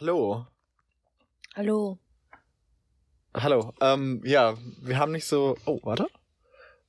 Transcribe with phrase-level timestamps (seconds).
[0.00, 0.46] Hallo.
[1.54, 1.98] Hallo.
[3.34, 3.72] Hallo.
[3.80, 5.56] Ähm, ja, wir haben nicht so.
[5.66, 6.06] Oh, warte.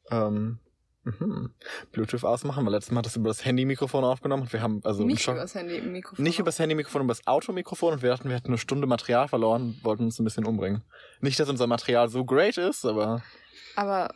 [0.10, 0.60] Ähm,
[1.04, 1.54] mhm.
[1.92, 5.04] Bluetooth ausmachen, weil letztes Mal hat das über das Handy-Mikrofon aufgenommen und wir haben also
[5.04, 6.24] Nicht über das Handy im Mikrofon.
[6.24, 9.28] nicht über das Handy-Mikrofon, über das Automikrofon und wir dachten, wir hätten eine Stunde Material
[9.28, 10.84] verloren und wollten uns ein bisschen umbringen.
[11.20, 13.24] Nicht, dass unser Material so great ist, aber
[13.76, 14.14] Aber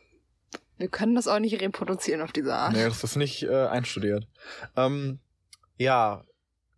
[0.77, 2.73] wir können das auch nicht reproduzieren auf diese Art.
[2.73, 4.27] nee, das ist nicht äh, einstudiert.
[4.75, 5.20] Ähm,
[5.77, 6.23] ja,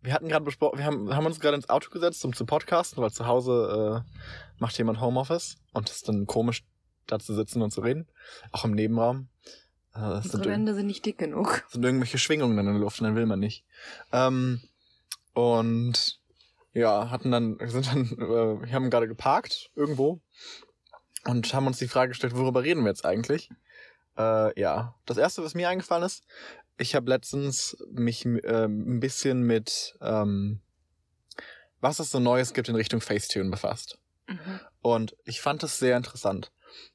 [0.08, 3.02] wir hatten gerade besprochen, wir haben, haben uns gerade ins Auto gesetzt, um zu podcasten,
[3.02, 4.20] weil zu Hause äh,
[4.58, 6.64] macht jemand Homeoffice und es ist dann komisch,
[7.06, 8.08] da zu sitzen und zu reden.
[8.50, 9.28] Auch im Nebenraum.
[9.94, 11.66] Äh, Unsere Wände sind nicht dick genug.
[11.68, 13.66] sind irgendwelche Schwingungen in der Luft und dann will man nicht.
[14.10, 14.62] Ähm,
[15.34, 16.20] und
[16.72, 20.22] ja, hatten dann, sind dann, äh, wir haben gerade geparkt irgendwo
[21.26, 23.50] und haben uns die Frage gestellt, worüber reden wir jetzt eigentlich?
[24.16, 26.24] Äh, ja, das erste, was mir eingefallen ist,
[26.78, 30.60] ich habe letztens mich ähm, ein bisschen mit, ähm,
[31.80, 33.98] was es so Neues gibt in Richtung Facetune befasst.
[34.26, 34.60] Mhm.
[34.80, 36.52] Und ich fand es sehr interessant.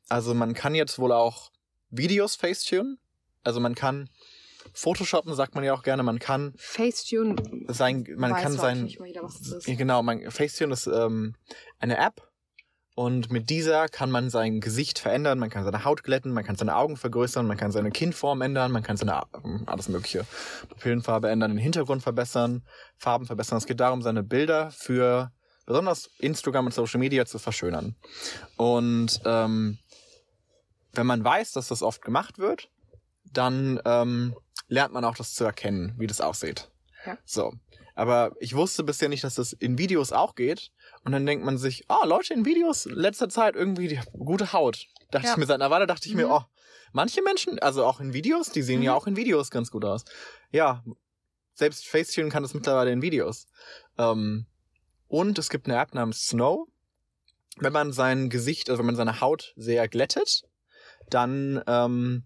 [0.10, 1.52] Also man kann jetzt wohl auch
[1.90, 2.98] Videos Facetune.
[3.44, 4.10] Also man kann
[4.74, 6.04] Photoshoppen, sagt man ja auch gerne.
[6.04, 7.36] Man kann Facetune.
[7.68, 9.28] sein, man kann sein, jeder,
[9.66, 11.36] genau, man, Facetune ist ähm,
[11.80, 12.33] eine App
[12.96, 16.56] und mit dieser kann man sein Gesicht verändern, man kann seine Haut glätten, man kann
[16.56, 20.26] seine Augen vergrößern, man kann seine Kinnform ändern, man kann seine ähm, alles mögliche
[20.70, 22.64] Pupillenfarbe ändern, den Hintergrund verbessern,
[22.98, 23.58] Farben verbessern.
[23.58, 25.32] Es geht darum, seine Bilder für
[25.66, 27.96] besonders Instagram und Social Media zu verschönern.
[28.58, 29.80] Und ähm,
[30.92, 32.70] wenn man weiß, dass das oft gemacht wird,
[33.24, 34.36] dann ähm,
[34.68, 36.70] lernt man auch das zu erkennen, wie das aussieht.
[37.06, 37.18] Ja.
[37.26, 37.54] So.
[37.96, 40.72] Aber ich wusste bisher nicht, dass das in Videos auch geht.
[41.06, 44.88] Und dann denkt man sich, ah, Leute in Videos, letzter Zeit irgendwie die gute Haut.
[45.12, 45.34] Dachte Ja.
[45.34, 46.32] ich mir seit einer Weile, dachte ich mir, Mhm.
[46.32, 46.42] oh,
[46.94, 48.98] manche Menschen, also auch in Videos, die sehen ja Mhm.
[48.98, 50.06] auch in Videos ganz gut aus.
[50.52, 50.84] Ja,
[51.54, 53.48] selbst Facetune kann das mittlerweile in Videos.
[53.98, 54.46] Ähm,
[55.10, 56.68] und es gibt eine App namens Snow.
[57.58, 60.44] Wenn man sein Gesicht, also wenn man seine Haut sehr glättet,
[61.10, 62.24] dann, ähm,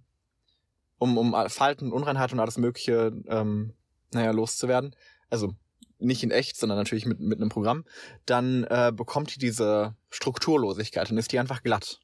[1.00, 3.74] um, um Falten, Unreinheit und alles Mögliche, ähm,
[4.14, 4.96] naja, loszuwerden,
[5.30, 5.54] also
[6.00, 7.86] nicht in echt, sondern natürlich mit, mit einem Programm,
[8.26, 12.00] dann äh, bekommt die diese Strukturlosigkeit, dann ist die einfach glatt.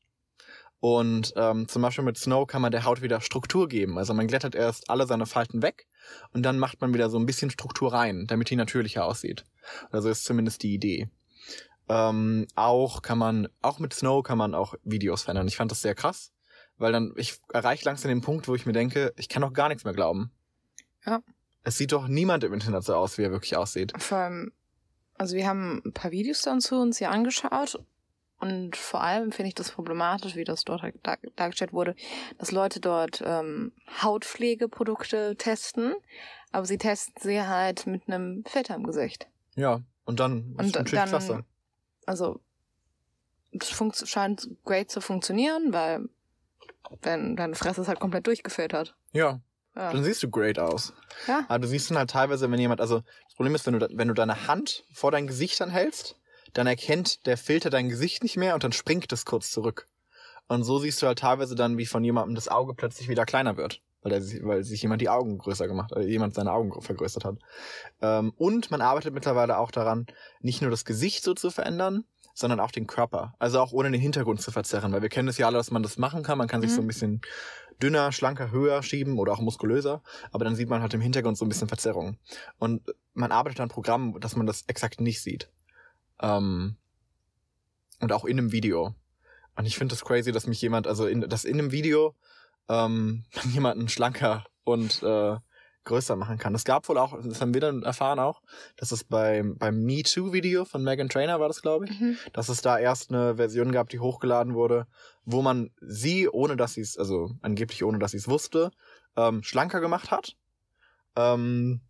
[0.79, 3.97] Und ähm, zum Beispiel mit Snow kann man der Haut wieder Struktur geben.
[3.97, 5.87] Also man glättet erst alle seine Falten weg
[6.33, 9.45] und dann macht man wieder so ein bisschen Struktur rein, damit die natürlicher aussieht.
[9.91, 11.07] Also ist zumindest die Idee.
[11.87, 15.47] Ähm, auch kann man, auch mit Snow kann man auch Videos verändern.
[15.47, 16.33] Ich fand das sehr krass,
[16.77, 19.69] weil dann, ich erreiche langsam den Punkt, wo ich mir denke, ich kann doch gar
[19.69, 20.31] nichts mehr glauben.
[21.05, 21.21] Ja.
[21.63, 23.93] Es sieht doch niemand im Internet so aus, wie er wirklich aussieht.
[23.97, 24.51] Vor allem,
[25.17, 27.79] also wir haben ein paar Videos dann zu uns hier angeschaut
[28.39, 31.95] und vor allem finde ich das problematisch, wie das dort dar dargestellt wurde,
[32.37, 35.93] dass Leute dort ähm, Hautpflegeprodukte testen,
[36.51, 39.27] aber sie testen sie halt mit einem Filter im Gesicht.
[39.55, 39.81] Ja.
[40.05, 41.45] Und dann ist Und natürlich dann- klasse.
[42.05, 42.41] Also
[43.61, 46.09] funkt- scheint great zu funktionieren, weil
[47.01, 48.95] wenn deine Fresse ist halt komplett durchgefiltert.
[49.13, 49.39] Ja.
[49.75, 49.91] Ja.
[49.91, 50.93] Dann siehst du great aus.
[51.27, 51.45] Ja.
[51.47, 54.07] Aber du siehst dann halt teilweise, wenn jemand, also das Problem ist, wenn du, wenn
[54.07, 56.15] du deine Hand vor dein Gesicht dann hältst,
[56.53, 59.87] dann erkennt der Filter dein Gesicht nicht mehr und dann springt es kurz zurück.
[60.47, 63.57] Und so siehst du halt teilweise dann, wie von jemandem das Auge plötzlich wieder kleiner
[63.57, 63.81] wird.
[64.03, 67.23] Weil, der, sich- weil sich jemand die Augen größer gemacht, äh, jemand seine Augen vergrößert
[67.23, 67.37] hat.
[68.01, 70.05] Ähm, und man arbeitet mittlerweile auch daran,
[70.41, 72.03] nicht nur das Gesicht so zu verändern,
[72.35, 73.33] sondern auch den Körper.
[73.39, 74.91] Also auch ohne den Hintergrund zu verzerren.
[74.91, 76.37] Weil wir kennen es ja alle, dass man das machen kann.
[76.37, 76.75] Man kann sich Mhm.
[76.75, 77.21] so ein bisschen
[77.81, 80.01] dünner, schlanker, höher schieben oder auch muskulöser.
[80.31, 82.17] Aber dann sieht man halt im Hintergrund so ein bisschen Verzerrung.
[82.59, 85.49] Und man arbeitet an Programmen, dass man das exakt nicht sieht.
[86.21, 86.75] Ähm,
[87.99, 88.95] und auch in einem Video.
[89.55, 92.15] Und ich finde das crazy, dass mich jemand, also in, dass in einem Video
[92.69, 95.37] ähm, man jemanden schlanker und äh,
[95.85, 96.55] größer machen kann.
[96.55, 98.41] Es gab wohl auch, das haben wir dann erfahren auch,
[98.77, 102.17] dass es beim, beim Me Too-Video von Megan Trainer war das, glaube ich, Mhm.
[102.33, 104.87] dass es da erst eine Version gab, die hochgeladen wurde,
[105.25, 108.71] wo man sie, ohne dass sie es, also angeblich ohne dass sie es wusste,
[109.15, 110.35] ähm, schlanker gemacht hat.
[111.15, 111.81] Ähm,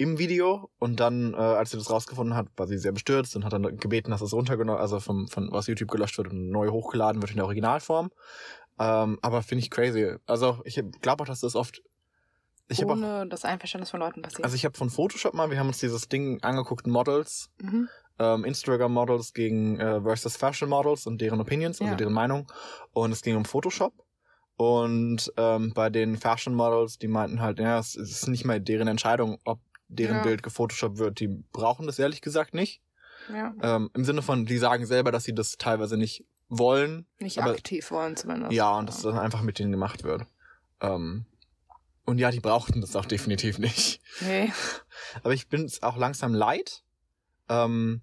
[0.00, 3.44] im Video und dann, äh, als sie das rausgefunden hat, war sie sehr bestürzt und
[3.44, 6.68] hat dann gebeten, dass es runtergenommen, also vom, von aus YouTube gelöscht wird und neu
[6.68, 8.10] hochgeladen wird in der Originalform.
[8.78, 10.14] Ähm, aber finde ich crazy.
[10.26, 11.82] Also ich glaube auch, dass das oft.
[12.70, 14.44] Ich habe auch, Ohne das Einverständnis von Leuten passiert.
[14.44, 17.88] also ich habe von Photoshop mal, wir haben uns dieses Ding angeguckt, Models, mhm.
[18.18, 21.96] ähm, Instagram Models gegen äh, versus Fashion Models und deren Opinions, also Ja.
[21.96, 22.50] deren Meinung.
[22.92, 23.94] Und es ging um Photoshop.
[24.56, 28.88] Und ähm, bei den Fashion Models, die meinten halt, ja, es ist nicht mal deren
[28.88, 30.22] Entscheidung, ob deren Ja.
[30.24, 31.20] Bild gefotoshoppt wird.
[31.20, 32.82] Die brauchen das ehrlich gesagt nicht.
[33.32, 33.54] Ja.
[33.62, 37.06] Ähm, Im Sinne von, die sagen selber, dass sie das teilweise nicht wollen.
[37.20, 38.52] Nicht aber- aktiv wollen zumindest.
[38.52, 40.26] Ja, und das dann einfach mit denen gemacht wird.
[40.80, 41.24] Ähm,
[42.08, 44.00] und ja, die brauchten das auch definitiv nicht.
[44.20, 44.50] Nee.
[45.22, 46.82] Aber ich bin es auch langsam leid,
[47.48, 48.00] ähm,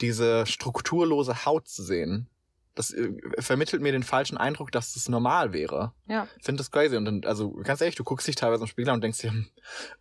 [0.00, 2.28] diese strukturlose Haut zu sehen,
[2.74, 5.94] das äh, vermittelt mir den falschen Eindruck, dass das normal wäre.
[6.06, 6.26] Ja.
[6.36, 6.96] Ich finde das crazy.
[6.96, 9.30] Und dann, also ganz ehrlich, du guckst dich teilweise im Spiegel an und denkst dir,
[9.30, 9.46] hm,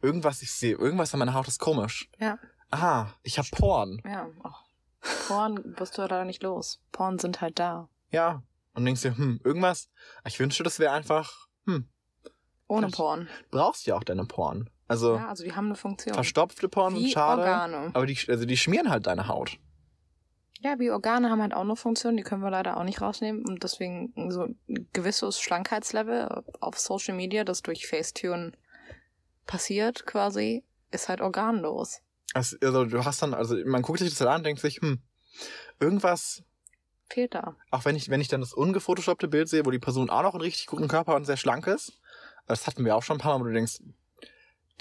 [0.02, 2.10] irgendwas ich sehe, irgendwas an meiner Haut ist komisch.
[2.20, 2.40] Ja.
[2.72, 4.02] Aha, ich habe Poren.
[4.04, 4.30] Ja.
[4.44, 4.64] Ach.
[5.28, 6.82] Porn wirst du leider nicht los.
[6.92, 7.88] Porn sind halt da.
[8.10, 8.42] Ja.
[8.74, 9.90] Und denkst dir, hm, irgendwas.
[10.26, 11.88] Ich wünschte, das wäre einfach, hm,
[12.74, 13.28] Ohne Vielleicht- Porn.
[13.52, 14.70] du brauchst ja auch deine Poren.
[14.88, 16.14] Also Ja, also die haben eine Funktion.
[16.14, 17.42] verstopfte sind Wie schade.
[17.42, 17.92] Organe.
[17.94, 19.58] Aber die, also die schmieren halt deine Haut.
[20.60, 23.44] Ja, wie Organe haben halt auch eine Funktion, die können wir leider auch nicht rausnehmen.
[23.46, 28.54] Und deswegen so ein gewisses Schlankheitslevel auf Social Media, das durch Facetune
[29.46, 32.02] passiert quasi, ist halt organlos.
[32.34, 34.78] Also, also du hast dann, also man guckt sich das halt an und denkt sich,
[34.82, 35.02] hm,
[35.80, 36.44] irgendwas,
[37.10, 37.56] Fehlt da.
[37.70, 40.34] auch wenn ich, wenn ich dann das ungefotoshoppte Bild sehe, wo die Person auch noch
[40.34, 42.00] einen richtig guten Körper und sehr schlank ist,
[42.48, 43.80] das hatten wir auch schon ein paar Mal, wo du denkst,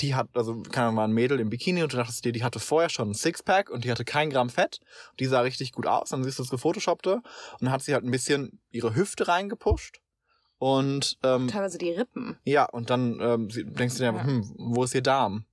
[0.00, 2.42] die hat, also keine Ahnung, war ein Mädel im Bikini und du dachtest dir, die
[2.44, 4.80] hatte vorher schon ein Sixpack und die hatte kein Gramm Fett.
[5.20, 7.24] Die sah richtig gut aus, dann siehst du das gefotoshoppte und
[7.60, 10.00] dann hat sie halt ein bisschen ihre Hüfte reingepusht
[10.58, 12.38] und ähm, Teilweise die Rippen.
[12.44, 14.24] ja, und dann ähm, denkst du dir, Ja.
[14.24, 15.44] hm, wo ist ihr Darm?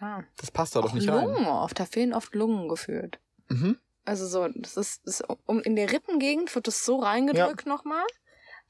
[0.00, 0.22] Ah.
[0.36, 1.46] Das passt da doch Auch nicht Lungen rein.
[1.46, 3.18] oft, da fehlen oft Lungen gefühlt.
[3.48, 3.76] Mhm.
[4.04, 8.04] Also so, das ist, das, um, in der Rippengegend wird das so reingedrückt nochmal.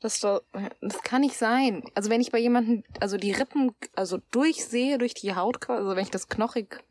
[0.01, 0.43] Dass du,
[0.81, 1.83] das kann nicht sein.
[1.95, 5.97] Also wenn ich bei jemandem, also die Rippen, also durchsehe durch die Haut, quasi, also
[5.97, 6.85] wenn ich das knochig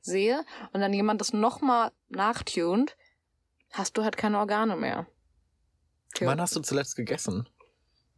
[0.00, 2.96] sehe und dann jemand das nochmal nachtunt,
[3.72, 5.06] hast du halt keine Organe mehr.
[6.14, 6.28] Tja.
[6.28, 7.48] Wann hast du zuletzt gegessen?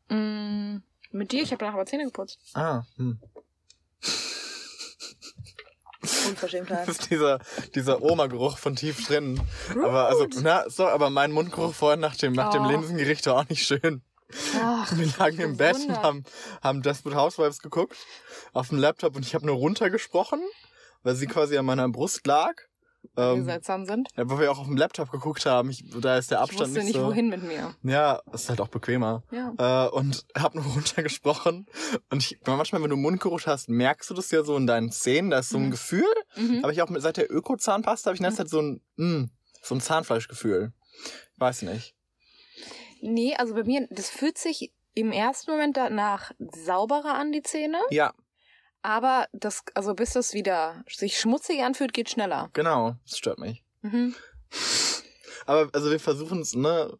[0.08, 0.78] Mm,
[1.10, 2.38] mit dir, ich habe danach aber Zähne geputzt.
[2.54, 3.18] Ah, hm.
[6.28, 6.86] Unverschämtheit.
[6.86, 7.40] Das ist dieser,
[7.74, 9.40] dieser Oma-Geruch von tief drin.
[9.82, 12.70] Aber also, na, so, aber mein Mundgeruch vorhin nach dem, nach dem Oh.
[12.70, 14.02] Linsengericht war auch nicht schön.
[14.60, 16.24] Ach, Wir lagen im Bett und haben,
[16.62, 17.96] haben Desperate Housewives geguckt
[18.52, 20.40] auf dem Laptop und ich habe nur runtergesprochen,
[21.02, 22.54] weil sie quasi an meiner Brust lag.
[23.14, 24.08] weil wir Ähm, seltsam sind.
[24.16, 25.70] ja, weil wir auch auf dem Laptop geguckt haben.
[25.70, 27.06] Ich, da ist der Ich Abstand wusste nicht, nicht, so.
[27.06, 27.74] wohin mit mir.
[27.84, 29.22] Ja, ist halt auch bequemer.
[29.30, 29.86] Ja.
[29.86, 31.66] Äh, und hab nur runtergesprochen.
[32.10, 35.30] Und ich, manchmal, wenn du Mundgeruch hast, merkst du das ja so in deinen Zähnen.
[35.30, 35.70] Da ist so ein Mhm.
[35.70, 36.04] Gefühl.
[36.36, 36.62] Mhm.
[36.62, 39.28] Habe ich auch mit, seit der Öko-Zahnpasta habe ich in letzter Zeit so ein, mh,
[39.62, 40.72] so ein Zahnfleischgefühl.
[41.36, 41.94] Weiß nicht.
[43.06, 47.78] Nee, also bei mir, das fühlt sich im ersten Moment danach sauberer an, die Zähne.
[47.90, 48.14] Ja,
[48.82, 52.50] Aber das, also bis das wieder sich schmutzig anfühlt, geht schneller.
[52.52, 52.96] genau.
[53.08, 53.62] Das stört mich.
[53.82, 54.14] Mhm.
[55.46, 56.98] Aber also wir versuchen es, ne?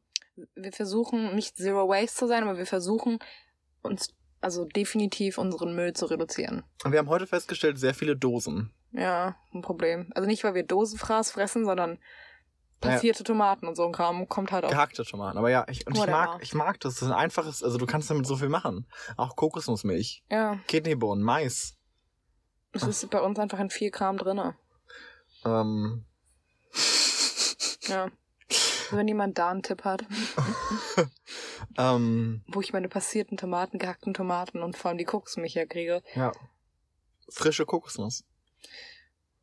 [0.55, 3.19] Wir versuchen nicht Zero Waste zu sein, aber wir versuchen
[3.82, 6.62] uns also definitiv unseren Müll zu reduzieren.
[6.85, 8.70] Wir haben heute festgestellt, sehr viele Dosen.
[8.93, 10.11] Ja, ein Problem.
[10.14, 11.99] Also nicht, weil wir Dosenfraß fressen, sondern
[12.86, 14.70] passierte Tomaten und so ein Kram kommt halt auch.
[14.70, 15.38] Gehackte Tomaten.
[15.38, 16.94] Aber ja, ich, und ich mag, ich mag das.
[16.94, 18.86] Das ist ein einfaches, also du kannst damit so viel machen.
[19.16, 21.76] Auch Kokosnussmilch, Ja, Kidneybohnen, Mais.
[22.72, 24.56] es ist bei uns einfach in viel Kram drinne.
[25.44, 26.04] Ähm,
[27.88, 28.10] Ja.
[28.90, 30.04] Wenn jemand da einen Tipp hat,
[31.78, 36.02] ähm, wo ich meine passierten Tomaten, gehackten Tomaten und vor allem die Kokosmilch herkriege.
[36.14, 36.32] ja.
[37.28, 38.22] Frische Kokosnuss.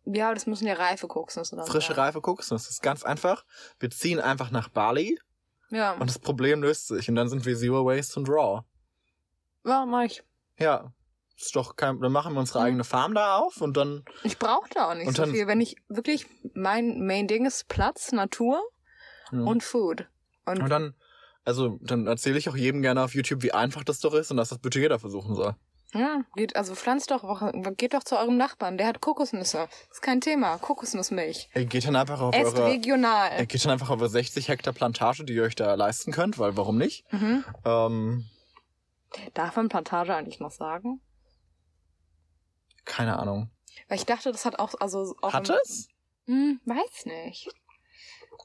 [0.06, 2.04] Ja, das müssen ja reife Kokosnüsse dann Frische, sein.
[2.06, 2.64] reife Kokosnuss.
[2.64, 3.46] Das ist ganz einfach.
[3.80, 5.18] Wir ziehen einfach nach Bali
[5.70, 7.08] Ja, und das Problem löst sich.
[7.10, 8.64] Und dann sind wir Zero Waste und Raw.
[9.66, 10.24] ja, mach ich.
[10.60, 10.92] Ja.
[11.36, 12.66] Ist doch kein, dann machen wir unsere Mhm.
[12.66, 15.48] eigene Farm da auf und dann, Ich brauche da auch nicht so dann- viel.
[15.48, 18.62] Wenn ich wirklich, mein Main-Ding ist Platz, Natur
[19.32, 19.40] ja.
[19.40, 20.08] und Food.
[20.46, 20.94] Und, und dann,
[21.44, 24.38] also, dann erzähle ich auch jedem gerne auf YouTube, wie einfach das doch ist und
[24.38, 25.56] dass das bitte jeder versuchen soll.
[25.94, 27.24] Ja, geht, also pflanzt doch,
[27.78, 29.68] geht doch zu eurem Nachbarn, der hat Kokosnüsse.
[29.92, 30.58] Ist kein Thema.
[30.58, 31.50] Kokosnussmilch.
[31.54, 33.40] Ihr geht dann einfach auf Esst eure, regional.
[33.40, 36.40] ihr geht dann einfach auf eure 60 Hektar Plantage, die ihr euch da leisten könnt,
[36.40, 37.06] weil warum nicht?
[37.12, 37.46] Mhm.
[37.66, 38.26] Ähm,
[39.36, 41.00] Darf man Plantage eigentlich noch sagen?
[42.86, 43.50] keine Ahnung.
[43.88, 45.88] Weil ich dachte, das hat auch, also auch Hat im- es?
[46.26, 47.48] Hm, weiß nicht.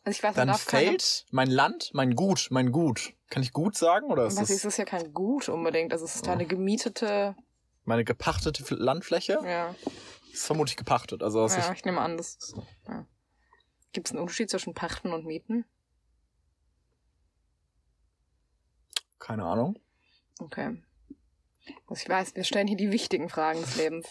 [0.05, 3.15] Also ich weiß, man Dann darf keine- fällt mein Land, mein Gut, mein Gut.
[3.31, 5.93] Kann ich gut sagen oder ist Was ist das das ja kein Gut unbedingt.
[5.93, 6.31] Also es ist Oh.
[6.31, 7.37] eine gemietete,
[7.85, 9.39] meine gepachtete Landfläche?
[9.45, 9.75] ja,
[10.33, 11.23] Ist vermutlich gepachtet.
[11.23, 12.57] Also ja ist, ich nehme an, das ist,
[12.87, 13.07] ja.
[13.93, 15.65] Gibt es einen Unterschied zwischen Pachten und Mieten?
[19.19, 19.79] keine Ahnung.
[20.41, 20.83] Okay.
[21.87, 24.07] Also ich weiß, wir stellen hier die wichtigen Fragen des Lebens.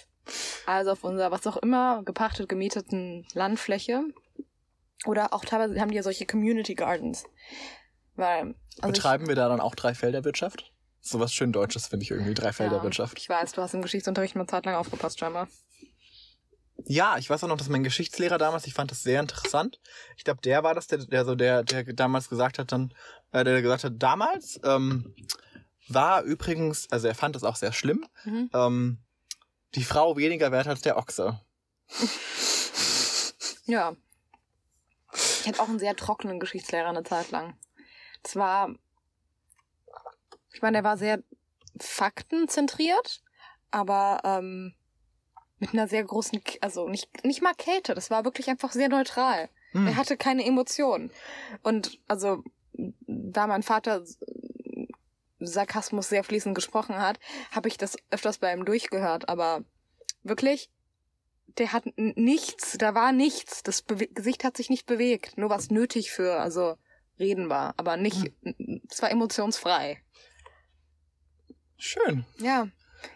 [0.68, 4.04] Also auf unserer, was auch immer, gepachtet, gemieteten Landfläche.
[5.06, 7.24] Oder auch teilweise haben die ja solche Community Gardens.
[8.18, 10.74] Weil, also Betreiben wir da dann auch Dreifelderwirtschaft?
[11.00, 13.14] Sowas schön Deutsches finde ich irgendwie, ich, Dreifelderwirtschaft.
[13.18, 15.48] ja, ich weiß, du hast im Geschichtsunterricht mal Zeit lang aufgepasst, scheinbar.
[16.86, 19.80] Ja, ich weiß auch noch, dass mein Geschichtslehrer damals, ich fand das sehr interessant.
[20.16, 22.94] Ich glaube, der war das, der, der so, der, der damals gesagt hat, dann,
[23.32, 25.16] äh, der gesagt hat, damals ähm,
[25.88, 28.50] war übrigens, also er fand das auch sehr schlimm, Mhm.
[28.54, 28.98] ähm,
[29.76, 31.40] die Frau weniger wert als der Ochse.
[33.70, 33.98] Ja.
[35.14, 37.58] Ich hatte auch einen sehr trockenen Geschichtslehrer eine Zeit lang.
[38.28, 38.76] Das war,
[40.52, 41.24] ich meine, er war sehr
[41.80, 43.24] faktenzentriert,
[43.72, 44.74] aber ähm,
[45.60, 49.48] mit einer sehr großen, also nicht, nicht mal Kälte, das war wirklich einfach sehr neutral.
[49.72, 49.88] Hm.
[49.88, 51.10] Er hatte keine Emotionen.
[51.64, 52.44] Und also,
[52.74, 54.04] da mein Vater
[55.40, 59.30] Sarkasmus sehr fließend gesprochen hat, habe ich das öfters bei ihm durchgehört.
[59.30, 59.64] Aber
[60.24, 60.70] wirklich,
[61.58, 63.64] der hat nichts, da war nichts.
[63.64, 65.38] Das Bewe Gesicht hat sich nicht bewegt.
[65.38, 66.76] Nur was nötig für, also
[67.20, 68.32] reden war, aber nicht,
[68.90, 70.02] es war emotionsfrei.
[71.78, 72.26] Schön.
[72.40, 72.68] Ja.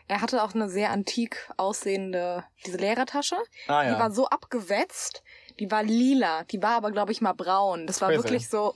[0.07, 3.35] Er hatte auch eine sehr antik aussehende, diese Lehrertasche.
[3.67, 3.99] Ah Die ja.
[3.99, 5.23] war so abgewetzt,
[5.59, 7.87] die war lila, die war aber, glaube ich, mal braun.
[7.87, 8.23] Das war Crazy.
[8.23, 8.75] wirklich so.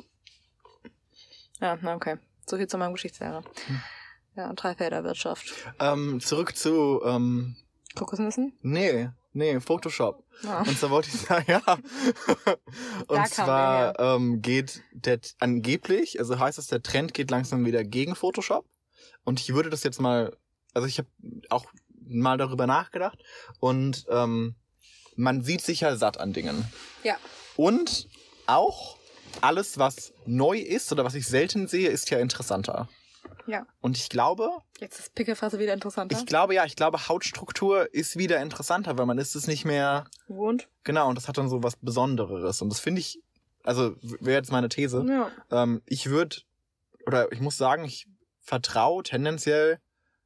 [1.61, 2.17] Ja, na okay.
[2.47, 3.43] So viel zu meinem Geschichtslehrer.
[3.67, 3.81] Hm.
[4.35, 5.53] Ja, Dreifelderwirtschaft.
[5.79, 7.55] ähm, zurück zu, ähm,
[7.95, 8.57] Kokosnüssen?
[8.61, 10.23] nee, nee, Photoshop.
[10.43, 10.61] Ja.
[10.61, 11.61] Und zwar wollte ich sagen, ja.
[13.07, 18.15] Und zwar ähm, geht der angeblich, also heißt es, der Trend geht langsam wieder gegen
[18.15, 18.65] Photoshop.
[19.23, 20.35] Und ich würde das jetzt mal,
[20.73, 21.09] also ich habe
[21.49, 21.65] auch
[22.07, 23.19] mal darüber nachgedacht
[23.59, 24.55] und ähm,
[25.15, 26.65] man sieht sich ja satt an Dingen.
[27.03, 27.17] Ja.
[27.55, 28.07] Und
[28.45, 28.97] auch
[29.41, 32.87] alles, was neu ist oder was ich selten sehe, ist ja interessanter.
[33.47, 33.65] Ja.
[33.81, 36.17] Und ich glaube, Jetzt ist Pickelfasse wieder interessanter.
[36.17, 40.05] ich glaube ja, ich glaube Hautstruktur ist wieder interessanter, weil man ist es nicht mehr
[40.27, 40.67] Gewohnt.
[40.83, 42.61] Genau, und das hat dann so was Besondereres.
[42.61, 43.21] Und das finde ich,
[43.63, 45.05] also wäre jetzt meine These.
[45.07, 45.31] Ja.
[45.51, 46.37] Ähm, ich würde,
[47.05, 48.07] oder ich muss sagen, ich
[48.41, 49.79] vertraue tendenziell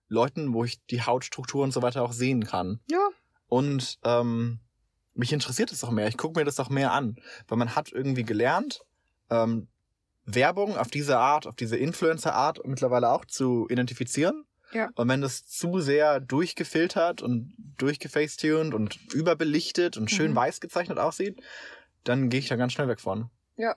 [0.07, 2.79] Leuten, wo ich die Hautstruktur und so weiter auch sehen kann.
[2.89, 3.07] Ja.
[3.47, 4.59] Und ähm,
[5.13, 6.07] mich interessiert es auch mehr.
[6.07, 7.17] Ich gucke mir das auch mehr an.
[7.47, 8.81] Weil man hat irgendwie gelernt,
[9.29, 9.67] ähm,
[10.35, 14.45] Werbung auf diese Art, auf diese Influencer-Art mittlerweile auch zu identifizieren.
[14.71, 14.89] Ja.
[14.95, 20.35] Und wenn das zu sehr durchgefiltert und durchgefacetuned und überbelichtet und schön Mhm.
[20.35, 21.41] weiß gezeichnet aussieht,
[22.03, 23.29] dann gehe ich da ganz schnell weg von.
[23.57, 23.75] Ja.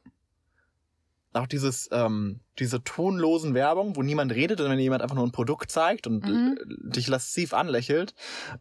[1.35, 5.33] Auch dieses, ähm, diese tonlosen Werbung, wo niemand redet, und wenn jemand einfach nur ein
[5.33, 6.59] Produkt zeigt und Mhm.
[6.61, 8.15] äh, dich lasziv anlächelt,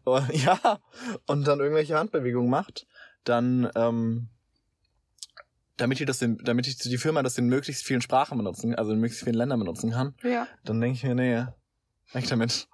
[0.06, 0.80] äh, ja,
[1.28, 2.88] und dann irgendwelche Handbewegungen macht,
[3.26, 4.30] dann, ähm,
[5.82, 8.92] damit die das in, damit ich die Firma das in möglichst vielen Sprachen benutzen, also
[8.92, 10.48] in möglichst vielen Ländern benutzen kann, Ja.
[10.64, 11.46] dann denke ich mir, nee,
[12.14, 12.68] weg damit.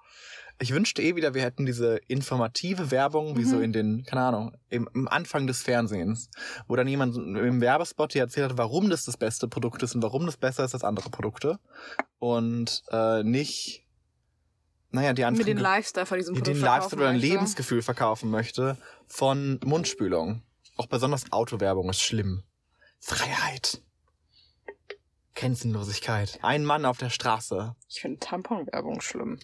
[0.60, 3.48] Ich wünschte eh wieder, wir hätten diese informative Werbung, wie Mhm.
[3.48, 6.30] so in den, keine Ahnung, im, im Anfang des Fernsehens,
[6.66, 10.02] wo dann jemand im Werbespot dir erzählt hat, warum das das beste Produkt ist und
[10.02, 11.60] warum das besser ist als andere Produkte.
[12.18, 13.84] Und äh, nicht,
[14.90, 17.18] naja, die Mit den Lifestyle von diesem die Produkt den Lifestyle oder ein.
[17.20, 20.42] Lebensgefühl verkaufen möchte von Mundspülung.
[20.76, 22.42] Auch besonders Autowerbung ist schlimm.
[23.00, 23.80] Freiheit.
[25.34, 26.38] Grenzenlosigkeit.
[26.42, 27.74] Ein Mann auf der Straße.
[27.88, 29.38] Ich finde Tamponwerbung schlimm.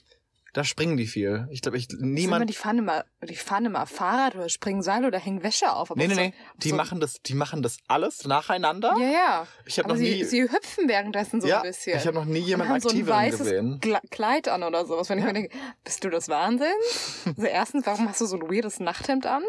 [0.53, 1.49] Da springen die viel.
[1.51, 5.19] Ich glaube, ich Niemand die fahren immer, die fahren immer Fahrrad oder springen Seil oder
[5.19, 5.91] hängen Wäsche auf.
[5.91, 6.35] aber Nee, nee, so- nee.
[6.59, 8.95] Die so- machen das, die machen das alles nacheinander.
[9.01, 9.47] Ja, ja.
[9.67, 10.25] Ich habe Aber noch sie, nie.
[10.25, 11.97] sie hüpfen währenddessen so ja, ein bisschen.
[11.99, 13.81] ich habe noch nie jemanden haben so ein weißes gesehen.
[14.11, 15.09] Kleid an oder sowas.
[15.09, 15.33] Wenn ich Ja.
[15.33, 16.69] mir denke, bist du das Wahnsinn?
[17.27, 19.43] Also erstens, warum hast du so ein weirdes Nachthemd an?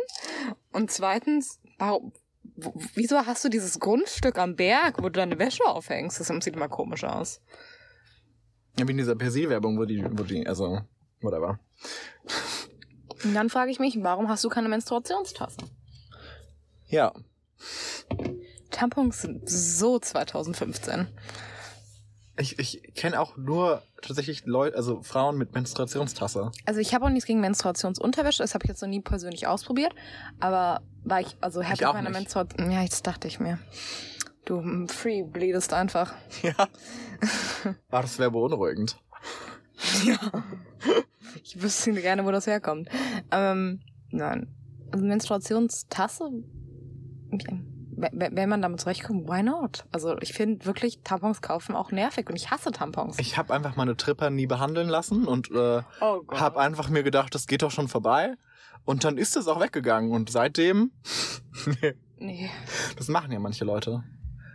[0.72, 2.14] Und zweitens, warum,
[2.94, 6.20] wieso hast du dieses Grundstück am Berg, wo du deine Wäsche aufhängst?
[6.20, 7.42] Das sieht immer komisch aus.
[8.78, 10.82] Ja, wie in dieser Persil-Werbung, wo die, wo die, also,
[11.22, 11.60] whatever.
[13.24, 15.58] Und dann frage ich mich, warum hast du keine Menstruationstasse?
[16.88, 17.14] Ja.
[18.72, 21.08] Tampons sind so 2015.
[22.38, 26.52] Ich, ich kenne auch nur tatsächlich Leute, also Frauen mit Menstruationstasse.
[26.66, 29.96] Also ich habe auch nichts gegen Menstruationsunterwäsche, das habe ich jetzt noch nie persönlich ausprobiert,
[30.40, 32.12] aber war ich also mit meiner nicht.
[32.12, 32.72] Menstruation.
[32.72, 33.60] Ja, jetzt dachte ich mir.
[34.44, 36.14] Du free bleedest einfach.
[36.44, 36.54] Ja.
[37.90, 38.98] Ah, das wäre beunruhigend.
[40.06, 40.18] Ja.
[41.44, 42.90] Ich wüsste gerne, wo das herkommt.
[43.32, 44.54] Ähm, nein.
[44.92, 46.32] Also Menstruationstasse,
[47.32, 47.65] okay.
[47.98, 49.86] Wenn man damit zurechtkommt, why not?
[49.92, 53.18] Also ich finde wirklich Tampons kaufen auch nervig und ich hasse Tampons.
[53.20, 57.34] Ich habe einfach meine Tripper nie behandeln lassen und äh, oh habe einfach mir gedacht,
[57.36, 58.36] das geht doch schon vorbei.
[58.84, 60.12] Und dann ist es auch weggegangen.
[60.12, 60.92] Und seitdem,
[61.82, 62.50] nee, nee.
[62.98, 64.04] das machen ja manche Leute.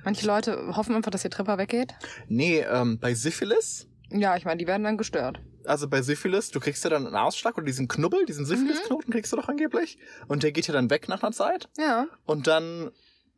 [0.04, 1.94] Manche Leute hoffen einfach, dass ihr Tripper weggeht.
[2.28, 5.40] Nee, ähm, bei Syphilis, Ja, ich meine, die werden dann gestört.
[5.66, 9.32] also bei Syphilis, du kriegst ja dann einen Ausschlag oder diesen Knubbel, diesen Syphilis-Knoten kriegst
[9.32, 9.98] du doch angeblich.
[10.28, 11.68] Und der geht ja dann weg nach einer Zeit.
[11.78, 12.06] Ja.
[12.24, 12.90] Und dann,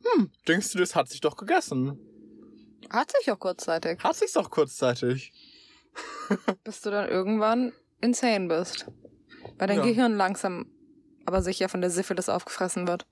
[0.03, 1.97] hm, denkst du, das hat sich doch gegessen.
[2.89, 4.03] Hat sich auch kurzzeitig.
[4.03, 5.31] Hat sich's doch kurzzeitig.
[6.63, 8.87] Bis du dann irgendwann insane bist.
[9.57, 9.83] Weil dein Ja.
[9.83, 10.65] Gehirn langsam,
[11.25, 13.05] aber sicher von der Syphilis aufgefressen wird.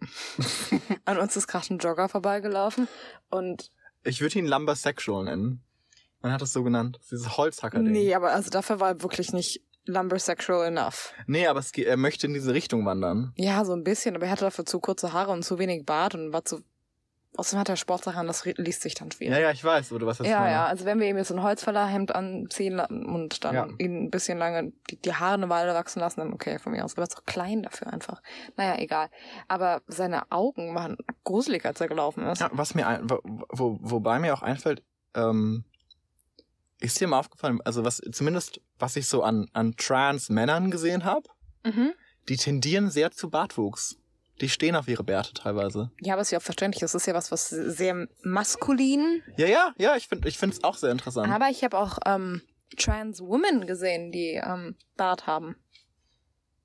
[1.04, 2.88] An uns ist gerade ein Jogger vorbeigelaufen
[3.30, 3.70] und
[4.04, 5.62] Ich würde ihn Lumbersexual nennen.
[6.20, 6.98] Man hat es so genannt.
[7.10, 7.90] Dieses Holzhacker-Ding.
[7.90, 11.12] nee, aber also dafür war er wirklich nicht lumbersexual enough.
[11.26, 13.32] Nee, aber es, geht- er möchte in diese Richtung wandern.
[13.36, 16.14] Ja, so ein bisschen, aber er hatte dafür zu kurze Haare und zu wenig Bart
[16.14, 16.60] und war zu.
[17.34, 19.32] Außerdem hat er Sportsachen, das liest sich dann schwierig.
[19.34, 21.42] Ja, ja, ich weiß, oder was das Ja, ja, also wenn wir ihm jetzt ein
[21.42, 23.68] Holzfällerhemd anziehen und dann Ja.
[23.78, 26.84] ihn ein bisschen lange die, die Haare eine Weile wachsen lassen, dann okay, von mir
[26.84, 26.92] aus.
[26.92, 28.20] Aber er ist doch klein dafür einfach.
[28.58, 29.08] Naja, egal.
[29.48, 32.42] Aber seine Augen waren gruselig, als er gelaufen ist.
[32.42, 34.82] Ja, was mir ein, wo, wo, wobei mir auch einfällt,
[35.14, 35.64] ähm,
[36.82, 41.04] ist dir mal aufgefallen, also was zumindest was ich so an an trans Männern gesehen
[41.04, 41.28] habe,
[41.64, 41.92] Mhm.
[42.28, 43.96] die tendieren sehr zu Bartwuchs.
[44.40, 45.90] Die stehen auf ihre Bärte teilweise.
[46.00, 46.80] Ja, aber ist ja auch verständlich.
[46.80, 49.22] Das ist ja was, was sehr maskulin.
[49.36, 51.32] Ja, ja, ja, ich finde ich finde es auch sehr interessant.
[51.32, 52.42] Aber ich habe auch ähm,
[52.76, 55.54] Trans Women gesehen, die ähm, Bart haben.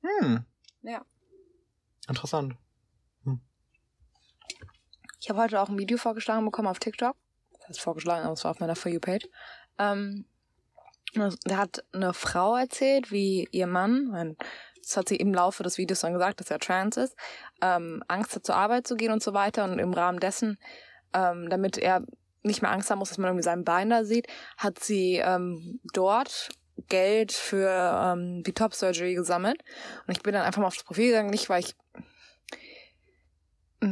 [0.02, 0.46] hm.
[0.82, 1.06] Ja.
[2.08, 2.56] Interessant.
[5.20, 7.16] Ich habe heute auch ein Video vorgeschlagen bekommen auf TikTok.
[7.54, 9.28] Das heißt vorgeschlagen, aber es war auf meiner For You-Page.
[9.80, 10.26] Ähm,
[11.14, 14.36] da hat eine Frau erzählt, wie ihr Mann,
[14.82, 17.16] das hat sie im Laufe des Videos dann gesagt, dass er trans ist,
[17.62, 19.64] ähm, Angst hat zur Arbeit zu gehen und so weiter.
[19.64, 20.58] Und im Rahmen dessen,
[21.14, 22.04] ähm, damit er
[22.44, 25.80] nicht mehr Angst haben muss, dass man irgendwie sein Bein da sieht, hat sie ähm,
[25.94, 26.50] dort
[26.88, 29.62] Geld für ähm, die Top-Surgery gesammelt.
[30.06, 31.76] Und ich bin dann einfach mal auf das Profil gegangen, nicht weil ich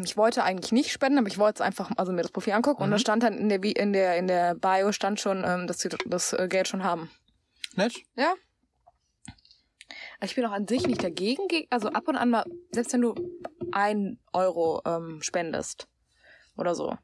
[0.04, 2.84] ich wollte eigentlich nicht spenden, aber ich wollte es einfach, also mir das Profil angucken
[2.84, 2.94] und Mhm.
[2.94, 5.90] da stand dann in der in der in der Bio stand schon, ähm, dass sie
[6.08, 7.10] das äh, Geld schon haben.
[7.76, 7.94] Nett?
[10.20, 12.94] Also ich bin auch an sich nicht dagegen, ge- also ab und an mal, selbst
[12.94, 13.16] wenn du
[13.72, 15.88] ein Euro ähm, spendest
[16.58, 16.98] oder so,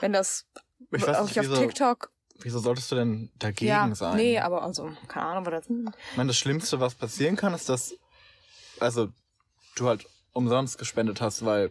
[0.00, 0.46] wenn das
[0.90, 4.16] Ich weiß nicht, auf wieso, TikTok, wieso solltest du denn dagegen ja, sein?
[4.16, 5.76] nee, aber also keine Ahnung, was das.
[6.10, 7.94] Ich meine, das Schlimmste, was passieren kann, ist, dass
[8.80, 9.08] also
[9.76, 10.06] du halt
[10.38, 11.70] umsonst gespendet hast, weil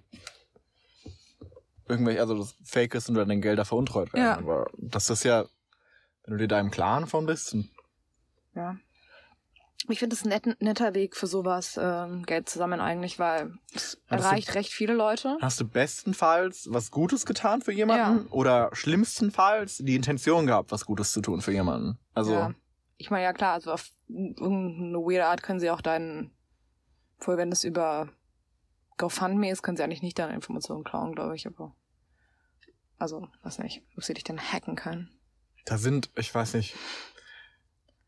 [1.88, 4.26] irgendwelche, also das Fake ist und dann deine Gelder veruntreut werden.
[4.26, 4.38] Ja.
[4.38, 5.46] Aber das ist ja,
[6.24, 7.56] wenn du dir da im Klaren von bist,
[8.56, 8.78] Ja.
[9.90, 13.54] Ich finde es ein net, netter Weg für sowas, ähm, Geld zu sammeln eigentlich, weil
[13.74, 15.38] es du- erreicht recht viele Leute.
[15.40, 21.14] hast du bestenfalls was Gutes getan für jemanden oder schlimmstenfalls die Intention gehabt, was Gutes
[21.14, 21.98] zu tun für jemanden.
[22.14, 22.54] Also Ja.
[22.98, 26.32] Ich meine, ja klar, also auf irgendeine weirde Art können sie auch deinen,
[27.20, 28.10] voll wenn es über
[28.98, 31.76] GoFundMe ist, können sie eigentlich nicht deine Informationen klauen, glaube ich, aber.
[33.00, 35.12] Also, weiß nicht, ob sie dich dann hacken können.
[35.66, 36.76] da sind, ich weiß nicht,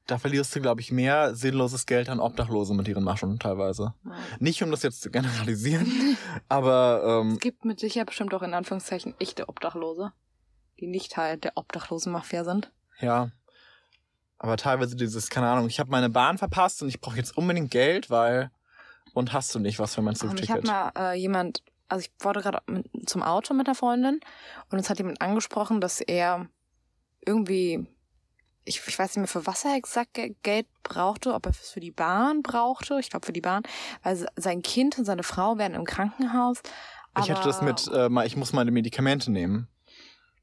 [0.07, 3.93] da verlierst du, glaube ich, mehr sinnloses Geld an Obdachlose mit ihren Maschen teilweise.
[4.03, 4.15] Ja.
[4.39, 6.17] Nicht um das jetzt zu generalisieren,
[6.49, 10.11] aber ähm, Es gibt mit Sicherheit bestimmt auch in Anführungszeichen echte Obdachlose,
[10.79, 12.71] die nicht Teil der Obdachlosen-Mafia sind.
[12.99, 13.29] Ja.
[14.39, 17.69] Aber teilweise dieses, keine Ahnung, ich habe meine Bahn verpasst und ich brauche jetzt unbedingt
[17.69, 18.49] Geld, weil
[19.13, 20.65] und hast du nicht was für mein Und ich habe Zugticket.
[20.65, 22.61] mal äh, jemand, also ich wurde gerade
[23.05, 24.19] zum Auto mit einer Freundin
[24.69, 26.47] und es hat jemand angesprochen, dass er
[27.25, 27.85] irgendwie,
[28.65, 31.69] ich, ich weiß nicht mehr für was er exakt Ge- Geld brauchte, ob er es
[31.71, 33.63] für die Bahn brauchte, ich glaube für die Bahn,
[34.03, 36.61] weil se- sein Kind und seine Frau wären im Krankenhaus.
[37.19, 39.67] Ich hatte das mit, äh, ich muss meine Medikamente nehmen.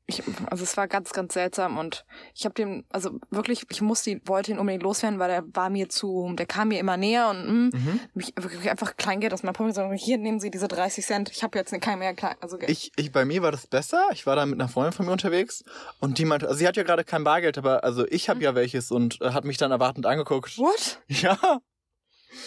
[0.08, 4.10] Ich, also es war ganz, ganz seltsam und ich habe den, also wirklich, ich musste
[4.10, 7.28] ihn, wollte ihn unbedingt loswerden, weil er war mir zu, der kam mir immer näher
[7.28, 8.00] und mm, Mhm.
[8.14, 11.42] mich wirklich einfach Kleingeld aus meinem Portemonnaie, sondern hier nehmen Sie diese 30 Cent, ich
[11.42, 12.70] habe jetzt kein mehr klein, also Geld.
[12.70, 14.06] Ich, ich, bei mir war das besser.
[14.12, 15.64] Ich war da mit einer Freundin von mir unterwegs
[15.98, 18.44] und die meinte, also sie hat ja gerade kein Bargeld, aber also ich habe Mhm.
[18.44, 20.56] ja welches und äh, hat mich dann erwartend angeguckt.
[20.58, 21.00] What?
[21.08, 21.38] Ja,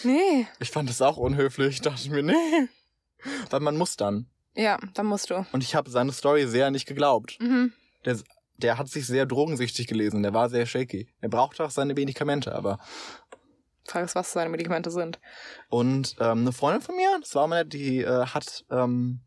[0.03, 0.47] Nee.
[0.59, 1.81] ich fand das auch unhöflich.
[1.81, 2.33] Dachte ich mir, nee.
[3.49, 4.27] Weil man muss dann.
[4.55, 5.45] Ja, dann musst du.
[5.51, 7.37] Und ich habe seine Story sehr nicht geglaubt.
[7.39, 7.71] Mhm.
[8.05, 8.17] Der,
[8.57, 10.23] der hat sich sehr drogensüchtig gelesen.
[10.23, 11.07] Der war sehr shaky.
[11.21, 12.77] Er brauchte auch seine Medikamente, aber
[13.85, 15.19] Frage ist, was seine Medikamente sind.
[15.69, 19.21] Und ähm, eine Freundin von mir, das war mal die äh, hat ähm,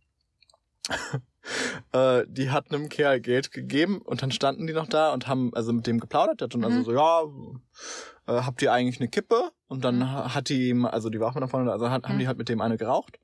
[1.93, 5.53] äh, die hat einem Kerl Geld gegeben und dann standen die noch da und haben
[5.55, 6.41] also mit dem geplaudert.
[6.41, 6.85] Der hat dann also Mhm.
[6.85, 7.23] so, ja,
[8.27, 9.51] äh, habt ihr eigentlich eine Kippe?
[9.69, 10.11] Und dann Mhm.
[10.13, 12.19] ha- hat die ihm, also die war auch mit einer Freundin, also hat, haben Mhm.
[12.21, 13.19] die halt mit dem eine geraucht.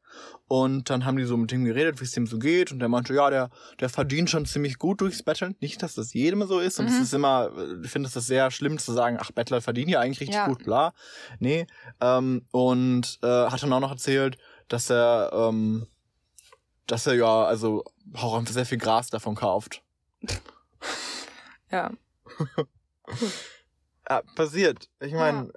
[0.47, 2.73] Und dann haben die so mit dem geredet, wie es dem so geht.
[2.73, 3.51] Und der meinte, ja, der,
[3.81, 5.55] der verdient schon ziemlich gut durchs Betteln.
[5.61, 6.81] Nicht, dass das jedem so ist.
[6.81, 7.03] Und es Mhm.
[7.03, 10.01] ist immer, äh, ich finde es ist sehr schlimm zu sagen, ach, Bettler verdienen ja
[10.01, 10.47] eigentlich richtig Ja.
[10.49, 10.95] gut, bla.
[11.39, 11.67] Nee.
[12.01, 15.87] Ähm, und äh, hat dann auch noch erzählt, dass er, ähm,
[16.87, 19.83] dass er ja, also auch sehr viel Gras davon kauft.
[21.71, 21.91] Ja.
[24.11, 24.89] Ja, passiert.
[25.01, 25.53] Ich meine,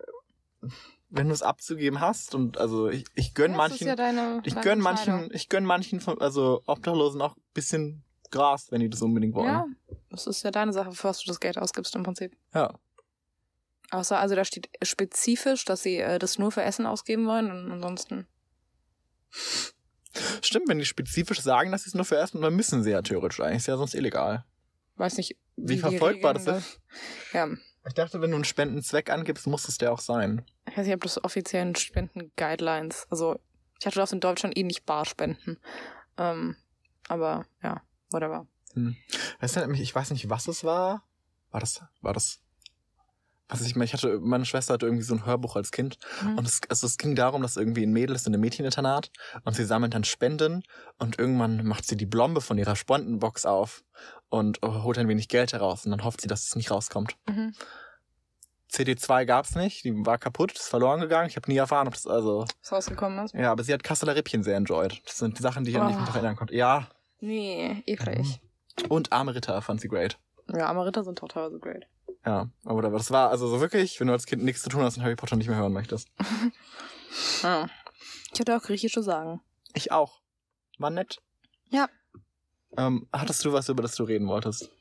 [1.11, 4.53] wenn du es abzugeben hast und also ich, ich gönn das manchen, ja deine, ich
[4.53, 8.89] deine gönn manchen, ich gönn manchen von, also Obdachlosen auch ein bisschen Gras, wenn die
[8.89, 9.47] das unbedingt wollen.
[9.47, 9.65] Ja,
[10.09, 12.35] das ist ja deine Sache, für was du das Geld ausgibst im Prinzip.
[12.55, 12.73] ja.
[13.93, 17.69] Außer, also da steht spezifisch, dass sie äh, das nur für Essen ausgeben wollen und
[17.73, 18.25] ansonsten.
[20.41, 23.01] Stimmt, wenn die spezifisch sagen, dass sie es nur für Essen, dann müssen sie ja
[23.01, 23.57] theoretisch eigentlich.
[23.57, 24.45] Ist ja sonst illegal.
[24.95, 26.79] Weiß nicht, Wie die verfolgbar das ist?
[27.33, 27.49] Ja,
[27.87, 30.45] Ich dachte, wenn du einen Spendenzweck angibst, muss es der auch sein.
[30.67, 33.39] Ich weiß nicht, ob das offiziellen Spenden-Guidelines, also
[33.79, 35.57] ich hatte das in Deutschland eh nicht bar spenden.
[36.17, 36.55] Ähm,
[37.07, 38.45] aber ja, whatever.
[38.73, 38.95] Hm.
[39.39, 41.03] Weißt du, ich weiß nicht, was es war.
[41.49, 42.41] War das, war das
[43.51, 46.37] also ich meine, ich hatte, meine Schwester hatte irgendwie so ein Hörbuch als Kind mhm.
[46.37, 49.11] und es, also es ging darum, dass irgendwie ein Mädel ist in einem Mädcheninternat
[49.43, 50.63] und sie sammelt dann Spenden
[50.99, 53.83] und irgendwann macht sie die Blombe von ihrer Spendenbox auf
[54.29, 57.17] und holt ein wenig Geld heraus und dann hofft sie, dass es nicht rauskommt.
[57.27, 57.53] Mhm.
[58.71, 61.27] CD2 gab's nicht, die war kaputt, ist verloren gegangen.
[61.27, 63.33] Ich habe nie erfahren, ob das also was rausgekommen ist.
[63.33, 65.01] Ja, aber sie hat Kasseler Rippchen sehr enjoyed.
[65.05, 65.83] Das sind die Sachen, die ich oh.
[65.83, 66.55] nicht mehr erinnern konnte.
[66.55, 66.87] Ja.
[67.19, 68.39] Nee, eklig.
[68.87, 70.17] Und Arme Ritter fand sie great.
[70.47, 71.85] Ja, Arme Ritter sind auch teilweise great.
[72.25, 74.97] Ja, aber das war also so wirklich, wenn du als Kind nichts zu tun hast
[74.97, 76.09] und Harry Potter nicht mehr hören möchtest.
[77.43, 77.67] ja.
[78.33, 79.41] Ich hatte auch griechische Sagen.
[79.73, 80.21] Ich auch.
[80.77, 81.21] War nett.
[81.69, 81.87] Ja.
[82.77, 84.71] Ähm, hattest du was, über das du reden wolltest?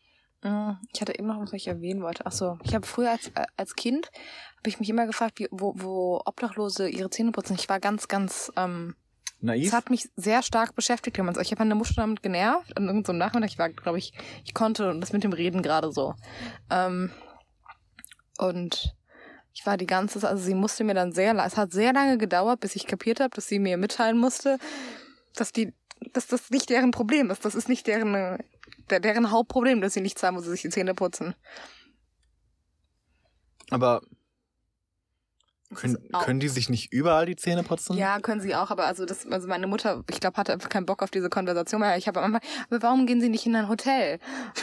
[0.42, 2.24] Mm, ich hatte eben noch was, was ich erwähnen wollte.
[2.26, 4.10] Ach so, ich habe früher als, äh, als Kind,
[4.58, 7.56] habe ich mich immer gefragt, wie, wo, wo Obdachlose ihre Zähne putzen.
[7.58, 8.94] Ich war ganz, ganz ähm,
[9.40, 9.70] Naiv?
[9.70, 11.18] Das hat mich sehr stark beschäftigt.
[11.18, 12.76] Ich habe meine Mutter damit genervt.
[12.76, 14.12] An irgendeinem Nachmittag, ich war, glaube ich,
[14.44, 16.14] ich konnte das mit dem Reden gerade so.
[16.70, 17.10] Ähm,
[18.38, 18.94] und
[19.52, 22.60] ich war die ganze also sie musste mir dann sehr, es hat sehr lange gedauert,
[22.60, 24.58] bis ich kapiert habe, dass sie mir mitteilen musste,
[25.34, 25.74] dass die,
[26.12, 27.44] dass das nicht deren Problem ist.
[27.44, 28.38] Das ist nicht deren,
[28.90, 31.34] der, deren Hauptproblem, dass sie nicht zahlen, wo sie sich die Zähne putzen.
[33.70, 34.02] Aber
[35.74, 37.96] können, können die sich nicht überall die Zähne putzen?
[37.96, 40.86] Ja, können sie auch, aber also das, also meine Mutter, ich glaube, hatte einfach keinen
[40.86, 41.96] Bock auf diese Konversation mehr.
[41.96, 44.18] Ich habe am Anfang, aber warum gehen sie nicht in ein Hotel?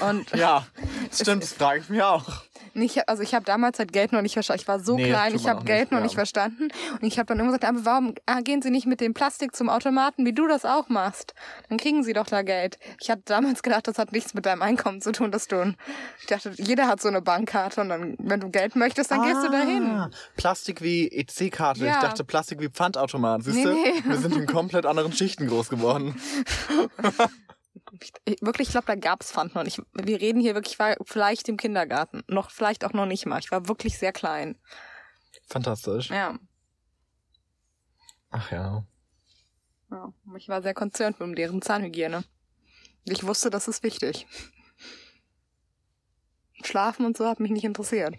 [0.07, 0.67] Und ja,
[1.13, 2.43] stimmt, das frage ich mir auch.
[2.73, 4.61] Nicht, also ich habe damals halt Geld noch nicht verstanden.
[4.61, 6.03] Ich war so nee, klein, ich habe Geld nicht, noch ja.
[6.03, 6.67] nicht verstanden.
[6.91, 9.55] Und ich habe dann immer gesagt, aber warum ah, gehen sie nicht mit dem Plastik
[9.55, 11.33] zum Automaten, wie du das auch machst?
[11.69, 12.77] Dann kriegen sie doch da Geld.
[12.99, 15.73] Ich hatte damals gedacht, das hat nichts mit deinem Einkommen zu tun, dass du,
[16.19, 19.25] ich dachte, jeder hat so eine Bankkarte und dann, wenn du Geld möchtest, dann ah,
[19.25, 19.85] gehst du dahin.
[19.85, 21.85] Ah, Plastik wie EC-Karte.
[21.85, 21.95] Ja.
[21.95, 23.43] Ich dachte Plastik wie Pfandautomat.
[23.43, 23.73] Siehst du?
[23.73, 24.09] Nee, nee.
[24.09, 26.19] Wir sind in komplett anderen Schichten groß geworden.
[28.25, 29.81] Ich, wirklich, ich glaube, da gab's Pfand noch nicht.
[29.93, 32.23] Wir reden hier wirklich, ich war vielleicht im Kindergarten.
[32.27, 33.39] Noch, vielleicht auch noch nicht mal.
[33.39, 34.57] Ich war wirklich sehr klein.
[35.47, 36.09] Fantastisch.
[36.09, 36.37] Ja.
[38.29, 38.85] Ach ja.
[39.89, 40.13] ja.
[40.35, 42.23] Ich war sehr konzernt um deren Zahnhygiene.
[43.05, 44.27] Ich wusste, das ist wichtig.
[46.63, 48.15] Schlafen und so hat mich nicht interessiert.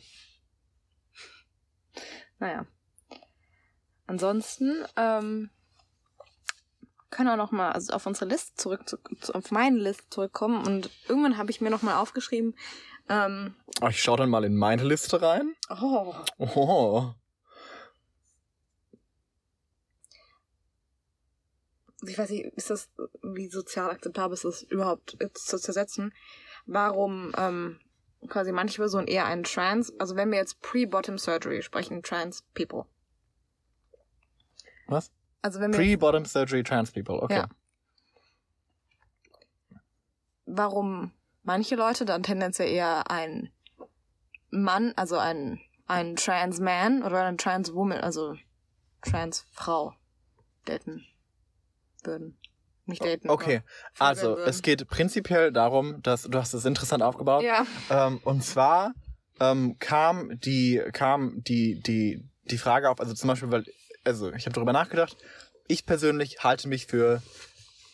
[2.38, 2.66] Naja.
[4.06, 5.50] Ansonsten, ähm,
[7.10, 8.98] können wir noch mal also auf unsere Liste zurück, zu,
[9.34, 12.54] auf meine Liste zurückkommen und irgendwann habe ich mir noch mal aufgeschrieben.
[13.08, 15.54] Ähm, Ach, ich schaue dann mal in meine Liste rein.
[15.70, 16.14] Oh.
[16.38, 17.12] Oh.
[22.06, 22.90] Ich weiß nicht, ist das,
[23.22, 26.14] wie sozial akzeptabel ist das überhaupt zu zersetzen?
[26.66, 27.80] Warum ähm,
[28.26, 32.84] quasi manche Personen eher einen Trans, also wenn wir jetzt pre-Bottom Surgery sprechen, Trans People.
[34.86, 35.12] Was?
[35.42, 37.34] Also wenn wir Pre-Bottom Surgery Trans People, okay.
[37.34, 37.48] Ja.
[40.46, 43.50] Warum manche Leute dann tendenziell eher ein
[44.50, 48.34] Mann, also ein, ein Trans Man oder ein Trans Woman, also
[49.02, 49.94] Trans Frau
[50.64, 51.06] daten
[52.02, 52.38] würden.
[52.88, 53.28] Nicht daten.
[53.28, 53.62] Okay,
[53.98, 57.44] also es geht prinzipiell darum, dass du hast es interessant aufgebaut.
[57.44, 57.66] Ja.
[57.90, 58.94] Ähm, und zwar
[59.40, 63.64] ähm, kam die kam die die die Frage auf, also zum Beispiel, weil
[64.04, 65.16] also ich habe darüber nachgedacht.
[65.66, 67.22] Ich persönlich halte mich für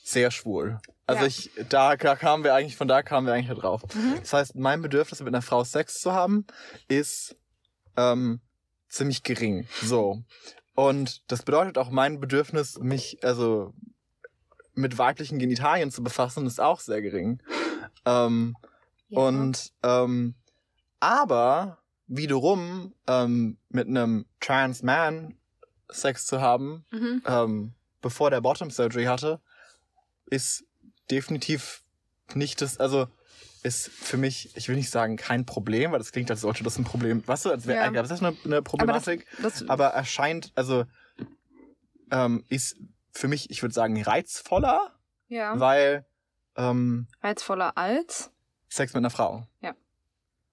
[0.04, 0.78] sehr schwul.
[1.06, 1.26] Also ja.
[1.26, 3.82] ich, da, da kamen wir eigentlich, von da kamen wir eigentlich drauf.
[3.94, 4.16] Mhm.
[4.20, 6.46] Das heißt, mein Bedürfnis, mit einer Frau Sex zu haben,
[6.88, 7.36] ist
[7.96, 8.40] ähm,
[8.88, 9.66] ziemlich gering.
[9.82, 10.22] So.
[10.74, 13.74] Und das bedeutet auch mein Bedürfnis, mich, also
[14.74, 17.40] mit weiblichen Genitalien zu befassen, ist auch sehr gering.
[18.04, 18.56] Ähm,
[19.08, 19.20] ja.
[19.20, 20.34] Und ähm,
[21.00, 25.36] aber wiederum ähm, mit einem Trans Man
[25.90, 27.22] Sex zu haben, mhm.
[27.26, 29.40] ähm, bevor der Bottom Surgery hatte,
[30.26, 30.64] ist
[31.10, 31.82] definitiv
[32.34, 33.06] nicht das, also
[33.62, 36.78] ist für mich, ich will nicht sagen kein Problem, weil das klingt, als sollte das
[36.78, 38.02] ein Problem, weißt du, als wäre ja.
[38.02, 40.84] das ist eine, eine Problematik, aber, das, das, aber erscheint, also
[42.10, 42.76] ähm, ist
[43.14, 44.92] für mich, ich würde sagen, reizvoller,
[45.28, 45.58] ja.
[45.58, 46.04] weil
[46.56, 48.30] ähm, reizvoller als
[48.68, 49.46] Sex mit einer Frau.
[49.60, 49.74] Ja.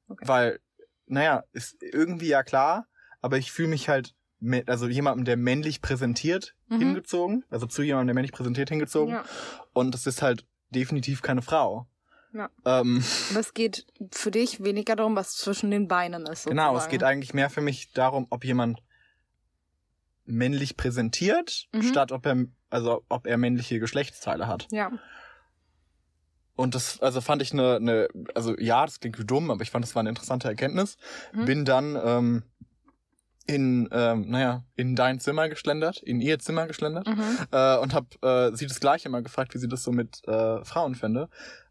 [0.08, 0.28] Okay.
[0.28, 0.60] Weil,
[1.08, 2.88] naja, ist irgendwie ja klar,
[3.22, 4.16] aber ich fühle mich halt
[4.66, 6.80] also jemandem, der männlich präsentiert, mhm.
[6.80, 7.46] hingezogen.
[7.50, 9.14] Also zu jemandem, der männlich präsentiert, hingezogen.
[9.14, 9.24] Ja.
[9.74, 11.88] Und das ist halt definitiv keine Frau.
[12.34, 12.50] Ja.
[12.66, 16.44] Ähm, Aber es geht für dich weniger darum, was zwischen den Beinen ist.
[16.44, 16.58] Sozusagen.
[16.58, 18.82] Genau, es geht eigentlich mehr für mich darum, ob jemand
[20.32, 21.84] männlich präsentiert, mhm.
[21.84, 24.68] statt ob er, also ob er männliche Geschlechtsteile hat.
[24.72, 24.92] Ja.
[26.56, 29.84] und das, also fand ich eine, eine, also ja, das klingt dumm, aber ich fand,
[29.84, 30.98] das war eine interessante Erkenntnis.
[31.34, 31.46] Mhm.
[31.46, 32.44] Bin dann ähm,
[33.48, 37.38] in, ähm, naja, in dein Zimmer geschlendert, in ihr Zimmer geschlendert Mhm.
[37.52, 40.64] äh, und habe äh, sie das gleiche mal gefragt, wie sie das so mit äh,
[40.64, 41.28] Frauen fände.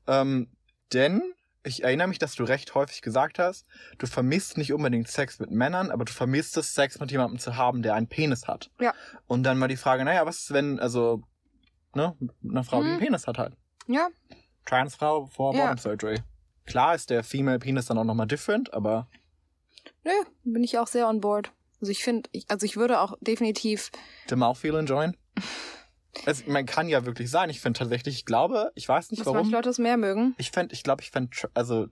[0.06, 0.48] Ähm,
[0.92, 1.22] denn
[1.62, 3.66] ich erinnere mich, dass du recht häufig gesagt hast,
[3.98, 7.56] du vermisst nicht unbedingt Sex mit Männern, aber du vermisst es, Sex mit jemandem zu
[7.56, 8.70] haben, der einen Penis hat.
[8.80, 8.94] Ja.
[9.26, 11.22] Und dann mal die Frage, naja, was ist, wenn, also,
[11.94, 12.16] ne,
[12.48, 13.00] eine Frau, die einen Mhm.
[13.04, 13.54] Penis hat halt.
[13.86, 14.08] Ja,
[14.66, 15.62] Transfrau vor Ja.
[15.62, 16.18] Bottom Surgery.
[16.66, 19.08] Klar ist der Female Penis dann auch nochmal different, aber
[20.04, 20.12] nö,
[20.44, 21.52] bin ich auch sehr on board.
[21.80, 23.90] Also ich finde, ich, also ich würde auch definitiv,
[24.28, 25.16] the mouthfeel enjoyen.
[26.26, 27.50] Es, man kann ja wirklich sein.
[27.50, 29.38] Ich finde tatsächlich, ich glaube, ich weiß nicht dass warum.
[29.42, 30.34] manche Leute es mehr mögen.
[30.38, 31.86] Ich fände, ich glaube, ich fände, also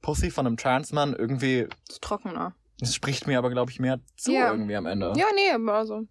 [0.00, 2.54] Pussy von einem Transmann irgendwie, Ist trockener.
[2.78, 4.50] das spricht mir aber, glaube ich, mehr zu Ja.
[4.52, 5.12] irgendwie am Ende.
[5.16, 6.06] Ja, nee, aber also,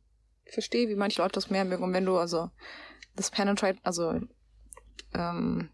[0.45, 1.83] ich verstehe, wie manche Leute das mehr mögen.
[1.83, 2.49] Und wenn du also
[3.15, 4.19] das Penetrate, also
[5.13, 5.69] ähm,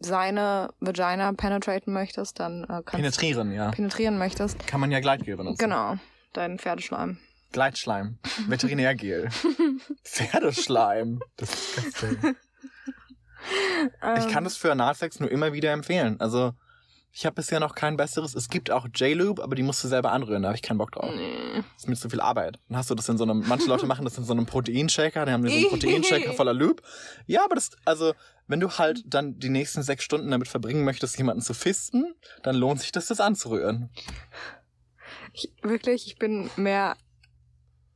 [0.00, 3.70] seine Vagina penetraten möchtest, dann äh, kannst Penetrieren, ja.
[3.70, 4.66] penetrieren möchtest.
[4.66, 5.58] Kann man ja Gleitgel benutzen.
[5.58, 5.96] Genau,
[6.32, 7.18] deinen Pferdeschleim.
[7.52, 8.18] Gleitschleim.
[8.48, 9.28] Veterinärgel.
[10.04, 11.20] Pferdeschleim.
[11.36, 12.36] Das ist disgusting.
[14.00, 16.20] Ich kann Ähm, das für Analsex nur immer wieder empfehlen.
[16.20, 16.52] Also,
[17.14, 18.34] ich habe bisher noch kein besseres.
[18.34, 20.42] Es gibt auch J-Lube, aber die musst du selber anrühren.
[20.42, 21.10] Da habe ich keinen Bock drauf.
[21.14, 21.56] Nee.
[21.74, 22.58] Das ist mir zu viel Arbeit.
[22.68, 25.26] Dann hast du das in so einem, manche Leute machen das in so einem Proteinshaker,
[25.26, 26.82] die haben so einen Proteinshaker voller Lube.
[27.26, 28.14] Ja, aber das, also,
[28.46, 32.54] wenn du halt dann die nächsten sechs Stunden damit verbringen möchtest, jemanden zu fisten, dann
[32.54, 33.90] lohnt sich das, das anzurühren.
[35.32, 36.96] Ich, wirklich, ich bin mehr.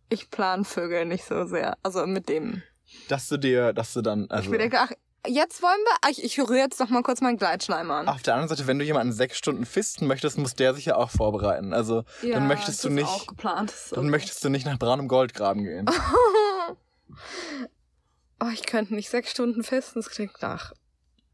[0.09, 1.77] Ich plan Vögel nicht so sehr.
[1.83, 2.63] Also mit dem.
[3.09, 4.45] Dass du dir, dass du dann, also.
[4.45, 4.93] Ich mir denke, ach,
[5.27, 6.11] jetzt wollen wir.
[6.11, 8.09] Ich, ich rühre jetzt noch mal kurz meinen Gleitschleim an.
[8.09, 10.97] Auf der anderen Seite, wenn du jemanden sechs Stunden fisten möchtest, muss der sich ja
[10.97, 11.73] auch vorbereiten.
[11.73, 13.73] Also, dann möchtest das du ist nicht- Auch geplant.
[13.91, 14.11] Dann okay.
[14.11, 15.87] möchtest du nicht nach braunem Gold graben gehen.
[18.41, 19.99] oh, ich könnte nicht sechs Stunden festen.
[20.01, 20.73] Das klingt nach.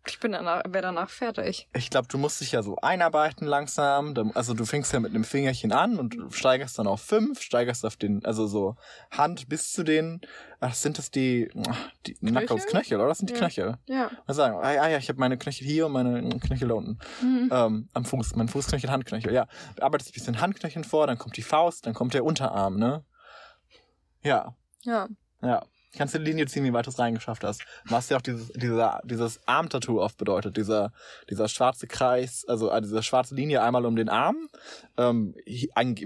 [0.04, 1.68] Ich bin danach, wäre danach fertig.
[1.76, 4.32] Ich glaube, du musst dich ja so einarbeiten langsam.
[4.34, 7.84] Also du fängst ja mit einem Fingerchen an und du steigerst dann auf fünf, steigerst
[7.86, 8.74] auf den, also so
[9.12, 10.20] Hand bis zu den,
[10.58, 13.08] ach, sind das die, ach, die Knuckles, Knöchel, oder?
[13.08, 13.38] Das sind die Ja.
[13.40, 13.78] Knöchel.
[13.86, 14.10] Ja.
[14.26, 16.98] Mal sagen, ah, ja, ja, ich habe meine Knöchel hier und meine Knöchel da unten.
[17.22, 17.48] Mhm.
[17.52, 19.46] Ähm, am Fuß, mein Fußknöchel, Handknöchel, ja.
[19.76, 23.04] Du arbeitest ein bisschen Handknöcheln vor, dann kommt die Faust, dann kommt der Unterarm, ne?
[24.24, 25.08] Ja, Ja.
[25.42, 25.62] ja.
[25.96, 27.62] Kannst du die Linie ziehen, wie weit du es reingeschafft hast.
[27.86, 30.92] Du hast ja auch dieses, dieser, dieses Arm-Tattoo oft bedeutet, dieser,
[31.28, 34.48] dieser schwarze Kreis, also äh, diese schwarze Linie einmal um den Arm.
[34.96, 35.34] Ähm,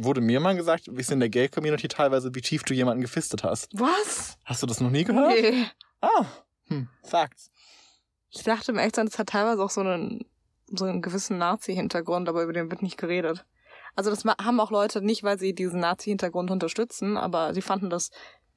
[0.01, 3.45] wurde mir mal gesagt, wie es in der Gay-Community teilweise, wie tief du jemanden gefistet
[3.45, 3.71] hast.
[3.75, 4.39] Was?
[4.45, 5.29] Hast du das noch nie gehört?
[5.29, 5.67] Nee.
[6.01, 6.27] Ah,
[6.67, 7.51] hm, Facts.
[8.31, 10.25] Ich dachte im Echtsein, es hat teilweise auch so einen,
[10.67, 13.45] so einen gewissen Nazi-Hintergrund, aber über den wird nicht geredet.
[13.95, 18.11] Also das haben auch Leute nicht, weil sie diesen Nazi-Hintergrund unterstützen, aber sie fanden das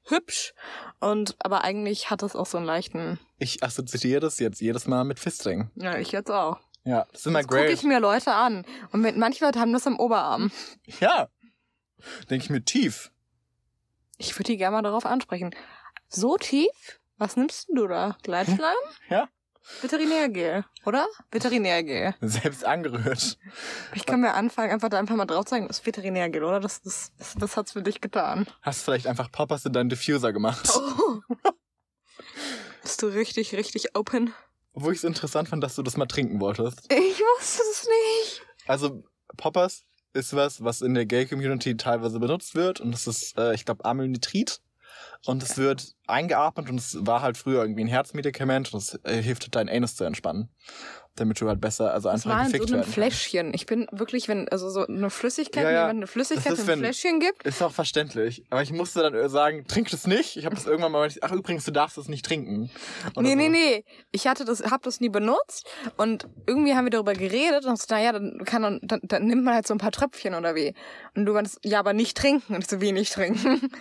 [0.05, 0.53] hübsch
[0.99, 3.19] und aber eigentlich hat das auch so einen leichten.
[3.37, 5.69] Ich assoziiere das jetzt jedes Mal mit Fisting.
[5.75, 6.59] Ja, ich jetzt auch.
[6.83, 7.73] Ja, das ist immer Jetzt gucke great.
[7.73, 10.51] ich mir Leute an und mit, manche Leute haben das am Oberarm.
[10.99, 11.27] Ja.
[12.29, 13.11] Denke ich mir tief.
[14.17, 15.53] Ich würde die gerne mal darauf ansprechen.
[16.07, 16.99] So tief?
[17.17, 18.17] Was nimmst du da?
[18.23, 18.75] Gleitschleim?
[19.09, 19.27] Ja.
[19.81, 21.07] Veterinärgel, oder?
[21.31, 22.15] Veterinärgel.
[22.21, 23.37] Selbst angerührt.
[23.93, 26.59] Ich kann mir anfangen, einfach da einfach mal drauf zeigen, das ist Veterinärgel, oder?
[26.59, 28.47] Das, das, das, das hat's für dich getan.
[28.61, 30.69] Hast vielleicht einfach Poppers in deinen Diffuser gemacht.
[30.75, 31.21] Oh.
[32.81, 34.33] Bist du richtig, richtig open?
[34.73, 36.91] Obwohl ich es interessant fand, dass du das mal trinken wolltest.
[36.91, 38.41] Ich wusste es nicht.
[38.67, 39.03] Also,
[39.37, 42.79] Poppers ist was, was in der Gay-Community teilweise benutzt wird.
[42.81, 44.61] Und das ist, äh, ich glaube, Amylnitrit.
[45.25, 49.21] Und es wird eingeatmet und es war halt früher irgendwie ein Herzmedikament und es äh,
[49.21, 50.49] hilft deinen Anus zu entspannen.
[51.15, 52.93] Damit du halt besser, also einfach war in gefickt so einem werden.
[52.93, 53.53] Fläschchen.
[53.53, 55.81] Ich bin wirklich, wenn, also so eine Flüssigkeit, Ja, wenn ja.
[55.81, 57.43] jemand eine Flüssigkeit ist, in einem wenn- Fläschchen gibt.
[57.45, 58.45] Ist auch verständlich.
[58.49, 60.37] Aber ich musste dann äh, sagen, trink das nicht.
[60.37, 62.71] Ich habe das irgendwann mal, ach übrigens, du darfst das nicht trinken.
[63.17, 63.35] Oder Nee, so.
[63.35, 63.85] nee, nee.
[64.11, 67.93] Ich hatte das, hab das nie benutzt und irgendwie haben wir darüber geredet und so,
[67.93, 70.73] naja, dann kann man, dann, dann nimmt man halt so ein paar Tröpfchen oder wie.
[71.15, 72.55] Und du meinst, ja, aber nicht trinken.
[72.55, 73.69] Und ich so, wie nicht trinken?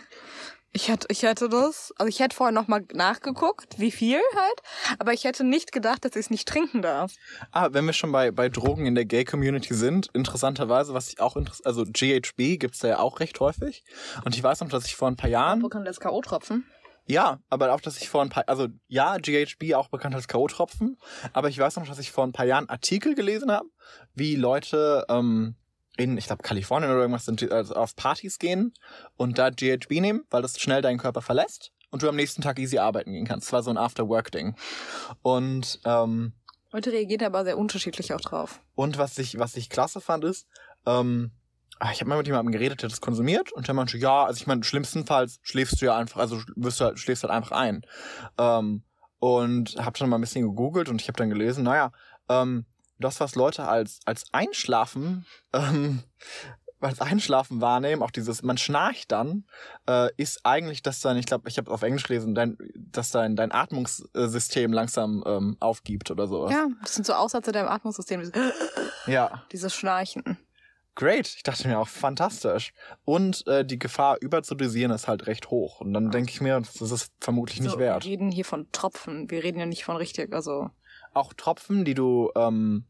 [0.72, 4.62] Ich hätte, ich hätte das, also ich hätte vorher nochmal nachgeguckt, wie viel halt,
[4.98, 7.12] aber ich hätte nicht gedacht, dass ich es nicht trinken darf.
[7.52, 11.36] Ah, wenn wir schon bei, bei Drogen in der Gay-Community sind, interessanterweise, was ich auch
[11.36, 13.82] interess also GHB gibt's da ja auch recht häufig.
[14.24, 16.20] Und ich weiß noch, dass ich vor ein paar Jahren, Wo kann das K.O.
[16.20, 16.66] tropfen?
[17.06, 20.98] ja, aber auch, dass ich vor ein paar, also ja, GHB auch bekannt als K.O.-Tropfen,
[21.32, 23.66] aber ich weiß noch, dass ich vor ein paar Jahren Artikel gelesen habe,
[24.14, 25.56] wie Leute ähm,
[25.98, 28.72] in, ich glaube, Kalifornien oder irgendwas sind, also auf Partys gehen
[29.16, 32.58] und da GHB nehmen, weil das schnell deinen Körper verlässt und du am nächsten Tag
[32.58, 33.48] easy arbeiten gehen kannst.
[33.48, 34.54] Das war so ein After-Work-Ding.
[35.22, 36.32] Und ähm,
[36.70, 38.60] Leute reagieren aber sehr unterschiedlich auch drauf.
[38.74, 40.46] Und was ich, was ich klasse fand, ist,
[40.86, 41.32] ähm,
[41.80, 44.38] ah, ich habe mal mit jemandem geredet, der das konsumiert und der meinte, ja, also
[44.38, 47.82] ich meine, schlimmstenfalls schläfst du ja einfach, also wirst du halt, schläfst halt einfach ein.
[48.38, 48.84] Ähm,
[49.18, 51.90] und habe dann mal ein bisschen gegoogelt und ich habe dann gelesen, naja,
[52.28, 52.66] ähm,
[52.98, 56.02] das, was Leute als, als Einschlafen, ähm,
[56.80, 59.44] als Einschlafen wahrnehmen, auch dieses, man schnarcht dann,
[59.88, 63.34] äh, ist eigentlich, dass dein, ich glaube, ich habe auf Englisch gelesen, dein, dass dein,
[63.36, 66.52] dein Atmungssystem langsam ähm, aufgibt oder sowas.
[66.52, 68.30] Ja, das sind so Aussätze deinem Atmungssystem.
[69.06, 69.42] Ja.
[69.52, 70.38] Dieses Schnarchen.
[70.98, 71.32] Great.
[71.36, 72.72] Ich dachte mir auch, fantastisch.
[73.04, 75.80] Und äh, die Gefahr überzudosieren ist halt recht hoch.
[75.80, 78.04] Und dann denke ich mir, das ist vermutlich nicht so, wert.
[78.04, 79.30] Wir reden hier von Tropfen.
[79.30, 80.70] Wir reden ja nicht von richtig, also.
[81.18, 82.84] Auch Tropfen, die du, ähm,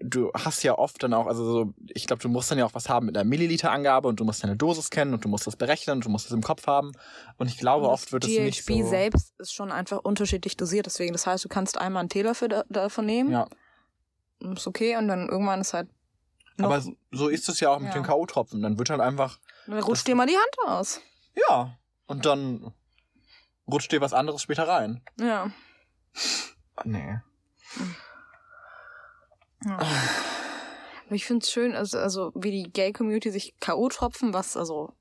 [0.00, 2.74] du hast ja oft dann auch, also so, ich glaube, du musst dann ja auch
[2.74, 5.56] was haben mit einer Milliliterangabe und du musst deine Dosis kennen und du musst das
[5.56, 6.92] berechnen und du musst es im Kopf haben.
[7.36, 8.86] Und ich glaube, Und oft wird es nicht so.
[8.88, 10.86] selbst ist schon einfach unterschiedlich dosiert.
[10.86, 13.30] Deswegen, das heißt, du kannst einmal einen Teelöffel da, davon nehmen.
[13.30, 13.46] Ja,
[14.40, 14.96] Ist okay.
[14.96, 15.88] Und dann irgendwann ist halt.
[16.56, 17.94] Noch, aber so, so ist es ja auch mit Ja.
[17.94, 18.62] den K.O.-Tropfen.
[18.62, 21.00] Dann wird halt einfach, dann rutscht dir mal die Hand aus.
[21.48, 22.72] ja, und dann
[23.66, 25.02] rutscht dir was anderes später rein.
[25.18, 25.50] Ja.
[26.84, 27.18] Nee.
[29.64, 29.78] ja.
[31.06, 34.92] Aber ich finde es schön, also, also wie die Gay-Community sich K.O.-Tropfen, was also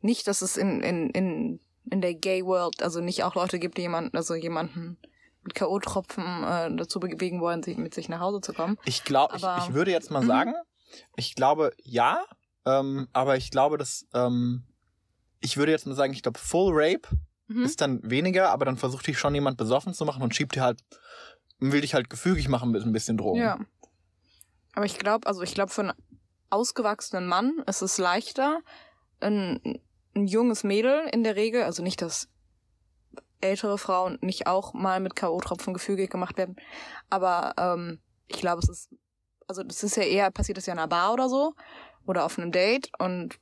[0.00, 3.82] nicht, dass es in, in, in, in der Gay-World, also nicht auch Leute gibt, die
[3.82, 4.98] jemanden, also jemanden
[5.42, 8.78] mit K.O.-Tropfen äh, dazu bewegen wollen, sich, mit sich nach Hause zu kommen.
[8.84, 10.26] Ich glaube, ich, ich würde jetzt mal Mhm.
[10.26, 10.54] sagen,
[11.16, 12.24] ich glaube ja,
[12.64, 14.64] ähm, aber ich glaube, dass ähm,
[15.40, 17.08] ich würde jetzt mal sagen, ich glaube, Full Rape
[17.48, 17.64] Mhm.
[17.64, 20.62] ist dann weniger, aber dann versucht dich schon jemand besoffen zu machen und schiebt dir
[20.62, 20.80] halt,
[21.58, 23.40] will dich halt gefügig machen mit ein bisschen Drogen.
[23.40, 23.58] Ja.
[24.74, 25.92] Aber ich glaube, also ich glaube, für einen
[26.50, 28.60] ausgewachsenen Mann ist es leichter,
[29.20, 29.80] ein,
[30.14, 32.28] ein junges Mädel in der Regel, also nicht, dass
[33.40, 36.56] ältere Frauen nicht auch mal mit K.O.-Tropfen gefügig gemacht werden,
[37.10, 38.90] aber ähm, ich glaube, es ist,
[39.46, 41.54] also das ist ja eher, passiert das ja in einer Bar oder so
[42.06, 43.38] oder auf einem Date und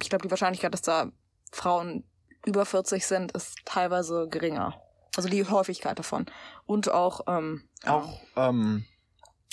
[0.00, 1.10] ich glaube, die Wahrscheinlichkeit, dass da
[1.52, 2.04] Frauen
[2.46, 4.80] über 40 sind, ist teilweise geringer.
[5.16, 6.26] Also die Häufigkeit davon.
[6.66, 8.84] Und auch, ähm, Auch, ähm,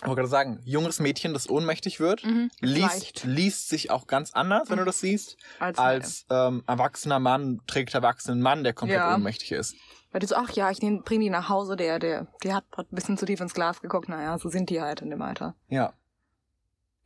[0.01, 3.23] ich wollte gerade sagen, junges Mädchen, das ohnmächtig wird, mhm, liest, leicht.
[3.23, 4.87] liest sich auch ganz anders, wenn du Mhm.
[4.87, 9.15] das siehst, als, als ähm, erwachsener Mann trägt erwachsenen Mann, der komplett Ja.
[9.15, 9.75] ohnmächtig ist.
[10.11, 12.85] Weil die so, ach ja, ich bring die nach Hause, der, der, der hat ein
[12.91, 14.09] bisschen zu tief ins Glas geguckt.
[14.09, 15.55] Naja, so sind die halt in dem Alter.
[15.69, 15.93] Ja,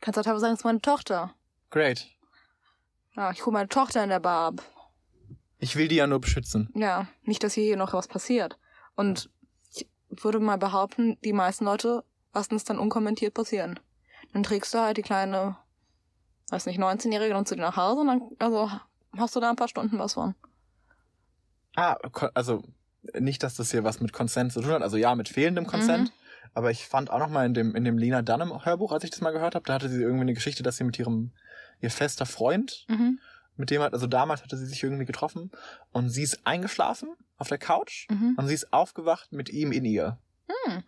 [0.00, 1.34] Kannst du teilweise sagen, das ist meine Tochter.
[1.70, 2.06] great.
[3.16, 4.62] Ja, ich hole meine Tochter in der Bar ab.
[5.58, 6.70] Ich will die ja nur beschützen.
[6.74, 8.58] Ja, nicht, dass hier, noch was passiert.
[8.94, 9.30] Und
[9.74, 13.80] ich würde mal behaupten, die meisten Leute lassen es dann unkommentiert passieren.
[14.32, 15.56] Dann trägst du halt die kleine,
[16.50, 18.70] weiß nicht, 19-Jährige dann zu dir nach Hause und dann, also,
[19.16, 20.34] hast du da ein paar Stunden was von.
[21.74, 21.96] Ah,
[22.34, 22.62] also
[23.18, 24.82] nicht, dass das hier was mit Consent zu tun hat.
[24.82, 26.12] Also ja, mit fehlendem Consent.
[26.54, 29.10] Aber ich fand auch noch mal in dem, in dem Lena Dunham Hörbuch, als ich
[29.10, 31.32] das mal gehört habe, da hatte sie irgendwie eine Geschichte, dass sie mit ihrem,
[31.80, 33.18] ihr fester Freund, Mhm.
[33.58, 35.50] Mit dem hat, also damals hatte sie sich irgendwie getroffen
[35.92, 38.34] und sie ist eingeschlafen auf der Couch Mhm.
[38.36, 40.18] und sie ist aufgewacht mit ihm in ihr.
[40.64, 40.82] Hm.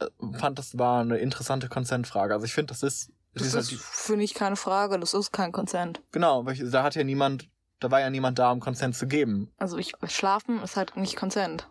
[0.00, 0.06] Äh,
[0.38, 2.34] Fand, das war eine interessante Consent-Frage.
[2.34, 4.98] Also ich finde, das ist, das Das ist halt finde ich, keine Frage.
[4.98, 6.02] Das ist kein Consent.
[6.12, 7.48] genau, weil ich, da hat ja niemand,
[7.80, 9.52] da war ja niemand da, um Consent zu geben.
[9.58, 11.68] Also ich, schlafen ist halt nicht Consent.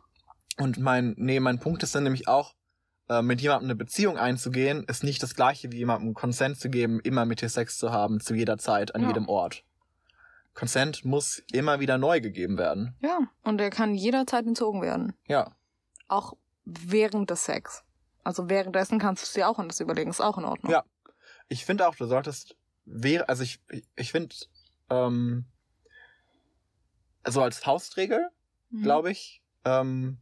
[0.58, 2.54] Und mein, nee, mein Punkt ist dann nämlich auch,
[3.10, 7.00] äh, mit jemandem eine Beziehung einzugehen, ist nicht das gleiche wie jemandem Consent zu geben,
[7.02, 9.08] immer mit dir Sex zu haben, zu jeder Zeit, an Ja.
[9.10, 9.64] jedem Ort.
[10.54, 12.96] Consent muss immer wieder neu gegeben werden.
[13.02, 13.20] Ja.
[13.44, 15.14] Und er kann jederzeit entzogen werden.
[15.28, 15.56] Ja.
[16.08, 16.34] Auch
[16.66, 17.84] während des Sex.
[18.24, 20.10] Also währenddessen kannst du es dir auch anders überlegen.
[20.12, 20.72] Ist auch in Ordnung.
[20.72, 20.84] Ja.
[21.50, 22.56] Ich finde auch, du solltest,
[23.28, 23.60] also ich,
[23.96, 24.36] ich finde,
[24.90, 25.46] ähm,
[27.24, 28.30] also als Faustregel,
[28.70, 28.84] Mhm.
[28.84, 30.18] glaube ich, ähm,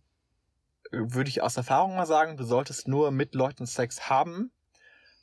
[0.92, 4.52] würde ich aus Erfahrung mal sagen, du solltest nur mit Leuten Sex haben,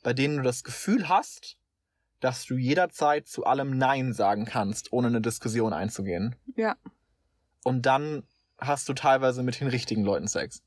[0.03, 1.57] bei denen du das Gefühl hast,
[2.19, 6.35] dass du jederzeit zu allem Nein sagen kannst, ohne eine Diskussion einzugehen.
[6.55, 6.75] Ja.
[7.63, 8.23] Und dann
[8.57, 10.61] hast du teilweise mit den richtigen Leuten Sex.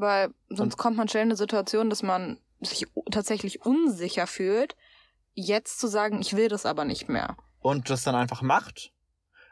[0.00, 4.76] Weil sonst Und- kommt man schnell in eine Situation, dass man sich tatsächlich unsicher fühlt,
[5.34, 7.36] jetzt zu sagen, ich will das aber nicht mehr.
[7.58, 8.92] Und das dann einfach macht,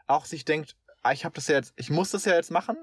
[0.06, 2.76] auch sich denkt, ah, ich habe das ja jetzt, ich muss das ja jetzt machen,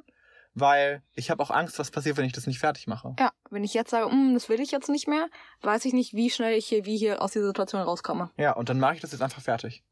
[0.54, 3.16] weil ich habe auch Angst, was passiert, wenn ich das nicht fertig mache.
[3.20, 5.28] Ja, wenn ich jetzt sage, "Mm, das will ich jetzt nicht mehr,
[5.62, 8.30] weiß ich nicht, wie schnell ich hier, wie hier aus dieser Situation rauskomme.
[8.38, 9.84] Ja, und dann mache ich das jetzt einfach fertig.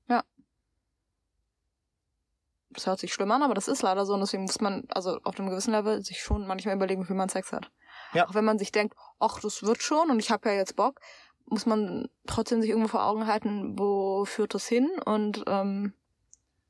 [2.74, 5.20] Das hört sich schlimm an, aber das ist leider so und deswegen muss man, also
[5.24, 7.70] auf einem gewissen Level, sich schon manchmal überlegen, wie man Sex hat.
[8.14, 8.28] Ja.
[8.28, 11.02] Auch wenn man sich denkt, ach, das wird schon und ich habe ja jetzt Bock,
[11.48, 15.94] muss man trotzdem sich irgendwo vor Augen halten, wo führt das hin und ähm,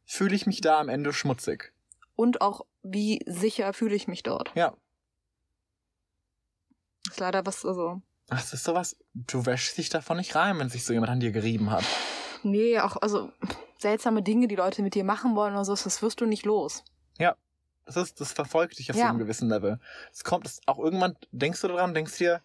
[0.06, 1.72] Fühle ich mich da am Ende schmutzig?
[2.22, 4.51] Und auch wie sicher fühle ich mich dort.
[4.55, 4.74] Ja.
[7.05, 10.57] Das ist leider was, also Ach, Das ist sowas, du wäschst dich davon nicht rein,
[10.59, 11.84] wenn sich so jemand an dir gerieben hat.
[12.43, 13.32] nee, auch also
[13.80, 16.84] seltsame Dinge, die Leute mit dir machen wollen oder so, das wirst du nicht los.
[17.84, 19.05] Das ist, das verfolgt dich auf Ja.
[19.05, 19.80] so einem gewissen Level.
[20.13, 22.41] Es kommt, es auch irgendwann denkst du daran, denkst dir,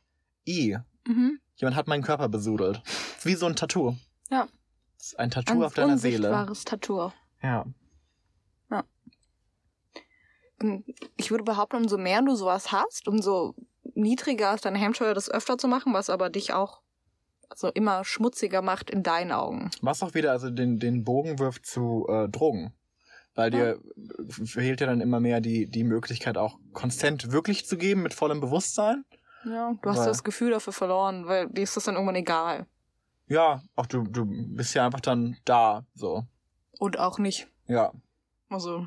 [0.49, 1.39] i, Mhm.
[1.57, 2.81] jemand hat meinen Körper besudelt.
[3.15, 3.95] Das wie so ein Tattoo.
[4.31, 4.49] Ja.
[4.97, 6.29] Das ist ein Tattoo Ein auf deiner Seele.
[6.31, 7.13] unsichtbares Tattoo.
[7.43, 7.67] Ja.
[10.63, 10.85] Und
[11.17, 13.55] Ich würde behaupten, umso mehr du sowas hast, umso
[13.95, 16.81] niedriger ist deine Hemmschwelle, das öfter zu machen, was aber dich auch
[17.49, 19.71] also immer schmutziger macht in deinen Augen.
[19.81, 22.73] Was auch wieder also den, den Bogen wirft zu äh, Drogen.
[23.35, 23.79] Weil dir
[24.31, 28.41] fehlt ja dann immer mehr die, die Möglichkeit, auch Consent wirklich zu geben mit vollem
[28.41, 29.05] Bewusstsein.
[29.45, 32.67] Ja, du hast Weil- das Gefühl dafür verloren, weil dir ist das dann irgendwann egal.
[33.29, 36.25] Ja, auch du, du bist ja einfach dann da, so.
[36.79, 37.47] Und auch nicht.
[37.67, 37.93] Ja.
[38.49, 38.87] Also,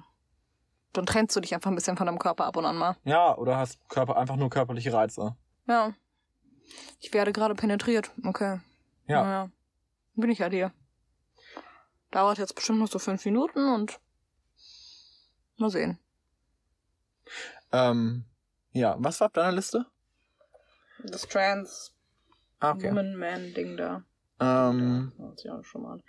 [0.94, 2.98] dann trennst du dich einfach ein bisschen von deinem Körper ab und an mal.
[3.04, 5.36] Ja, oder hast Körper, einfach nur körperliche Reize.
[5.68, 5.94] Ja.
[7.00, 8.12] Ich werde gerade penetriert.
[8.26, 8.60] Okay.
[9.08, 9.24] Ja.
[9.24, 9.52] Naja.
[10.16, 10.72] Bin ich ja dir.
[12.12, 14.00] Dauert jetzt bestimmt noch so fünf Minuten und
[15.58, 16.00] mal sehen.
[17.72, 18.26] Ähm,
[18.72, 19.86] ja, was war auf deiner Liste?
[21.04, 21.94] Das Trans
[22.60, 22.90] Ah, okay.
[22.90, 24.04] Woman Man Ding da.
[24.40, 26.04] Ähm, Ja, das ja schon mal.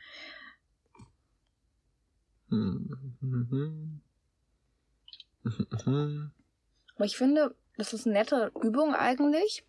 [2.49, 4.03] hm, hm, hm, hm.
[6.97, 9.65] Aber ich finde, das ist eine nette Übung eigentlich.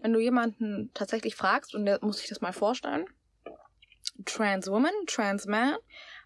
[0.00, 3.04] Wenn du jemanden tatsächlich fragst, und der muss sich das mal vorstellen.
[4.24, 5.76] Trans Woman, Trans Man,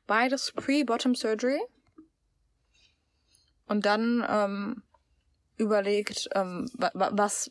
[0.07, 1.61] beides Pre-Bottom Surgery.
[3.67, 4.83] Und dann ähm,
[5.57, 7.51] überlegt, ähm, wa wa was,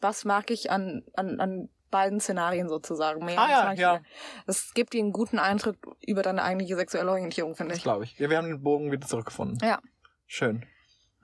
[0.00, 3.38] was mag ich an, an, an beiden Szenarien sozusagen mehr.
[3.38, 4.00] Ah ja, ja.
[4.46, 7.84] Das gibt dir einen guten Eindruck über deine eigentliche sexuelle Orientierung, finde ich.
[7.84, 8.18] glaube ich.
[8.18, 9.58] Ja, wir haben den Bogen wieder zurückgefunden.
[9.62, 9.80] Ja.
[10.26, 10.66] Schön.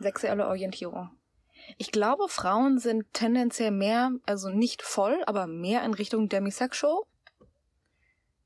[0.00, 1.10] Sexuelle Orientierung.
[1.78, 7.02] Ich glaube, Frauen sind tendenziell mehr, also nicht voll, aber mehr in Richtung demisexual.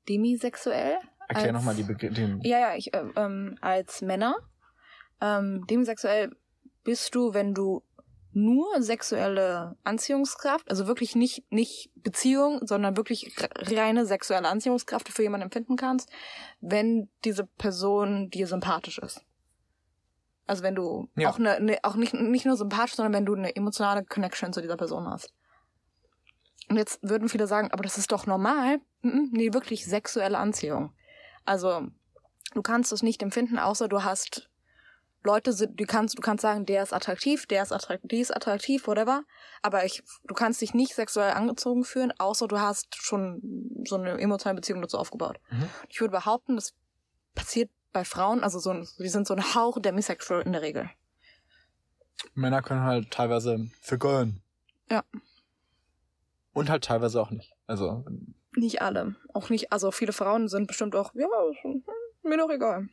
[0.09, 0.99] Demisexuell.
[1.29, 2.41] Erklär nochmal die Begr den.
[2.43, 4.37] Ja, ja, ich, äh, ähm, als Männer.
[5.21, 6.37] Ähm, demisexuell
[6.83, 7.83] bist du, wenn du
[8.33, 15.23] nur sexuelle Anziehungskraft, also wirklich nicht, nicht Beziehung, sondern wirklich re- reine sexuelle Anziehungskraft für
[15.23, 16.11] jemanden empfinden kannst,
[16.61, 19.25] wenn diese Person dir sympathisch ist.
[20.47, 21.31] Also wenn du Ja.
[21.31, 24.61] auch, ne, ne, auch nicht, nicht nur sympathisch, sondern wenn du eine emotionale Connection zu
[24.61, 25.33] dieser Person hast.
[26.69, 28.81] Und jetzt würden viele sagen, aber das ist doch normal.
[29.03, 30.93] Mhm, Nee, wirklich sexuelle Anziehung.
[31.45, 31.89] Also
[32.55, 34.49] du kannst es nicht empfinden, außer du hast
[35.27, 38.87] Leute, du kannst, du kannst sagen, der ist attraktiv, der ist attraktiv, die ist attraktiv,
[38.87, 39.23] whatever.
[39.63, 43.41] Aber ich, du kannst dich nicht sexuell angezogen fühlen, außer du hast schon
[43.87, 45.41] so eine emotionale Beziehung dazu aufgebaut.
[45.51, 45.71] Mhm.
[45.89, 46.75] Ich würde behaupten, das
[47.35, 50.91] passiert bei Frauen, also so, ein- die sind so ein Hauch demisexual in der Regel.
[52.35, 54.43] Männer können halt teilweise vergönnen.
[54.91, 55.03] Ja.
[56.53, 57.55] Und halt teilweise auch nicht.
[57.67, 58.05] Also,
[58.57, 59.17] Nicht alle.
[59.33, 61.27] Auch nicht, also viele Frauen sind bestimmt auch, ja,
[61.63, 61.83] hm,
[62.23, 62.89] mir doch egal.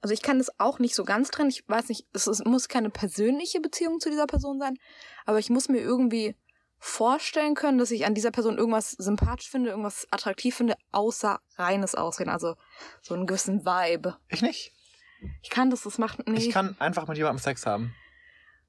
[0.00, 1.48] Also ich kann das auch nicht so ganz trennen.
[1.50, 4.76] Ich weiß nicht, es, es muss keine persönliche Beziehung zu dieser Person sein,
[5.24, 6.36] aber ich muss mir irgendwie
[6.78, 11.94] vorstellen können, dass ich an dieser Person irgendwas sympathisch finde, irgendwas attraktiv finde, außer reines
[11.94, 12.28] Aussehen.
[12.28, 12.56] Also
[13.02, 14.16] so einen gewissen Vibe.
[14.28, 14.72] ich nicht.
[15.42, 16.36] Ich kann das, das macht, nee.
[16.38, 17.94] Ich kann einfach mit jemandem Sex haben.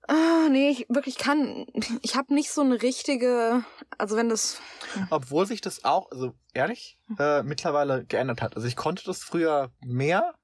[0.08, 1.66] Ah, nee, ich wirklich kann,
[2.04, 3.64] ich habe nicht so eine richtige,
[3.98, 4.62] also wenn das,
[5.10, 8.56] Obwohl sich das auch, also ehrlich, äh, mittlerweile geändert hat.
[8.56, 10.36] Also ich konnte das früher mehr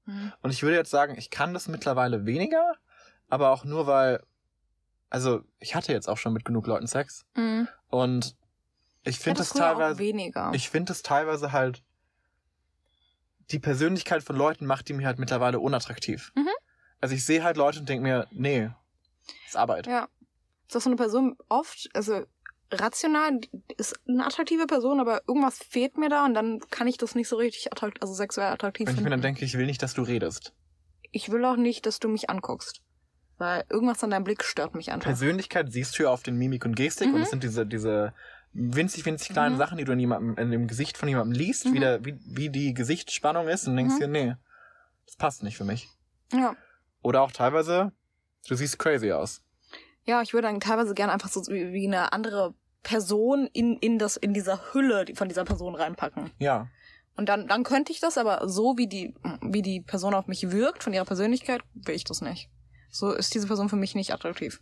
[0.42, 2.74] und ich würde jetzt sagen, ich kann das mittlerweile weniger,
[3.30, 4.24] aber auch nur weil,
[5.12, 7.68] also ich hatte jetzt auch schon mit genug Leuten Sex Mhm.
[7.90, 8.36] und
[9.04, 10.52] ich finde das auch teilweise, weniger.
[10.56, 11.84] ich finde es teilweise halt,
[13.52, 16.32] die Persönlichkeit von Leuten macht die mir halt mittlerweile unattraktiv.
[16.36, 16.48] Mhm.
[17.00, 18.70] Also ich sehe halt Leute und denke mir, nee,
[19.26, 19.88] das ist Arbeit.
[19.88, 20.08] Ja.
[20.68, 22.24] Ist das so eine Person oft, also
[22.72, 23.40] rational
[23.78, 27.28] ist eine attraktive Person, aber irgendwas fehlt mir da und dann kann ich das nicht
[27.28, 29.12] so richtig attraktiv, also sexuell attraktiv Wenn ich mir finden.
[29.12, 30.54] dann denke, ich will nicht, dass du redest.
[31.12, 32.82] Ich will auch nicht, dass du mich anguckst.
[33.38, 35.06] Weil irgendwas an deinem Blick stört mich einfach.
[35.08, 37.16] Persönlichkeit siehst du ja auf den Mimik und Gestik Mhm.
[37.16, 38.14] und es sind diese, diese
[38.54, 39.60] winzig, winzig kleinen Mhm.
[39.60, 41.74] Sachen, die du in, jemandem, in dem Gesicht von jemandem liest, Mhm.
[41.74, 44.00] wie, der, wie, wie die Gesichtsspannung ist und denkst Mhm.
[44.00, 44.36] dir, nee,
[45.06, 45.88] das passt nicht für mich.
[46.34, 46.56] Ja.
[47.02, 47.92] Oder auch teilweise,
[48.48, 49.42] du siehst crazy aus.
[50.06, 54.18] Ja, ich würde dann teilweise gerne einfach so wie, eine andere Person in, in das,
[54.18, 56.32] in dieser Hülle von dieser Person reinpacken.
[56.40, 56.68] Ja.
[57.16, 60.50] Und dann, dann könnte ich das, aber so wie die, wie die Person auf mich
[60.52, 62.50] wirkt, von ihrer Persönlichkeit, will ich das nicht.
[62.90, 64.62] So ist diese Person für mich nicht attraktiv.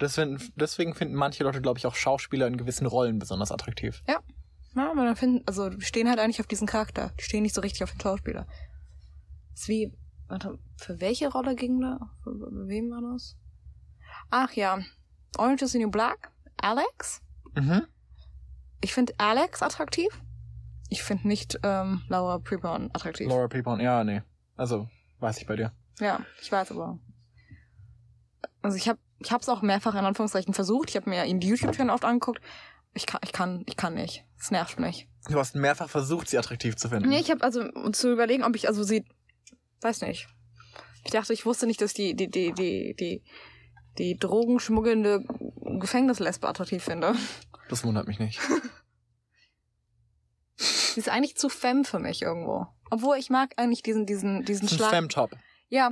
[0.00, 4.02] Deswegen, deswegen finden manche Leute, glaube ich, auch Schauspieler in gewissen Rollen besonders attraktiv.
[4.06, 4.20] Ja,
[4.74, 7.12] aber dann finden, also die stehen halt eigentlich auf diesen Charakter.
[7.18, 8.46] Die stehen nicht so richtig auf den Schauspieler.
[9.54, 9.96] ist wie,
[10.28, 11.98] warte, für welche Rolle ging da?
[12.22, 13.36] Für, für wem war das?
[14.30, 14.80] Ach ja,
[15.38, 17.22] Orange is the New Black, Alex.
[17.54, 17.86] Mhm.
[18.82, 20.08] Ich finde Alex attraktiv.
[20.88, 23.28] Ich finde nicht ähm, Laura Prepon attraktiv.
[23.28, 24.22] Laura Prepon, ja, nee.
[24.56, 24.88] Also,
[25.20, 25.72] weiß ich bei dir.
[26.00, 26.98] Ja, ich weiß aber.
[28.62, 30.90] Also ich habe ich habe es auch mehrfach in Anführungszeichen versucht.
[30.90, 32.40] Ich habe mir ihn die YouTube-Channel oft angeguckt.
[32.94, 34.24] Ich kann, ich kann, ich kann nicht.
[34.38, 35.08] Es nervt mich.
[35.28, 37.08] Du hast mehrfach versucht, sie attraktiv zu finden.
[37.08, 39.04] Nee, ich habe also zu überlegen, ob ich also sie,
[39.80, 40.28] weiß nicht.
[41.04, 43.22] Ich dachte, ich wusste nicht, dass die die die die die
[43.98, 45.24] die drogenschmuggelnde
[45.80, 47.14] Gefängnislesbe attraktiv finde.
[47.68, 48.40] Das wundert mich nicht.
[50.56, 52.66] Sie ist eigentlich zu femme für mich irgendwo.
[52.90, 54.90] Obwohl ich mag eigentlich diesen diesen diesen Schlag.
[54.90, 55.32] Fem-Top.
[55.68, 55.90] Ja,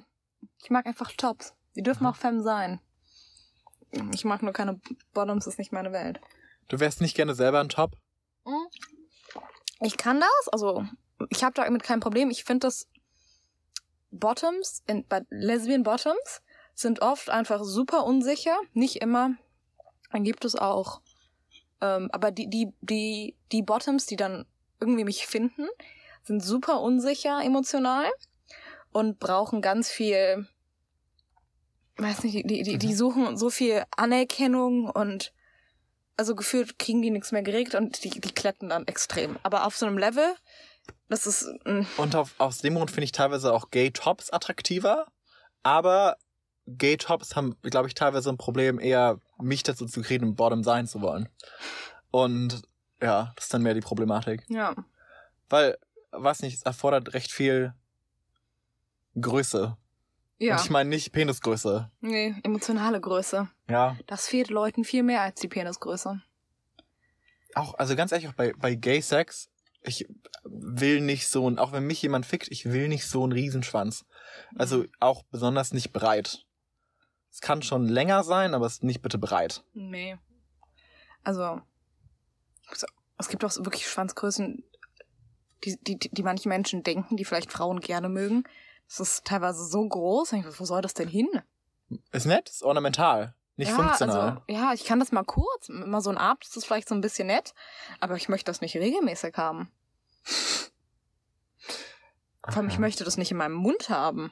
[0.62, 1.54] ich mag einfach Tops.
[1.76, 2.08] Die dürfen Mhm.
[2.10, 2.80] auch femme sein.
[4.12, 4.80] Ich mag nur keine
[5.12, 6.20] Bottoms, ist nicht meine Welt.
[6.68, 7.96] Du wärst nicht gerne selber ein Top?
[8.44, 8.66] Mhm.
[9.80, 10.84] Ich kann das, also
[11.30, 12.30] ich habe damit kein Problem.
[12.30, 12.88] Ich finde das
[14.10, 16.42] Bottoms, in, bei Lesbian Bottoms
[16.74, 18.56] sind oft einfach super unsicher.
[18.72, 19.34] Nicht immer.
[20.12, 21.00] Dann gibt es auch,
[21.80, 24.46] ähm, aber die, die, die, die Bottoms, die dann
[24.80, 25.66] irgendwie mich finden,
[26.22, 28.10] sind super unsicher emotional
[28.92, 30.48] und brauchen ganz viel,
[31.96, 35.32] weiß nicht, die, die, die suchen so viel Anerkennung und
[36.16, 39.38] also gefühlt kriegen die nichts mehr geregt und die, die kletten dann extrem.
[39.42, 40.34] Aber auf so einem Level,
[41.08, 45.06] das ist, mm, Und auf, aus dem Grund finde ich teilweise auch Gay-Tops attraktiver.
[45.62, 46.16] Aber
[46.66, 50.86] Gay-Tops haben, glaube ich, teilweise ein Problem, eher mich dazu zu kriegen, im Bottom sein
[50.86, 51.28] zu wollen.
[52.10, 52.62] Und
[53.02, 54.44] ja, das ist dann mehr die Problematik.
[54.48, 54.74] ja.
[55.50, 55.76] Weil,
[56.10, 57.74] weiß nicht, es erfordert recht viel
[59.20, 59.76] Größe.
[60.38, 60.56] Ja.
[60.56, 61.90] Und ich meine nicht Penisgröße.
[62.00, 63.48] Nee, emotionale Größe.
[63.68, 63.96] Ja.
[64.06, 66.20] Das fehlt Leuten viel mehr als die Penisgröße.
[67.54, 69.48] Auch, also ganz ehrlich, auch bei, bei Gay Sex,
[69.82, 70.08] ich
[70.44, 74.04] will nicht so ein, auch wenn mich jemand fickt, ich will nicht so einen Riesenschwanz.
[74.56, 76.44] Also auch besonders nicht breit.
[77.30, 79.64] Es kann schon länger sein, aber es ist nicht bitte breit.
[79.72, 80.16] Nee.
[81.22, 81.60] Also,
[82.72, 82.86] so,
[83.18, 84.64] es gibt auch wirklich Schwanzgrößen,
[85.64, 88.44] die, die, die manche Menschen denken, die vielleicht Frauen gerne mögen.
[88.88, 90.32] Das ist teilweise so groß.
[90.32, 91.28] Ich, wo soll das denn hin?
[92.12, 94.20] Ist nett, ist ornamental, nicht ja, funktional.
[94.20, 95.68] Also, ja, ich kann das mal kurz.
[95.68, 97.54] Immer so ein Abend ist das vielleicht so ein bisschen nett.
[98.00, 99.70] Aber ich möchte das nicht regelmäßig haben.
[102.46, 104.30] Vor allem, ich möchte das nicht in meinem Mund haben.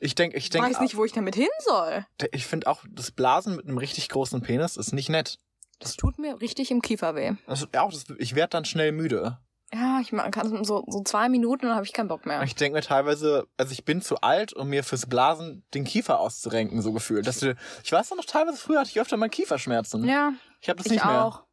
[0.00, 2.04] Ich denke, ich Ich denke, weiß nicht, wo ich damit hin soll.
[2.32, 5.38] ich finde auch, das Blasen mit einem richtig großen Penis ist nicht nett.
[5.78, 7.34] Das tut mir richtig im Kiefer weh.
[7.72, 9.38] Ja, auch das, ich werde dann schnell müde.
[9.74, 12.42] Ja, ich ma- kann so, so zwei Minuten, dann habe ich keinen Bock mehr.
[12.42, 16.20] Ich denke mir teilweise, also ich bin zu alt, um mir fürs Blasen den Kiefer
[16.20, 17.26] auszurenken, so gefühlt.
[17.26, 20.04] Dass du, ich weiß noch, teilweise früher hatte ich öfter mal Kieferschmerzen.
[20.04, 21.24] Ja, Ich habe das ich nicht mehr.
[21.24, 21.44] auch.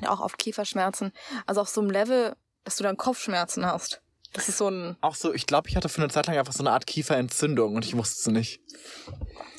[0.00, 1.12] Ja, auch auf Kieferschmerzen.
[1.46, 4.00] Also auf so einem Level, dass du dann Kopfschmerzen hast.
[4.32, 6.52] Das ist so ein, Auch so, ich glaube, ich hatte für eine Zeit lang einfach
[6.52, 8.60] so eine Art Kieferentzündung und ich wusste es nicht.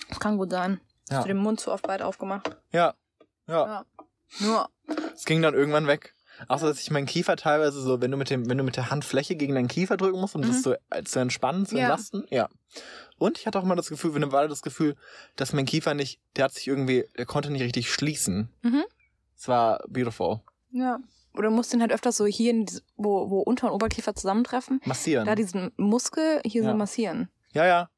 [0.09, 0.79] das kann gut sein.
[1.09, 1.17] Ja.
[1.17, 2.55] Hast du den Mund zu oft weit aufgemacht?
[2.71, 2.93] Ja.
[3.47, 3.65] Ja.
[3.65, 3.85] Ja.
[4.39, 4.69] Nur,
[5.13, 6.15] Es ging dann irgendwann weg.
[6.47, 8.89] Außer dass ich meinen Kiefer teilweise so, wenn du mit dem, wenn du mit der
[8.89, 10.47] Handfläche gegen deinen Kiefer drücken musst, um Mhm.
[10.47, 11.81] das so äh, zu entspannen, zu Ja.
[11.83, 12.25] entlasten.
[12.29, 12.49] Ja.
[13.17, 14.95] Und ich hatte auch mal das Gefühl, für eine Weile das Gefühl,
[15.35, 18.49] dass mein Kiefer nicht, der hat sich irgendwie, der konnte nicht richtig schließen.
[18.61, 18.83] Mhm.
[19.37, 20.39] Es war beautiful.
[20.71, 20.99] ja.
[21.35, 22.65] Oder musst den halt öfters so hier, in
[22.97, 25.25] wo, wo Unter- und Oberkiefer zusammentreffen, Massieren.
[25.27, 26.71] da diesen Muskel hier Ja.
[26.71, 27.29] so massieren.
[27.53, 27.89] ja, ja.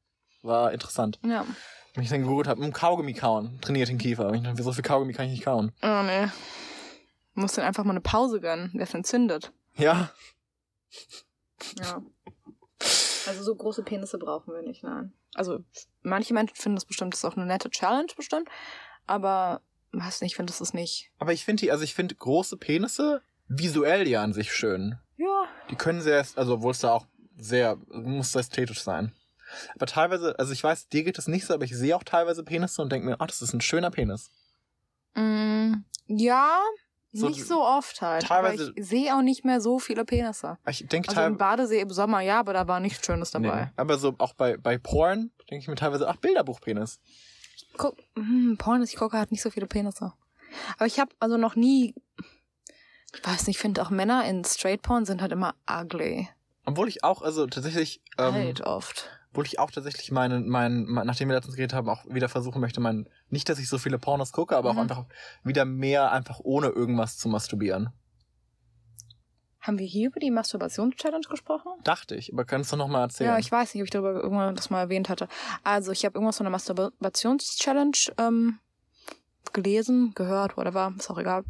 [0.42, 1.18] War interessant.
[1.24, 1.44] Ja.
[1.94, 4.28] Wenn ich dann gegoogelt habe, um Kaugummi kauen, trainiert den Kiefer.
[4.28, 5.72] Und ich dachte, so viel Kaugummi kann ich nicht kauen.
[5.82, 6.28] Oh nee.
[7.34, 9.52] Du musst dann einfach mal eine Pause gönnen, der ist entzündet.
[9.76, 10.12] Ja.
[11.78, 12.02] Ja.
[13.26, 15.12] Also so große Penisse brauchen wir nicht, nein.
[15.34, 15.64] Also
[16.02, 18.48] manche Menschen finden das bestimmt, das ist auch eine nette Challenge bestimmt,
[19.06, 19.62] aber
[19.92, 21.10] weiß nicht, ich finde das ist nicht.
[21.18, 24.98] Aber ich finde die, also ich finde große Penisse visuell ja an sich schön.
[25.16, 25.46] Ja.
[25.70, 27.06] Die können sehr, also obwohl es da auch
[27.36, 29.12] sehr, muss ästhetisch sein.
[29.74, 32.42] Aber teilweise, also ich weiß, dir geht das nicht so, aber ich sehe auch teilweise
[32.42, 34.30] Penisse und denke mir, ach, das ist ein schöner Penis.
[35.14, 35.74] Mm,
[36.06, 36.58] ja,
[37.14, 38.24] So- nicht so oft halt.
[38.26, 40.56] teilweise- Aber ich sehe auch nicht mehr so viele Penisse.
[40.66, 43.64] Ich denke Also im Badesee im Sommer ja, aber da war nichts Schönes dabei.
[43.66, 47.00] nee, aber so auch bei, bei Porn denke ich mir teilweise, ach, Bilderbuchpenis.
[47.76, 50.12] Guck, hm, Porn, das ich gucke, hat nicht so viele Penisse.
[50.76, 51.94] Aber ich habe also noch nie,
[53.14, 56.28] ich weiß nicht, ich finde auch Männer in Straight Porn sind halt immer ugly.
[56.64, 59.08] Obwohl ich auch, also tatsächlich, ähm, halt oft.
[59.32, 62.60] Obwohl ich auch tatsächlich meinen, meinen, mein, nachdem wir letztens geredet haben, auch wieder versuchen
[62.60, 64.78] möchte, mein, nicht, dass ich so viele Pornos gucke, aber Mhm.
[64.78, 65.06] auch einfach
[65.42, 67.90] wieder mehr einfach ohne irgendwas zu masturbieren.
[69.60, 71.72] Haben wir hier über die Masturbations-Challenge gesprochen?
[71.84, 73.30] Dachte ich, aber kannst du noch mal erzählen?
[73.30, 75.28] Ja, ich weiß nicht, ob ich darüber irgendwann das mal erwähnt hatte.
[75.62, 78.58] Also, ich habe irgendwas von der Masturbations-Challenge ähm,
[79.52, 81.44] gelesen, gehört, whatever, ist auch egal.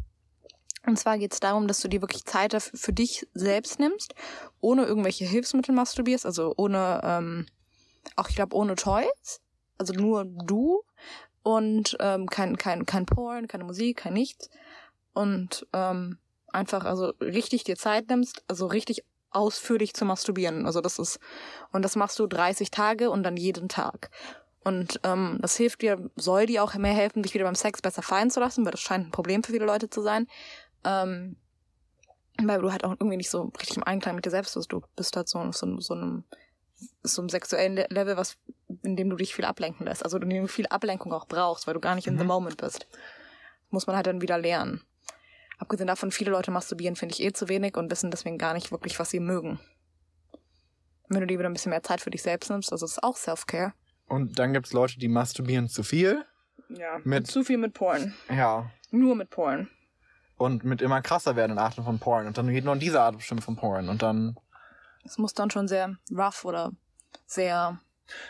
[0.87, 4.15] Und zwar geht es darum, dass du dir wirklich Zeit dafür, für dich selbst nimmst,
[4.61, 7.47] ohne irgendwelche Hilfsmittel masturbierst, also ohne, ähm,
[8.17, 9.41] auch ich glaube, ohne Toys,
[9.79, 10.83] also nur du
[11.43, 14.49] und ähm, kein, kein, kein Porn, keine Musik, kein nichts.
[15.13, 20.67] Und ähm, einfach also richtig dir Zeit nimmst, also richtig ausführlich zu masturbieren.
[20.67, 21.19] Also das ist
[21.73, 24.11] und das machst du 30 Tage und dann jeden Tag.
[24.65, 28.03] Und ähm, das hilft dir, soll dir auch mehr helfen, dich wieder beim Sex besser
[28.03, 30.29] fallen zu lassen, weil das scheint ein Problem für viele Leute zu sein.
[30.85, 31.37] Ähm,
[32.41, 34.73] weil du halt auch irgendwie nicht so richtig im Einklang mit dir selbst bist.
[34.73, 36.25] Du bist halt so so, so einem
[37.03, 38.37] so einem sexuellen Le- Level, was
[38.83, 40.05] in dem du dich viel ablenken lässt.
[40.05, 42.29] Also in dem du viel Ablenkung auch brauchst, weil du gar nicht in the Mhm.
[42.29, 42.87] moment bist.
[43.71, 44.83] Muss man halt dann wieder lernen.
[45.59, 48.73] Abgesehen davon, viele Leute masturbieren, finde ich eh zu wenig und wissen deswegen gar nicht
[48.73, 49.61] wirklich, was sie mögen.
[51.09, 53.03] Wenn du dir wieder ein bisschen mehr Zeit für dich selbst nimmst, also das ist
[53.05, 53.73] auch Self-Care.
[54.09, 56.25] Und dann gibt's Leute, die masturbieren zu viel.
[56.69, 57.01] Ja.
[57.05, 58.15] Mit- zu viel mit Porn.
[58.31, 58.71] Ja.
[58.91, 59.69] Nur mit Porn.
[60.37, 62.27] Und mit immer krasser werdenden Arten von Porn.
[62.27, 63.89] Und dann geht nur in diese Art bestimmt von Porn.
[63.89, 64.37] Und dann,
[65.05, 66.73] Es muss dann schon sehr rough oder
[67.27, 67.81] sehr.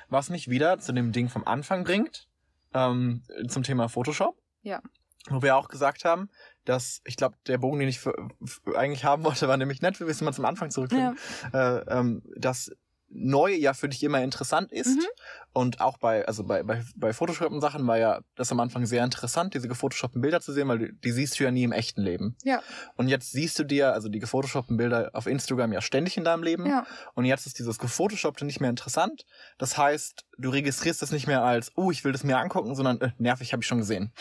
[0.09, 2.29] was mich wieder zu dem Ding vom Anfang bringt,
[2.75, 4.37] ähm, zum Thema Photoshop.
[4.63, 4.81] Ja.
[5.29, 6.29] Wo wir auch gesagt haben,
[6.65, 8.15] dass, ich glaube, der Bogen, den ich für,
[8.45, 11.17] für eigentlich haben wollte, war nämlich nett, wir müssen mal zum Anfang zurückgehen,
[11.53, 12.73] äh, ähm, dass
[13.15, 14.97] Neue ja für dich immer interessant ist.
[14.97, 15.07] Mhm.
[15.53, 18.87] Und auch bei, also bei, bei, bei Photoshop und Sachen war ja das am Anfang
[18.87, 21.73] sehr interessant, diese gefotoshoppten Bilder zu sehen, weil die, die siehst du ja nie im
[21.73, 22.37] echten Leben.
[22.43, 22.63] Ja.
[22.97, 26.43] Und jetzt siehst du dir, also die gefotoshoppten Bilder auf Instagram ja ständig in deinem
[26.43, 26.67] Leben.
[26.67, 26.87] Ja.
[27.15, 29.27] Und jetzt ist dieses gefotoshoppte nicht mehr interessant.
[29.59, 33.01] Das heißt, du registrierst das nicht mehr als, oh, ich will das mir angucken, sondern
[33.03, 34.13] äh, nervig, habe ich schon gesehen.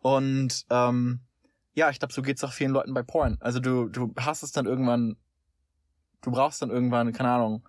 [0.00, 1.20] Und ähm,
[1.74, 3.38] ja, ich glaube, so geht's auch vielen Leuten bei Porn.
[3.40, 5.16] Also du, du hast es dann irgendwann,
[6.22, 7.66] du brauchst dann irgendwann, keine Ahnung,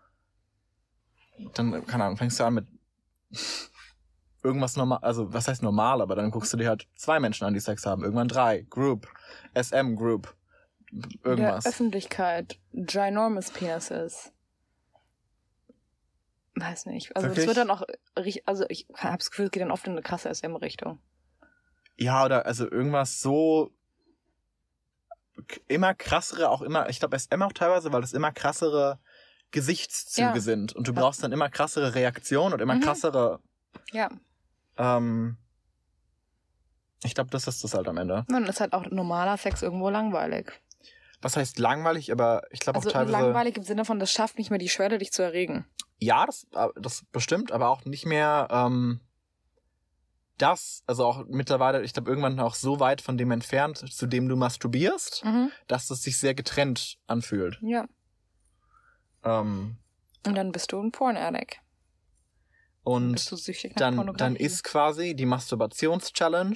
[1.54, 2.68] dann, keine Ahnung, fängst du an mit
[4.44, 7.54] irgendwas normal, also was heißt normal, aber dann guckst du dir halt zwei Menschen an,
[7.54, 9.08] die Sex haben, irgendwann drei, Group,
[9.56, 10.36] SM Group,
[11.24, 11.64] irgendwas.
[11.64, 12.60] Der Öffentlichkeit.
[12.74, 14.32] Ginormous Penises.
[16.56, 17.16] Weiß nicht.
[17.16, 17.84] Also es wird dann auch,
[18.46, 21.00] also ich habe das Gefühl, es geht dann oft in eine krasse SM-Richtung.
[21.98, 23.72] Ja, oder also irgendwas so
[25.68, 29.00] immer krassere, auch immer, ich glaube SM auch teilweise, weil das immer krassere
[29.54, 30.40] Gesichtszüge Ja.
[30.42, 32.82] sind und du brauchst dann immer krassere Reaktionen und immer Mhm.
[32.82, 33.40] krassere,
[33.94, 34.10] Ja.
[34.78, 35.38] ähm,
[37.06, 38.26] ich glaube, das ist das halt am Ende.
[38.28, 40.52] Dann ist halt auch normaler Sex irgendwo langweilig.
[41.22, 44.38] Was heißt langweilig, aber ich glaube Also auch teilweise, langweilig im Sinne von, das schafft
[44.38, 45.66] nicht mehr die Schwelle, dich zu erregen.
[46.00, 49.00] ja, das, äh, das bestimmt, aber auch nicht mehr, ähm,
[50.38, 54.28] das, also auch mittlerweile, ich glaube, irgendwann auch so weit von dem entfernt, zu dem
[54.28, 55.52] du masturbierst, Mhm.
[55.68, 57.60] dass es sich sehr getrennt anfühlt.
[57.62, 57.86] Ja.
[59.24, 59.78] Ähm,
[60.26, 61.58] Und dann bist du ein Porn-Addict.
[62.84, 66.56] und Bist du süchtig nach dann, dann ist quasi die Masturbations-Challenge,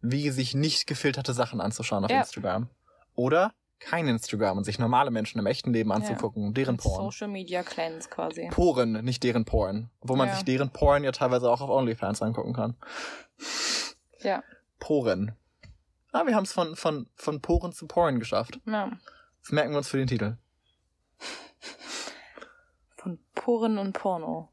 [0.00, 2.20] wie sich nicht gefilterte Sachen anzuschauen auf Ja.
[2.20, 2.68] Instagram.
[3.14, 7.04] Oder kein Instagram und sich normale Menschen im echten Leben anzugucken, deren Ein Porn.
[7.04, 8.48] Social Media Cleanse quasi.
[8.50, 9.90] Poren, nicht deren Porn.
[10.00, 10.34] Wo man Ja.
[10.34, 12.76] sich deren Porn ja teilweise auch auf OnlyFans angucken kann.
[14.20, 14.42] Ja.
[14.80, 15.36] Poren.
[16.12, 18.58] Ah, wir haben es von, von, von Poren zu Porn geschafft.
[18.66, 18.90] ja.
[19.42, 20.36] Das merken wir uns für den Titel.
[23.38, 24.50] Poren und Porno.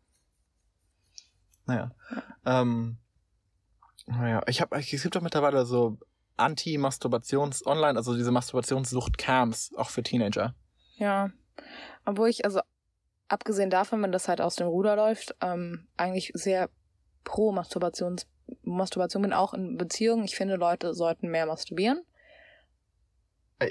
[1.65, 1.91] Naja.
[2.45, 2.97] Ähm,
[4.05, 5.97] naja, ich habe, es gibt doch mittlerweile so
[6.37, 10.53] Anti-Masturbations online, also diese Masturbationssucht-Cams, auch für Teenager.
[10.97, 11.31] Ja.
[12.05, 12.61] Obwohl ich, also
[13.27, 16.69] abgesehen davon, wenn das halt aus dem Ruder läuft, ähm, eigentlich sehr
[17.23, 18.27] pro Masturbations
[18.61, 20.23] Masturbation bin, auch in Beziehungen.
[20.23, 22.03] Ich finde, Leute sollten mehr masturbieren.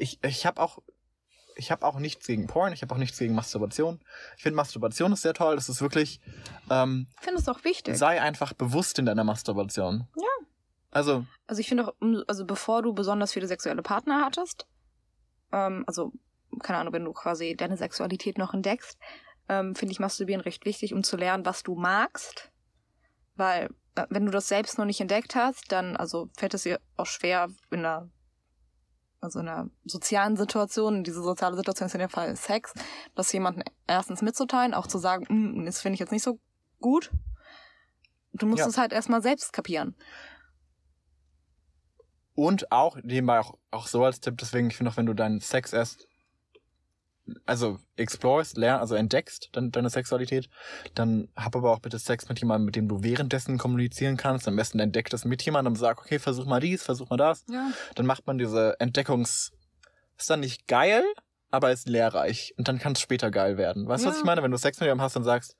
[0.00, 0.78] Ich, ich habe auch,
[1.56, 4.00] ich habe auch nichts gegen Porn, ich habe auch nichts gegen Masturbation.
[4.36, 5.54] Ich finde Masturbation ist sehr toll.
[5.56, 6.20] Das ist wirklich,
[6.70, 7.96] ähm, Ich finde es auch wichtig.
[7.96, 10.06] sei einfach bewusst in deiner Masturbation.
[10.16, 10.46] Ja.
[10.90, 11.94] Also, Also ich finde auch,
[12.28, 14.66] also bevor du besonders viele sexuelle Partner hattest,
[15.52, 16.12] ähm, also
[16.62, 18.98] keine Ahnung, wenn du quasi deine Sexualität noch entdeckst,
[19.48, 22.50] ähm, finde ich Masturbieren recht wichtig, um zu lernen, was du magst.
[23.36, 26.80] Weil äh, wenn du das selbst noch nicht entdeckt hast, dann also fällt es dir
[26.96, 28.08] auch schwer in einer
[29.24, 32.72] also in einer sozialen Situation, diese soziale Situation ist in dem Fall Sex,
[33.14, 36.38] das jemanden erstens mitzuteilen, auch zu sagen, "Mm, das finde ich jetzt nicht so
[36.80, 37.10] gut.
[38.32, 38.66] Du musst Ja.
[38.66, 39.96] es halt erstmal selbst kapieren.
[42.36, 45.40] und auch, nebenbei auch, auch so als Tipp, deswegen, ich finde auch, wenn du deinen
[45.40, 46.08] Sex erst,
[47.46, 50.48] also explorest, lernst, also entdeckst, dann deine Sexualität,
[50.94, 54.46] dann hab aber auch bitte Sex mit jemandem, mit dem du währenddessen kommunizieren kannst.
[54.46, 57.44] Am besten entdeck das mit jemandem und sag, okay, versuch mal dies, versuch mal das.
[57.48, 57.70] Ja.
[57.94, 59.52] Dann macht man diese Entdeckungs,
[60.18, 61.02] ist dann nicht geil,
[61.50, 62.54] aber ist lehrreich.
[62.58, 63.86] Und dann kann es später geil werden.
[63.88, 64.20] Weißt du, was Ja.
[64.20, 64.42] ich meine?
[64.42, 65.56] Wenn du Sex mit jemandem hast und sagst,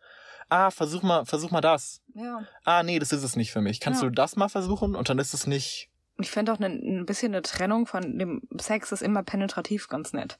[0.51, 2.03] ah, versuch mal, versuch mal das.
[2.15, 2.43] Ja.
[2.65, 3.81] Ah, nee, das ist es nicht für mich.
[3.81, 4.09] Kannst Ja.
[4.09, 4.95] du das mal versuchen?
[4.95, 5.89] Und dann ist es nicht,
[6.19, 10.12] ich fände auch ne, ein bisschen eine Trennung von dem Sex ist immer penetrativ ganz
[10.12, 10.39] nett.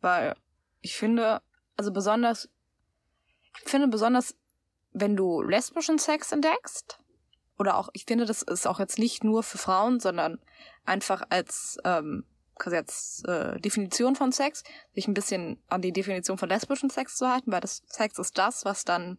[0.00, 0.34] Weil
[0.88, 1.42] ich finde,
[1.76, 2.48] also besonders,
[3.62, 4.34] ich finde besonders,
[4.92, 6.98] wenn du lesbischen Sex entdeckst,
[7.58, 10.38] oder auch, ich finde, das ist auch jetzt nicht nur für Frauen, sondern
[10.86, 12.24] einfach als ähm,
[12.54, 14.64] quasi als äh, Definition von Sex,
[14.94, 18.38] sich ein bisschen an die Definition von lesbischen Sex zu halten, weil das Sex ist
[18.38, 19.18] das, was dann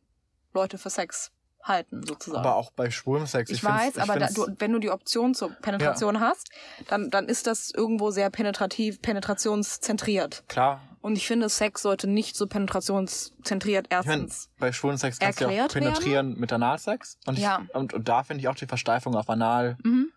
[0.51, 2.43] Leute für Sex halten, sozusagen.
[2.43, 3.51] Aber auch bei schwulem Sex.
[3.51, 6.49] ich, ich weiß, ich aber da, du, wenn du die Option zur Penetration hast,
[6.87, 10.43] dann, dann ist das irgendwo sehr penetrativ, penetrationszentriert.
[10.47, 14.49] klar, Und ich finde, Sex sollte nicht so penetrationszentriert Ich meine, erstens.
[14.59, 17.17] bei schwulen Sex kannst du ja auch penetrieren mit Analsex.
[17.25, 17.65] Und, ich, Ja.
[17.73, 20.11] und, und da finde ich auch die Versteifung auf Anal, Mhm.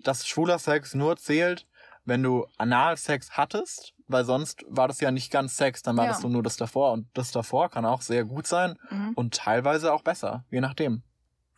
[0.00, 1.66] dass schwuler Sex nur zählt,
[2.04, 6.12] wenn du Analsex hattest, weil sonst war das ja nicht ganz Sex, dann war Ja.
[6.12, 6.92] das nur das davor.
[6.92, 9.12] Und das davor kann auch sehr gut sein Mhm.
[9.14, 11.02] und teilweise auch besser, je nachdem.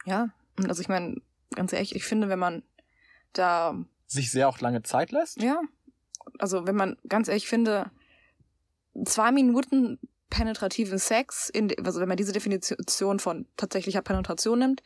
[0.07, 0.31] Ja.
[0.59, 1.17] Und also ich meine,
[1.55, 2.63] ganz ehrlich, ich finde, wenn man
[3.33, 3.75] da
[4.07, 5.41] Sich sehr auch lange Zeit lässt.
[5.41, 5.61] Ja.
[6.39, 7.91] Also wenn man ganz ehrlich finde,
[9.05, 9.99] zwei Minuten
[10.31, 14.83] penetrativen Sex, in, also wenn man diese Definition von tatsächlicher Penetration nimmt,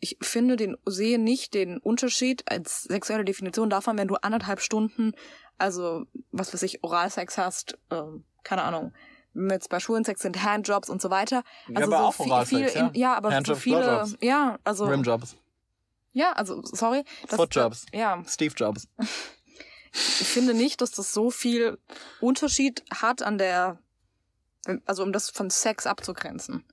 [0.00, 5.12] ich finde den, sehe nicht den Unterschied als sexuelle Definition davon, wenn du anderthalb Stunden,
[5.58, 8.92] also was weiß ich, Oralsex hast, ähm, keine Ahnung,
[9.34, 11.44] jetzt bei Schulensex sind, Handjobs und so weiter.
[11.72, 12.88] Also ja, aber so auch viel, Oralsex, viel ja.
[12.88, 14.16] in, ja, aber so Handjobs, viele, Blowjobs.
[14.20, 15.36] ja, also Rimjobs,
[16.12, 17.86] ja, also sorry, Footjobs.
[17.92, 18.88] ja, Steve Jobs.
[19.92, 21.78] ich finde nicht, dass das so viel
[22.20, 23.78] Unterschied hat an der,
[24.86, 26.64] also um das von Sex abzugrenzen.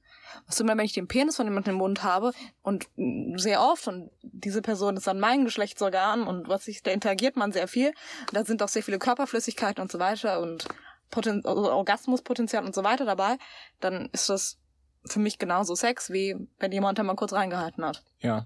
[0.46, 2.88] Was du wenn ich den Penis von jemandem im Mund habe und
[3.36, 7.52] sehr oft und diese Person ist dann mein Geschlechtsorgan und was ich, da interagiert man
[7.52, 7.94] sehr viel.
[8.32, 10.68] Da sind auch sehr viele Körperflüssigkeiten und so weiter und
[11.10, 13.38] Poten also Orgasmuspotenzial und so weiter dabei.
[13.80, 14.60] Dann ist das
[15.06, 18.04] für mich genauso Sex, wie wenn jemand da mal kurz reingehalten hat.
[18.20, 18.46] Ja.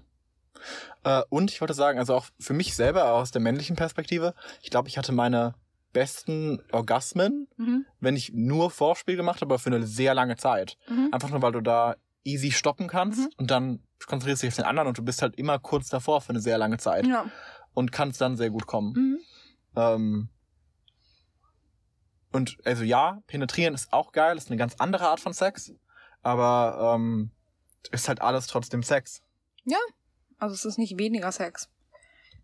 [1.04, 4.70] Äh, und ich wollte sagen, also auch für mich selber aus der männlichen Perspektive, ich
[4.70, 5.54] glaube, ich hatte meine
[5.92, 7.86] besten Orgasmen, Mhm.
[8.00, 10.76] wenn ich nur Vorspiel gemacht habe, aber für eine sehr lange Zeit.
[10.88, 11.10] Mhm.
[11.12, 11.94] Einfach nur, weil du da
[12.24, 13.30] easy stoppen kannst Mhm.
[13.36, 16.20] und dann konzentrierst du dich auf den anderen und du bist halt immer kurz davor
[16.20, 17.26] für eine sehr lange Zeit Ja.
[17.74, 18.92] und kannst dann sehr gut kommen.
[18.94, 19.18] Mhm.
[19.76, 20.28] Ähm,
[22.32, 25.72] und also ja, penetrieren ist auch geil, ist eine ganz andere Art von Sex,
[26.22, 27.30] aber ähm,
[27.92, 29.22] ist halt alles trotzdem Sex.
[30.38, 31.68] Also es ist nicht weniger Sex.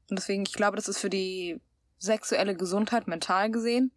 [0.09, 1.61] Und deswegen, ich glaube, das ist für die
[1.99, 3.93] sexuelle Gesundheit mental gesehen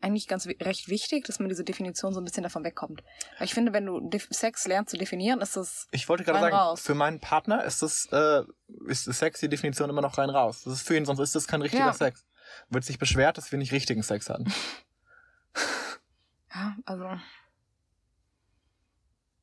[0.00, 3.02] eigentlich ganz recht wichtig, dass man diese Definition so ein bisschen davon wegkommt.
[3.38, 6.54] Weil ich finde, wenn du Sex lernst zu definieren, ist das Ich wollte gerade sagen,
[6.54, 6.82] raus.
[6.82, 8.42] für meinen Partner ist das, äh,
[8.86, 10.60] ist Sex die Definition immer noch rein raus.
[10.64, 11.92] Das ist für ihn, sonst ist das kein richtiger Ja.
[11.94, 12.26] Sex.
[12.68, 14.52] Wird sich beschwert, dass wir nicht richtigen Sex hatten.
[16.54, 17.08] ja, also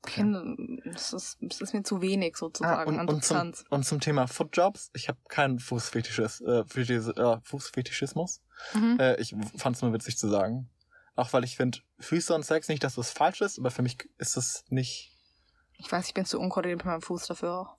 [0.05, 3.65] finde, das ist, ist mir zu wenig sozusagen Ah, und, an und, zum, Substanz.
[3.69, 8.41] und zum Thema Footjobs, ich habe keinen Fußfetischis, äh, äh, Fußfetischismus.
[8.73, 8.97] Mhm.
[8.99, 10.69] Äh, ich fand es nur witzig zu sagen.
[11.15, 13.97] Auch weil ich finde, Füße und Sex nicht, dass das falsch ist, aber für mich
[14.17, 15.11] ist es nicht.
[15.77, 17.75] Ich weiß, ich bin zu unkoordiniert mit meinem Fuß dafür auch.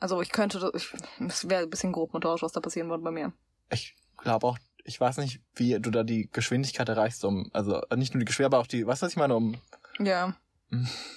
[0.00, 0.92] Also ich könnte, ich,
[1.26, 3.32] es wäre ein bisschen grob motorisch, was da passieren würde bei mir.
[3.70, 7.96] Ich glaube auch, ich weiß nicht, wie du da die Geschwindigkeit erreichst, um, also äh,
[7.96, 9.60] nicht nur die Geschwindigkeit, aber auch die, weißt du, was ich meine, um
[9.98, 10.34] Ja.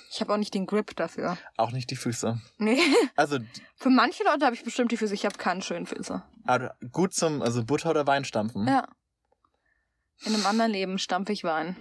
[0.09, 1.37] Ich habe auch nicht den Grip dafür.
[1.57, 2.39] auch nicht die Füße.
[2.57, 2.79] Nee.
[3.15, 3.37] Also
[3.75, 5.13] Für manche Leute habe ich bestimmt die Füße.
[5.13, 6.23] Ich habe keine schönen Füße.
[6.45, 8.67] aber gut zum, also Butter oder Wein stampfen.
[8.67, 8.87] Ja.
[10.23, 11.75] In einem anderen Leben stampfe ich Wein.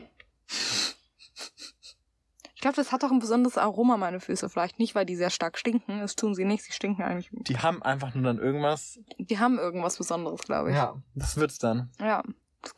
[2.54, 4.50] Ich glaube, das hat auch ein besonderes Aroma, meine Füße.
[4.50, 6.00] Vielleicht nicht, weil die sehr stark stinken.
[6.00, 6.62] Das tun sie nicht.
[6.64, 7.30] Sie stinken eigentlich.
[7.32, 8.98] Die haben einfach nur dann irgendwas.
[9.18, 10.76] Die haben irgendwas Besonderes, glaube ich.
[10.76, 11.00] Ja.
[11.14, 11.90] Das wird's dann.
[11.98, 12.22] Ja.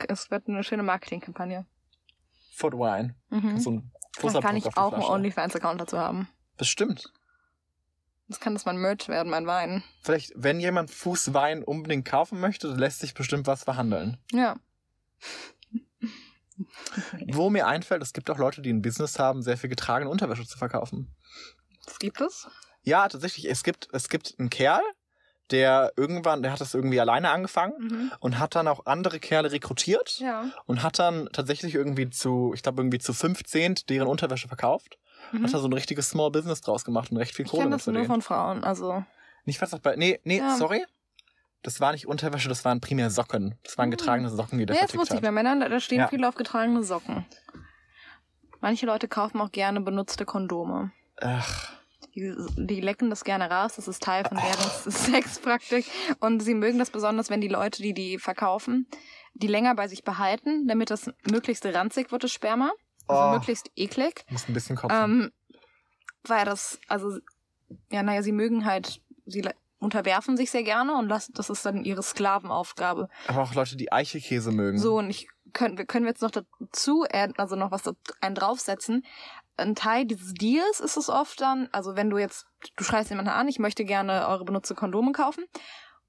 [0.06, 1.66] Es- wird eine schöne Marketingkampagne.
[2.54, 3.16] Foot Wine.
[3.30, 3.58] Mhm.
[3.58, 5.02] So ein Vielleicht kann ich auch einen.
[5.02, 6.28] OnlyFans-Account dazu haben.
[6.56, 7.12] Bestimmt.
[8.28, 9.82] Das kann das mein Merch werden, mein Wein.
[10.02, 14.18] Vielleicht, wenn jemand Fußwein unbedingt kaufen möchte, lässt sich bestimmt was verhandeln.
[14.32, 14.56] Ja.
[17.32, 20.46] Wo mir einfällt, es gibt auch Leute, die ein Business haben, sehr viel getragene Unterwäsche
[20.46, 21.14] zu verkaufen.
[21.86, 22.48] Was gibt es?
[22.82, 24.82] Ja, tatsächlich, es gibt, es gibt einen Kerl,
[25.52, 28.12] der irgendwann, der hat das irgendwie alleine angefangen Mhm.
[28.20, 30.46] und hat dann auch andere Kerle rekrutiert Ja.
[30.66, 34.98] und hat dann tatsächlich irgendwie zu, ich glaube irgendwie zu 15 deren Unterwäsche verkauft.
[35.30, 35.44] Mhm.
[35.44, 37.70] Hat da so ein richtiges Small Business draus gemacht und recht viel Ich Kohle kenne
[37.76, 38.12] mit das nur verdient.
[38.12, 38.64] von Frauen.
[38.64, 39.04] Also.
[39.44, 40.56] Nicht was auch bei, nee, nee, Ja.
[40.56, 40.84] sorry.
[41.62, 43.56] Das war nicht Unterwäsche, das waren primär Socken.
[43.62, 43.90] Das waren Hm.
[43.92, 45.20] getragene Socken, die der Ja, das vertickt wusste ich.
[45.20, 46.08] Bei Männern, da- da stehen Ja.
[46.08, 47.24] viele auf getragene Socken.
[48.60, 50.92] Manche Leute kaufen auch gerne benutzte Kondome.
[51.20, 51.72] Ach,
[52.14, 53.76] Die, die lecken das gerne raus.
[53.76, 55.86] Das ist Teil von deren Sexpraktik.
[56.20, 58.86] Und sie mögen das besonders, wenn die Leute, die die verkaufen,
[59.34, 62.70] die länger bei sich behalten, damit das möglichst ranzig wird, das Sperma.
[63.08, 63.32] Also Oh.
[63.32, 64.24] möglichst eklig.
[64.30, 64.96] muss ein bisschen kotzen.
[64.96, 65.32] Ähm,
[66.24, 67.18] weil das, also,
[67.90, 69.42] ja, naja, sie mögen halt, sie
[69.80, 73.08] unterwerfen sich sehr gerne und lassen, das ist dann ihre Sklavenaufgabe.
[73.26, 74.78] Aber auch Leute, die Eichelkäse mögen.
[74.78, 77.92] So, und ich können, wir können wir jetzt noch dazu, adden, also noch was da,
[78.20, 79.04] einen draufsetzen.
[79.56, 82.46] Ein Teil dieses Deals ist es oft dann, also wenn du jetzt,
[82.76, 85.44] du schreibst jemanden an, ich möchte gerne eure benutzte Kondome kaufen.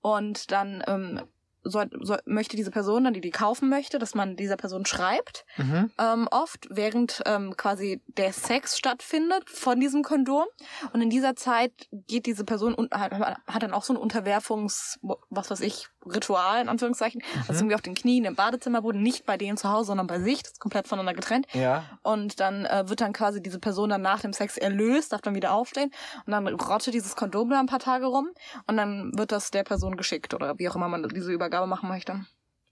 [0.02, 1.22] Und dann ähm,
[1.64, 5.46] soll, soll, möchte diese Person dann, die die kaufen möchte, dass man dieser Person schreibt.
[5.58, 5.92] Mhm.
[6.00, 10.46] Ähm, oft, während ähm, quasi der Sex stattfindet von diesem Kondom.
[10.92, 15.00] Und in dieser Zeit geht diese Person und hat, hat dann auch so ein Unterwerfungs,
[15.30, 17.22] was weiß ich, Ritual, in Anführungszeichen.
[17.48, 20.44] Also irgendwie auf den Knien im Badezimmerboden, nicht bei denen zu Hause, sondern bei sich.
[20.44, 21.48] Das ist komplett voneinander getrennt.
[21.54, 21.86] Ja.
[22.02, 25.36] Und dann äh, wird dann quasi diese Person dann nach dem Sex erlöst, darf dann
[25.36, 25.92] wieder aufstehen.
[26.26, 28.30] Und dann rottet dieses Kondom da ein paar Tage rum.
[28.68, 31.90] Und dann wird das der Person geschickt oder wie auch immer man diese Übergabe machen
[31.90, 32.26] möchte.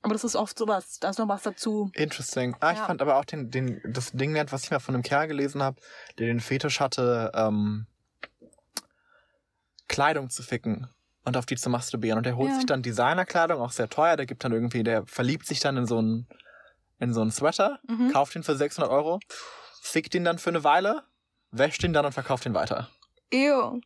[0.03, 0.99] Aber das ist oft sowas.
[0.99, 1.91] Da ist noch was dazu.
[1.93, 2.55] Interesting.
[2.59, 2.85] Ah, ich Ja.
[2.87, 5.61] fand aber auch den, den, das Ding nett, was ich mal von einem Kerl gelesen
[5.61, 5.79] habe,
[6.17, 7.85] der den Fetisch hatte, ähm,
[9.87, 10.89] Kleidung zu ficken
[11.25, 12.17] und auf die zu masturbieren.
[12.17, 12.55] Und der holt Ja.
[12.55, 14.15] sich dann Designerkleidung, auch sehr teuer.
[14.17, 16.27] Der gibt dann irgendwie, der verliebt sich dann in so einen,
[16.99, 18.11] in so einen Sweater, Mhm.
[18.11, 19.19] kauft ihn für 600 Euro,
[19.81, 21.03] fickt ihn dann für eine Weile,
[21.51, 22.89] wäscht ihn dann und verkauft ihn weiter.
[23.31, 23.81] Ew.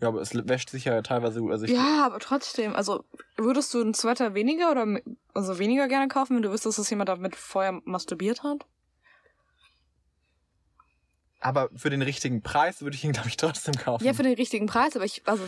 [0.00, 1.52] Ja, aber es wäscht sich ja teilweise gut.
[1.52, 2.74] Also Ja, aber trotzdem.
[2.74, 3.04] Also
[3.36, 4.86] würdest du einen Sweater weniger oder
[5.34, 8.66] also weniger gerne kaufen, wenn du wüsstest, dass jemand damit vorher masturbiert hat?
[11.42, 14.04] Aber für den richtigen Preis würde ich ihn, glaube ich, trotzdem kaufen.
[14.04, 15.42] Ja, für den richtigen Preis, aber ich, also,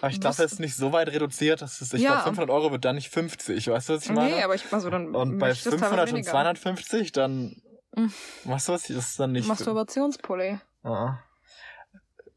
[0.00, 2.12] aber ich glaube, es ist nicht so weit reduziert, dass es, ich Ja.
[2.12, 3.68] glaube, 500 Euro wird dann nicht 50.
[3.68, 4.36] Weißt du, was ich meine?
[4.36, 6.30] nee, aber ich, also dann Und bei möchte ich das teilweise 500 und weniger.
[6.30, 7.62] 250, dann.
[7.94, 8.12] Mhm.
[8.44, 8.82] Weißt du was?
[8.84, 9.46] Das ist dann nicht.
[9.46, 10.58] Masturbationspulli.
[10.82, 11.18] Ah.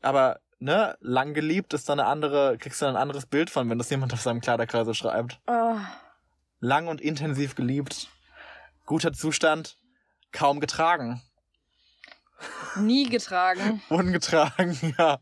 [0.01, 3.69] Aber, ne, lang geliebt ist dann eine andere, kriegst du dann ein anderes Bild von,
[3.69, 5.39] wenn das jemand auf seinem Kleiderkreise schreibt.
[5.47, 5.79] Ah,
[6.59, 8.07] Lang und intensiv geliebt.
[8.85, 9.77] Guter Zustand.
[10.31, 11.21] Kaum getragen.
[12.75, 13.81] nie getragen.
[13.89, 15.19] Ungetragen, ja.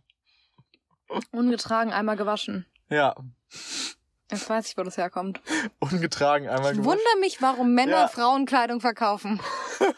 [1.32, 2.66] Ungetragen, einmal gewaschen.
[2.90, 3.16] Ja.
[4.32, 5.40] Jetzt weiß ich, wo das herkommt.
[5.80, 8.08] Ungetragen einmal Ich wundere mich, warum Männer Ja.
[8.08, 9.40] Frauenkleidung verkaufen.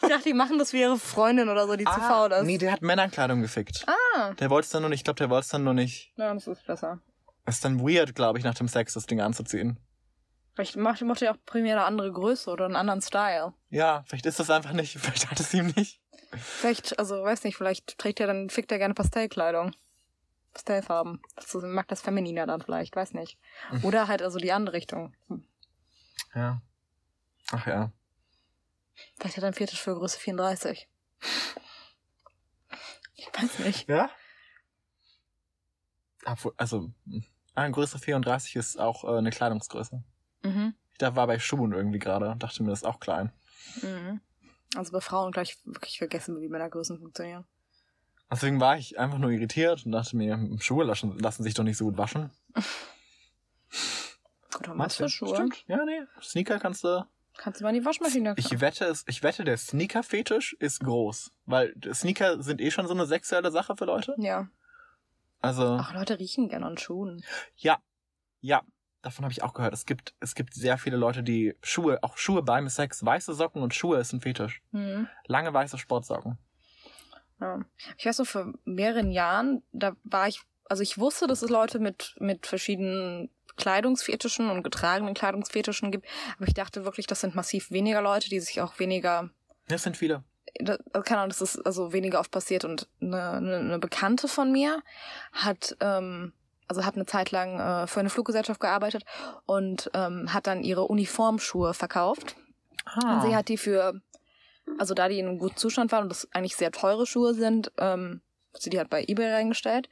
[0.02, 2.42] Ich dachte, die machen das für ihre Freundin oder so, die zu faul ist.
[2.44, 3.86] Nee, der hat Männerkleidung gefickt.
[3.86, 6.12] Ah, Der wollte es dann nur nicht, ich glaube, der wollte es dann nur nicht.
[6.16, 6.98] ja, das ist besser.
[7.46, 9.78] Ist dann weird, glaube ich, nach dem Sex das Ding anzuziehen.
[10.54, 13.52] Vielleicht macht, macht er auch primär eine andere Größe oder einen anderen Style.
[13.70, 16.00] Ja, vielleicht ist das einfach nicht, vielleicht hat es ihm nicht.
[16.36, 19.70] Vielleicht, also weiß nicht, vielleicht trägt er dann, fickt er gerne Pastellkleidung.
[20.58, 21.22] Pastellfarben.
[21.36, 23.38] Das mag das Femininer dann vielleicht, weiß nicht.
[23.82, 25.14] Oder halt also die andere Richtung.
[25.28, 25.44] Hm.
[26.34, 26.62] Ja.
[27.52, 27.92] Ach ja.
[29.16, 30.88] Vielleicht hat er einen Fetisch für Größe 34.
[33.14, 33.88] Ich weiß nicht.
[33.88, 34.10] Ja?
[36.24, 37.22] Obwohl, also, mh.
[37.54, 40.02] ah, Größe 34 ist auch äh, eine Kleidungsgröße.
[40.42, 40.74] Mhm.
[40.90, 43.32] Ich da war bei Schuhen irgendwie gerade und dachte mir, das ist auch klein.
[43.82, 44.20] Mhm.
[44.74, 47.46] Also bei Frauen gleich wirklich vergessen, wie Männergrößen funktionieren.
[48.30, 51.78] Deswegen war ich einfach nur irritiert und dachte mir, Schuhe lassen, lassen sich doch nicht
[51.78, 52.30] so gut waschen.
[54.52, 55.08] Gut, für du?
[55.08, 55.34] Schuhe?
[55.34, 55.64] Stimmt.
[55.68, 56.00] Ja, nee.
[56.20, 57.06] Sneaker kannst du.
[57.36, 61.30] Kannst du mal in die Waschmaschine Ich wette, es, ich wette, der Sneaker-Fetisch ist groß.
[61.46, 64.16] Weil Sneaker sind eh schon so eine sexuelle Sache für Leute.
[64.18, 64.48] Ja.
[65.40, 65.78] Also.
[65.80, 67.22] Ach, Leute riechen gerne an Schuhen.
[67.56, 67.78] Ja,
[68.40, 68.62] ja,
[69.02, 69.72] davon habe ich auch gehört.
[69.72, 73.62] Es gibt, es gibt sehr viele Leute, die Schuhe, auch Schuhe beim Sex, weiße Socken
[73.62, 74.62] und Schuhe ist ein Fetisch.
[74.72, 75.08] Mhm.
[75.26, 76.38] Lange weiße Sportsocken.
[77.40, 77.60] Ja.
[77.96, 81.78] Ich weiß noch, vor mehreren Jahren, da war ich, also ich wusste, dass es Leute
[81.78, 87.70] mit, mit verschiedenen Kleidungsfetischen und getragenen Kleidungsfetischen gibt, aber ich dachte wirklich, das sind massiv
[87.70, 89.30] weniger Leute, die sich auch weniger,
[89.68, 90.24] Das sind viele.
[90.60, 94.28] da- also keine Ahnung, das ist also weniger oft passiert und eine, eine, eine Bekannte
[94.28, 94.80] von mir
[95.32, 96.32] hat, ähm,
[96.68, 99.04] also hat eine Zeit lang äh, für eine Fluggesellschaft gearbeitet
[99.46, 102.36] und ähm, hat dann ihre Uniformschuhe verkauft.
[102.84, 103.14] Ah.
[103.16, 104.00] Und sie hat die für,
[104.78, 107.72] also da die in einem guten Zustand waren und das eigentlich sehr teure Schuhe sind,
[107.78, 108.20] ähm,
[108.54, 109.88] hat sie die halt bei eBay reingestellt.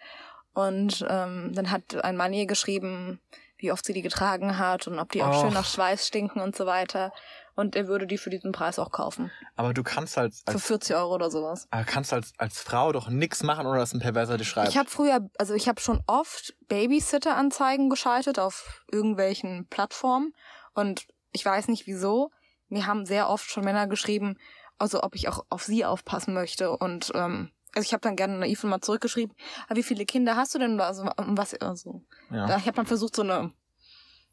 [0.52, 3.20] Und ähm, dann hat ein Mann ihr geschrieben,
[3.58, 5.40] wie oft sie die getragen hat und ob die auch Och.
[5.42, 7.12] schön nach Schweiß stinken und so weiter.
[7.54, 9.30] Und er würde die für diesen Preis auch kaufen.
[9.54, 11.66] Aber du kannst als, Für als, 40 Euro oder sowas.
[11.70, 14.68] aber kannst als, als Frau doch nix machen, oder dass ein Perverser dir schreibt.
[14.68, 20.34] Ich habe früher, also ich habe schon oft Babysitter-Anzeigen geschaltet auf irgendwelchen Plattformen.
[20.74, 22.30] Und ich weiß nicht wieso.
[22.68, 24.38] Mir haben sehr oft schon Männer geschrieben,
[24.78, 26.70] also ob ich auch auf sie aufpassen möchte.
[26.76, 29.34] Und ähm, also ich habe dann gerne naiv mal zurückgeschrieben,
[29.68, 30.80] ah, wie viele Kinder hast du denn?
[30.80, 32.02] Also was also.
[32.30, 32.46] ja.
[32.58, 33.52] Ich habe dann versucht, so eine.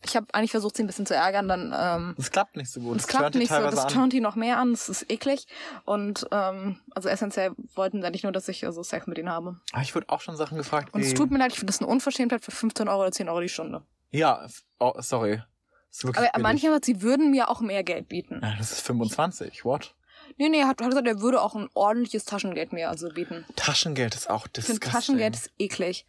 [0.06, 2.82] Ich habe eigentlich versucht, sie ein bisschen zu ärgern, dann ähm, Das klappt nicht so
[2.82, 2.98] gut.
[2.98, 5.48] es klappt turnt die nicht so, das turnt die noch mehr an, das ist eklig.
[5.86, 9.62] Und ähm, also essentiell wollten sie nicht nur, dass ich also Sex mit ihnen habe.
[9.72, 10.94] Ah, ich wurde auch schon Sachen gefragt.
[10.94, 13.30] Und es tut mir leid, ich finde das eine Unverschämtheit für 15 Euro oder 10
[13.30, 13.82] Euro die Stunde.
[14.12, 14.46] Ja,
[14.80, 15.42] oh, sorry.
[15.90, 16.32] Das Aber billig.
[16.38, 18.42] manchmal, sie würden mir auch mehr Geld bieten.
[18.44, 19.64] Ja, das ist 25.
[19.64, 19.96] What?
[20.38, 23.46] Nee, nee, er hat, hat gesagt, er würde auch ein ordentliches Taschengeld mir also bieten.
[23.56, 24.92] Taschengeld ist auch Ich finde disgusting.
[24.92, 26.06] Taschengeld ist eklig.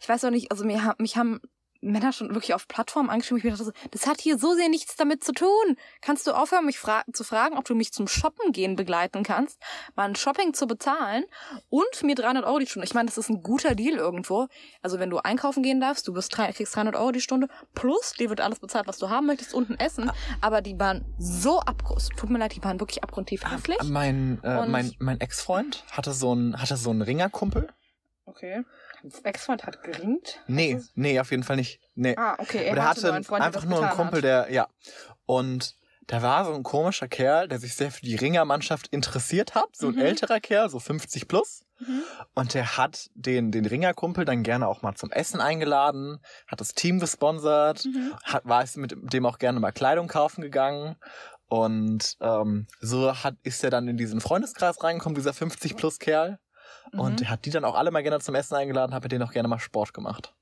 [0.00, 1.40] Ich weiß auch nicht, also mir, mich haben
[1.90, 3.38] Männer schon wirklich auf Plattformen angeschrieben.
[3.38, 5.76] Ich mir dachte so, das hat hier so sehr nichts damit zu tun.
[6.00, 9.60] Kannst du aufhören, mich fra zu fragen, ob du mich zum Shoppen gehen begleiten kannst,
[9.94, 11.24] mal ein Shopping zu bezahlen
[11.68, 12.86] und mir 300 Euro die Stunde.
[12.86, 14.48] Ich meine, das ist ein guter Deal irgendwo.
[14.82, 18.12] Also wenn du einkaufen gehen darfst, du wirst drei, kriegst 300 Euro die Stunde plus
[18.12, 20.10] dir wird alles bezahlt, was du haben möchtest und ein Essen.
[20.40, 22.08] Aber die waren so abgrund.
[22.16, 23.78] Tut mir leid, die waren wirklich abgrundtief hässlich.
[23.84, 27.68] Mein, äh, mein, mein Ex-Freund hatte so einen, hatte so einen Ringerkumpel.
[28.26, 28.64] Okay.
[29.22, 30.40] Ex-Freund hat geringt.
[30.46, 31.80] Nee, nee, auf jeden Fall nicht.
[31.94, 32.14] Nee.
[32.16, 32.64] Ah, okay.
[32.64, 34.24] Er Aber hatte hatte Freund, einfach nur einen Kumpel, hat.
[34.24, 34.68] der, ja.
[35.26, 35.74] Und
[36.10, 39.74] der war so ein komischer Kerl, der sich sehr für die Ringermannschaft interessiert hat.
[39.74, 40.00] So ein Mhm.
[40.02, 41.62] älterer Kerl, so 50 plus.
[41.78, 42.02] Mhm.
[42.34, 46.74] Und der hat den, den Ringerkumpel dann gerne auch mal zum Essen eingeladen, hat das
[46.74, 48.12] Team gesponsert, Mhm.
[48.22, 50.96] hat, war es mit dem auch gerne mal Kleidung kaufen gegangen.
[51.46, 56.38] Und ähm, so hat, ist er dann in diesen Freundeskreis reingekommen, dieser 50 plus Kerl.
[56.96, 57.26] Und Mhm.
[57.26, 59.32] er hat die dann auch alle mal gerne zum Essen eingeladen, hat mit denen auch
[59.32, 60.34] gerne mal Sport gemacht.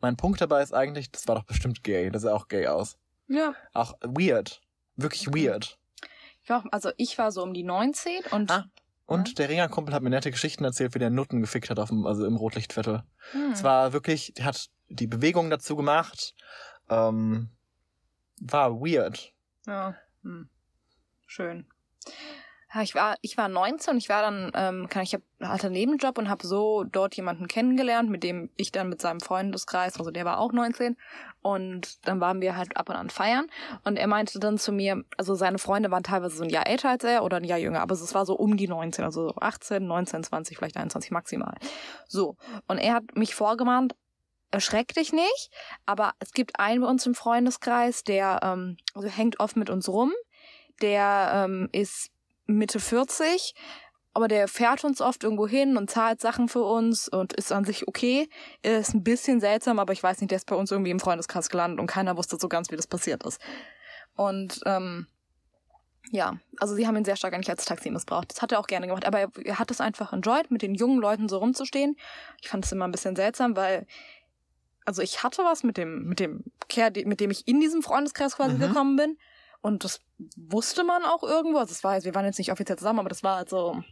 [0.00, 2.10] Mein Punkt dabei ist eigentlich, das war doch bestimmt gay.
[2.10, 2.98] Das sah auch gay aus.
[3.28, 3.54] Ja.
[3.72, 4.60] Auch weird.
[4.96, 5.78] Wirklich weird.
[6.42, 8.66] Ich war, also ich war so um die 19 und Ah.
[9.06, 12.06] Und der Ringerkumpel hat mir nette Geschichten erzählt, wie der Nutten gefickt hat auf dem,
[12.06, 13.02] also im Rotlichtviertel.
[13.32, 13.50] Hm.
[13.52, 16.34] Es war wirklich, der hat die Bewegung dazu gemacht.
[16.88, 17.50] Ähm,
[18.40, 19.32] war weird.
[19.66, 19.96] Ja.
[20.22, 20.48] Hm.
[21.26, 21.66] Schön.
[22.72, 25.66] Ja, ich war, ich war 19 und ich war dann, ähm, kann ich hab, hatte
[25.66, 29.98] einen Nebenjob und habe so dort jemanden kennengelernt, mit dem ich dann mit seinem Freundeskreis,
[29.98, 30.96] also der war auch 19
[31.42, 33.48] und dann waren wir halt ab und an feiern
[33.84, 36.90] und er meinte dann zu mir, also seine Freunde waren teilweise so ein Jahr älter
[36.90, 39.34] als er oder ein Jahr jünger, aber es war so um die 19, also so
[39.34, 41.56] 18, 19, 20, vielleicht 21 maximal.
[42.06, 42.36] So.
[42.68, 43.96] Und er hat mich vorgemahnt,
[44.52, 45.50] erschreck dich nicht,
[45.86, 49.88] aber es gibt einen bei uns im Freundeskreis, der ähm, also hängt oft mit uns
[49.88, 50.12] rum,
[50.80, 52.12] der ähm, ist
[52.56, 53.54] Mitte 40,
[54.12, 57.64] aber der fährt uns oft irgendwo hin und zahlt Sachen für uns und ist an
[57.64, 58.28] sich okay.
[58.62, 61.00] Er ist ein bisschen seltsam, aber ich weiß nicht, der ist bei uns irgendwie im
[61.00, 63.40] Freundeskreis gelandet und keiner wusste so ganz, wie das passiert ist.
[64.16, 65.06] Und ähm,
[66.10, 68.32] ja, also sie haben ihn sehr stark eigentlich als Taxi missbraucht.
[68.32, 70.74] Das hat er auch gerne gemacht, aber er, er hat es einfach enjoyed, mit den
[70.74, 71.96] jungen Leuten so rumzustehen.
[72.42, 73.86] Ich fand es immer ein bisschen seltsam, weil
[74.84, 78.34] also ich hatte was mit dem mit dem Kerl, mit dem ich in diesem Freundeskreis
[78.36, 78.60] quasi Mhm.
[78.60, 79.18] gekommen bin
[79.62, 80.00] und das
[80.36, 81.58] wusste man auch irgendwo.
[81.58, 83.82] Also es war jetzt, wir waren jetzt nicht offiziell zusammen, aber das war halt so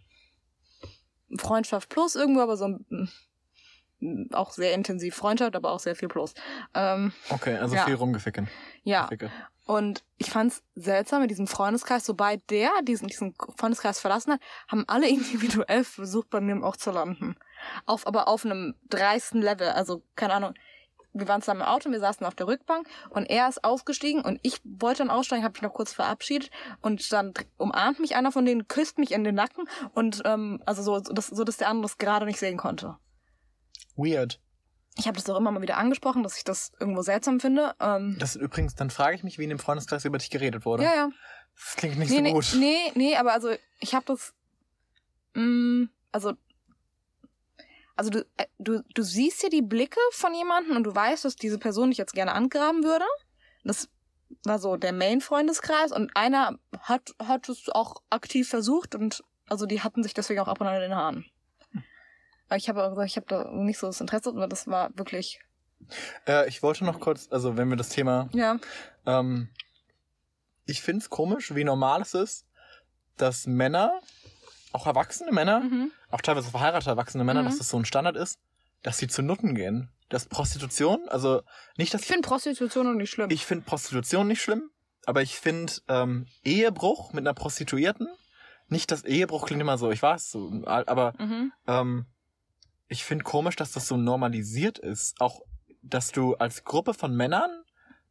[1.38, 6.34] Freundschaft plus irgendwo, aber so mm, auch sehr intensiv Freundschaft, aber auch sehr viel plus.
[6.74, 7.84] Ähm, Okay, also Ja.
[7.84, 8.48] viel rumgeficken.
[8.84, 9.30] ja, Ficke.
[9.66, 14.84] und ich fand's seltsam mit diesem Freundeskreis, sobald der diesen, diesen Freundeskreis verlassen hat, haben
[14.88, 15.08] alle
[15.62, 17.36] individuell versucht, bei mir auch zu landen.
[17.86, 19.68] Auf, aber auf einem dreisten Level.
[19.70, 20.54] Also, keine Ahnung.
[21.18, 24.38] Wir waren zusammen im Auto, wir saßen auf der Rückbank und er ist ausgestiegen und
[24.42, 26.50] ich wollte dann aussteigen, habe mich noch kurz verabschiedet
[26.80, 30.82] und dann umarmt mich einer von denen, küsst mich in den Nacken und ähm, also
[30.82, 32.96] so, so, dass, so, dass der andere das gerade nicht sehen konnte.
[33.96, 34.40] Weird.
[34.96, 37.74] Ich habe das auch immer mal wieder angesprochen, dass ich das irgendwo seltsam finde.
[37.80, 40.64] Ähm, Das ist übrigens, dann frage ich mich, wie in dem Freundeskreis über dich geredet
[40.64, 40.82] wurde.
[40.84, 41.10] ja, ja.
[41.60, 42.54] Das klingt nicht nee, so nee, gut.
[42.56, 43.50] Nee, nee, aber also
[43.80, 44.32] ich habe das.
[45.34, 46.34] Mh, also.
[47.98, 51.34] Also du, äh, du, du siehst ja die Blicke von jemandem und du weißt, dass
[51.34, 53.04] diese Person dich jetzt gerne angraben würde.
[53.64, 53.88] Das
[54.44, 59.82] war so der Main-Freundeskreis und einer hat, hat es auch aktiv versucht und also die
[59.82, 61.26] hatten sich deswegen auch ab und an in den Haaren.
[62.54, 65.40] Ich habe ich habe da nicht so das Interesse, aber das war wirklich.
[66.28, 68.60] Äh, ich wollte noch kurz, also wenn wir das Thema Ja.
[69.06, 69.48] Ähm,
[70.66, 72.46] ich finde es komisch, wie normal es ist,
[73.16, 74.00] dass Männer,
[74.72, 75.90] auch erwachsene Männer, Mhm.
[76.10, 77.46] auch teilweise verheiratete erwachsene Männer, Mhm.
[77.46, 78.38] dass das so ein Standard ist,
[78.82, 79.90] dass sie zu Nutten gehen.
[80.08, 81.42] Das Prostitution, also
[81.76, 83.30] nicht, dass Ich finde Prostitution noch nicht schlimm.
[83.30, 84.70] ich finde Prostitution nicht schlimm,
[85.06, 88.08] aber ich finde ähm, Ehebruch mit einer Prostituierten,
[88.68, 91.52] nicht das Ehebruch klingt immer so, ich weiß so, aber mhm.
[91.66, 92.06] ähm,
[92.88, 95.20] ich finde komisch, dass das so normalisiert ist.
[95.20, 95.40] Auch,
[95.82, 97.50] dass du als Gruppe von Männern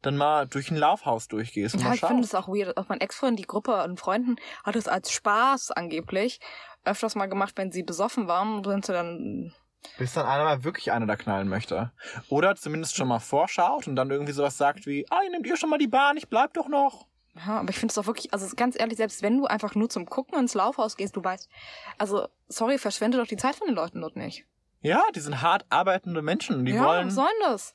[0.02, 2.76] dann mal durch ein Laufhaus durchgehst und Ja, ich finde es auch weird.
[2.76, 6.40] Auch mein Ex-Freund, die Gruppe an Freunden, hat es als Spaß angeblich
[6.84, 9.54] öfters mal gemacht, wenn sie besoffen waren, sind sie dann.
[9.96, 11.92] Bis dann einer mal wirklich eine da knallen möchte.
[12.28, 15.70] Oder zumindest schon mal vorschaut und dann irgendwie sowas sagt wie, ah, nehmt ihr schon
[15.70, 17.06] mal die Bahn, ich bleib doch noch.
[17.34, 19.88] Ja, aber ich finde es auch wirklich, also ganz ehrlich, selbst wenn du einfach nur
[19.88, 21.48] zum Gucken ins Laufhaus gehst, du weißt,
[21.96, 24.44] also sorry, verschwende doch die Zeit von den Leuten dort nicht.
[24.80, 26.64] Ja, die sind hart arbeitende Menschen.
[26.64, 27.06] Die ja, wollen.
[27.06, 27.74] was soll denn das?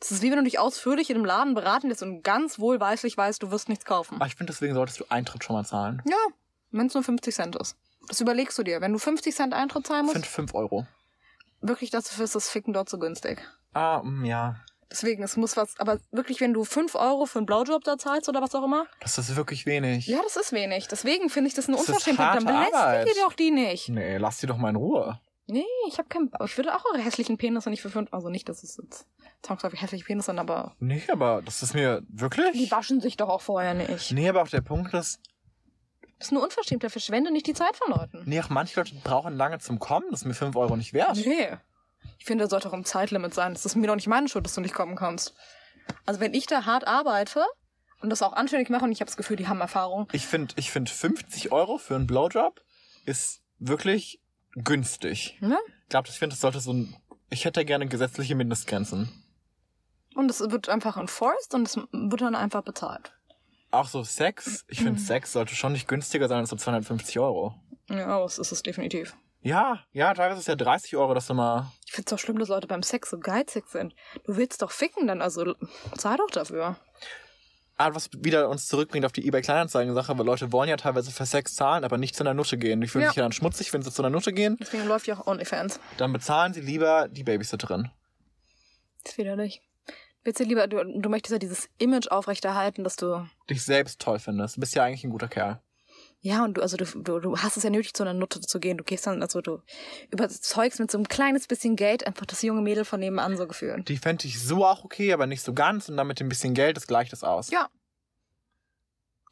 [0.00, 3.16] Das ist wie wenn du dich ausführlich in einem Laden beraten lässt und ganz wohlweislich
[3.16, 4.14] weißt, du wirst nichts kaufen.
[4.16, 6.02] Aber ich finde, deswegen solltest du Eintritt schon mal zahlen.
[6.08, 6.16] Ja,
[6.70, 7.76] wenn es nur 50 Cent ist.
[8.06, 8.80] Das überlegst du dir.
[8.80, 10.86] Wenn du 50 Cent Eintritt zahlen Ich musst, finde 5 Euro.
[11.60, 13.40] wirklich dafür ist das Ficken dort so günstig.
[13.74, 14.56] Ah, mm, ja.
[14.90, 18.26] Deswegen, es muss was, aber wirklich, wenn du 5 Euro für einen Blowjob da zahlst
[18.28, 20.06] oder was auch immer, Das ist wirklich wenig.
[20.06, 20.88] ja, das ist wenig.
[20.88, 22.36] Deswegen finde ich das eine Das Unverschämtheit.
[22.36, 23.88] Dann belästigt ihr doch die nicht.
[23.90, 25.20] Nee, lass die doch mal in Ruhe.
[25.48, 26.30] Nee, ich habe keinen.
[26.44, 28.12] Ich würde auch eure hässlichen Penisse nicht für fünf.
[28.12, 29.06] Also nicht, dass es jetzt
[29.42, 32.52] zwangsläufig hässliche Penisse sind, aber Nee, aber das ist mir wirklich.
[32.52, 34.12] die waschen sich doch auch vorher nicht.
[34.12, 35.20] Nee, aber auch der Punkt ist,
[36.18, 36.82] Das ist nur unverschämt.
[36.82, 38.22] Der verschwende nicht die Zeit von Leuten.
[38.26, 40.06] nee, auch manche Leute brauchen lange zum Kommen.
[40.10, 41.16] Das ist mir 5 Euro nicht wert.
[41.16, 41.56] Nee.
[42.18, 43.54] Ich finde, da sollte auch ein Zeitlimit sein.
[43.54, 45.34] Das ist mir doch nicht meine Schuld, dass du nicht kommen kannst.
[46.04, 47.44] Also wenn ich da hart arbeite
[48.02, 50.08] und das auch anständig mache und ich habe das Gefühl, die haben Erfahrung.
[50.12, 52.60] Ich finde, ich find 50 Euro für einen Blowjob
[53.06, 54.20] ist wirklich
[54.64, 55.38] günstig.
[55.40, 55.58] Ne?
[55.84, 56.96] Ich glaube, ich finde, das sollte so ein.
[57.30, 59.10] Ich hätte gerne gesetzliche Mindestgrenzen.
[60.14, 63.12] Und es wird einfach enforced und es wird dann einfach bezahlt.
[63.70, 64.64] Auch so Sex.
[64.68, 67.54] Ich finde, Sex sollte schon nicht günstiger sein als so 250 Euro.
[67.90, 69.14] Ja, das ist es definitiv.
[69.40, 71.70] Ja, ja, teilweise ist ja 30 Euro, dass du mal.
[71.86, 73.94] Ich find's doch schlimm, dass Leute beim Sex so geizig sind.
[74.24, 75.54] Du willst doch ficken, dann also
[75.96, 76.76] zahl doch dafür.
[77.78, 81.54] Was wieder uns zurückbringt auf die eBay Kleinanzeigen-Sache, weil Leute wollen ja teilweise für Sex
[81.54, 82.80] zahlen, aber nicht zu einer Nutte gehen.
[82.80, 83.08] Die fühlen Ja.
[83.10, 84.56] sich ja dann schmutzig, wenn sie zu einer Nutte gehen.
[84.60, 85.78] Deswegen läuft ja auch OnlyFans.
[85.96, 87.90] Dann bezahlen sie lieber die Babysitterin.
[89.04, 89.62] Das ist widerlich.
[90.24, 93.26] Willst du lieber, du, du möchtest ja dieses Image aufrechterhalten, dass du.
[93.48, 94.56] Dich selbst toll findest.
[94.56, 95.60] Du bist ja eigentlich ein guter Kerl.
[96.20, 98.58] Ja, und du, also du, du, du hast es ja nötig, zu einer Nutte zu
[98.58, 98.76] gehen.
[98.76, 99.60] Du gehst dann, also du
[100.10, 103.88] überzeugst mit so einem kleines bisschen Geld einfach das junge Mädel von nebenan so gefühlt.
[103.88, 105.88] Die fände ich so auch okay, aber nicht so ganz.
[105.88, 107.50] Und dann mit dem bisschen Geld, das gleicht es aus.
[107.50, 107.68] Ja.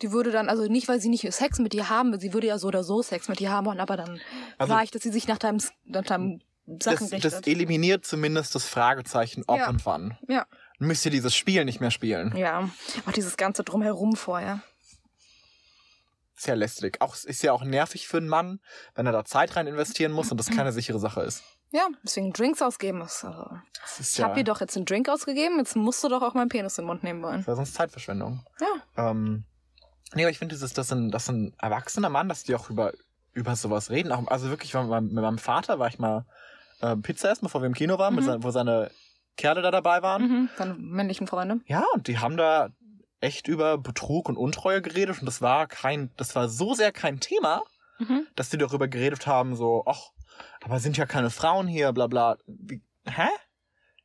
[0.02, 2.46] Die würde dann, also nicht, weil sie nicht Sex mit dir haben will, sie würde
[2.46, 4.20] ja so oder so Sex mit dir haben wollen, aber dann
[4.58, 6.40] Also- vielleicht, dass sie sich nach deinem, nach deinem
[6.82, 9.68] Sachen Das, das eliminiert zumindest das Fragezeichen, ob Ja.
[9.68, 10.18] und wann.
[10.28, 10.46] ja.
[10.78, 12.36] Müsst ihr dieses Spiel nicht mehr spielen.
[12.36, 12.68] Ja.
[13.06, 14.62] Auch dieses ganze Drumherum vorher.
[16.36, 17.00] Ist ja lästig.
[17.00, 18.60] Auch, ist ja auch nervig für einen Mann,
[18.94, 21.42] wenn er da Zeit rein investieren muss und das keine sichere Sache ist.
[21.72, 23.24] Ja, deswegen Drinks ausgeben ist.
[23.24, 23.48] Also,
[23.82, 26.22] Das ist ich ja, habe dir doch jetzt einen Drink ausgegeben, jetzt musst du doch
[26.22, 27.38] auch meinen Penis in den Mund nehmen wollen.
[27.38, 28.44] das wäre sonst Zeitverschwendung.
[28.60, 29.10] Ja.
[29.10, 29.44] Ähm,
[30.14, 32.92] nee, aber ich finde, dieses, dass ein, dass ein erwachsener Mann, dass die auch über,
[33.32, 34.12] über sowas reden.
[34.12, 36.26] Auch, also wirklich, mit meinem, mit meinem Vater war ich mal
[36.80, 38.22] äh, Pizza essen, bevor wir im Kino waren, Mhm.
[38.22, 38.90] sein, wo seine
[39.36, 40.22] Kerle da dabei waren.
[40.22, 40.48] Mhm.
[40.58, 41.60] Deine männlichen Freunde.
[41.66, 42.68] Ja, und die haben da
[43.20, 47.20] echt über Betrug und Untreue geredet und das war kein, das war so sehr kein
[47.20, 47.62] Thema,
[47.98, 48.26] Mhm.
[48.36, 50.10] dass die darüber geredet haben, so, ach,
[50.62, 52.36] aber sind ja keine Frauen hier, bla bla.
[52.46, 53.28] Wie, hä?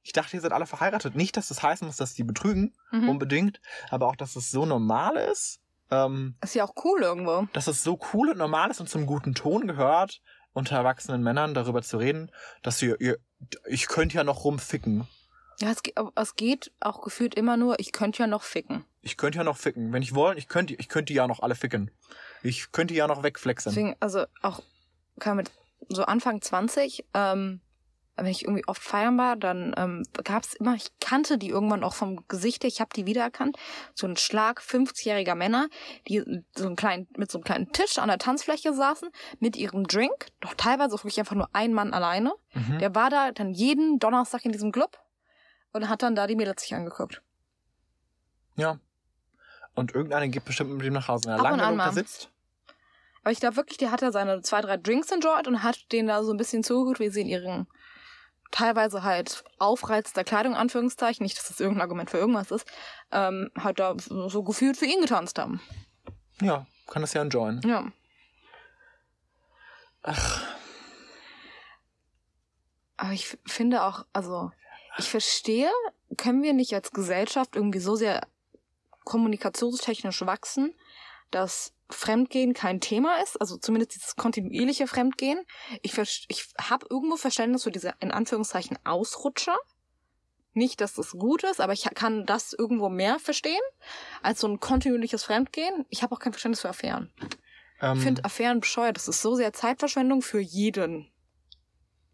[0.03, 1.15] Ich dachte, ihr seid alle verheiratet.
[1.15, 3.09] Nicht, dass das heißen muss, dass die betrügen, Mhm.
[3.09, 3.59] unbedingt,
[3.89, 5.59] aber auch, dass es so normal ist,
[5.91, 7.47] ähm, Ist ja auch cool irgendwo.
[7.53, 10.21] dass es so cool und normal ist und zum guten Ton gehört,
[10.53, 12.31] unter erwachsenen Männern darüber zu reden,
[12.63, 13.17] dass ihr, ihr
[13.67, 15.05] ich könnte ja noch rumficken.
[15.61, 15.81] Ja, es,
[16.15, 18.83] es geht auch gefühlt immer nur, ich könnte ja noch ficken.
[19.01, 19.93] Ich könnte ja noch ficken.
[19.93, 21.91] Wenn ich wollen, ich könnte, ich könnte ja noch alle ficken.
[22.43, 23.71] Ich könnte ja noch wegflexen.
[23.71, 24.61] Deswegen, also auch
[25.19, 25.51] kann mit
[25.89, 27.61] so Anfang 20, ähm,
[28.17, 31.93] wenn ich irgendwie oft feiern war, dann ähm, gab's immer, ich kannte die irgendwann auch
[31.93, 33.57] vom Gesicht ich habe die wiedererkannt,
[33.95, 35.67] so ein Schlag 50-jähriger Männer,
[36.07, 36.23] die
[36.55, 39.09] so einen kleinen, mit so einem kleinen Tisch an der Tanzfläche saßen,
[39.39, 42.33] mit ihrem Drink, doch teilweise wirklich einfach nur ein Mann alleine.
[42.53, 42.79] Mhm.
[42.79, 45.00] Der war da dann jeden Donnerstag in diesem Club
[45.73, 47.21] und hat dann da die Mädels sich angeguckt.
[48.55, 48.79] Ja.
[49.73, 52.29] Und irgendeiner geht bestimmt mit dem nach Hause, wenn er lange an genug da sitzt.
[53.23, 56.07] Aber ich glaube wirklich, der hat ja seine zwei, drei Drinks enjoyed und hat denen
[56.07, 57.67] da so ein bisschen zugeguckt, wie sie in ihren
[58.49, 62.67] teilweise halt aufreizender Kleidung, Anführungszeichen, nicht, dass das irgendein Argument für irgendwas ist,
[63.11, 65.61] ähm, halt da so gefühlt für ihn getanzt haben.
[66.41, 67.61] Ja, kann das ja enjoyen.
[67.63, 67.85] Ja.
[70.03, 70.41] Ach,
[73.01, 74.51] Aber ich finde auch, also,
[74.97, 75.69] ich verstehe,
[76.17, 78.27] können wir nicht als Gesellschaft irgendwie so sehr
[79.03, 80.75] kommunikationstechnisch wachsen,
[81.31, 85.41] dass Fremdgehen kein Thema ist, also zumindest dieses kontinuierliche Fremdgehen.
[85.81, 89.57] Ich, ich habe irgendwo Verständnis für diese, in Anführungszeichen, Ausrutscher.
[90.53, 93.61] Nicht, dass das gut ist, aber ich kann das irgendwo mehr verstehen
[94.21, 95.85] als so ein kontinuierliches Fremdgehen.
[95.89, 97.13] Ich habe auch kein Verständnis für Affären.
[97.81, 98.97] ähm, Ich finde Affären bescheuert.
[98.97, 101.09] Das ist so sehr Zeitverschwendung für jeden.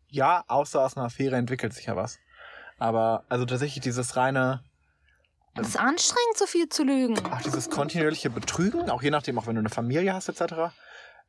[0.09, 2.19] ja, außer aus einer Affäre entwickelt sich ja was.
[2.77, 4.63] Aber, also tatsächlich dieses reine,
[5.55, 7.17] Es ist anstrengend, so viel zu lügen.
[7.33, 10.71] auch dieses kontinuierliche Betrügen, auch je nachdem, auch wenn du eine Familie hast, etc.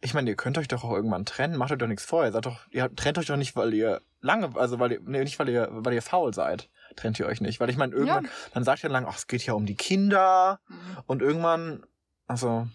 [0.00, 2.24] Ich meine, ihr könnt euch doch auch irgendwann trennen, macht euch doch nichts vor.
[2.24, 5.20] Ihr seid doch, ihr trennt euch doch nicht, weil ihr lange, also weil ihr, nee,
[5.24, 7.58] nicht weil ihr, weil ihr faul seid, trennt ihr euch nicht.
[7.60, 10.60] Weil ich meine, irgendwann, dann sagt ihr lang, ach, es geht ja um die Kinder
[11.06, 11.84] und irgendwann,
[12.26, 12.68] also,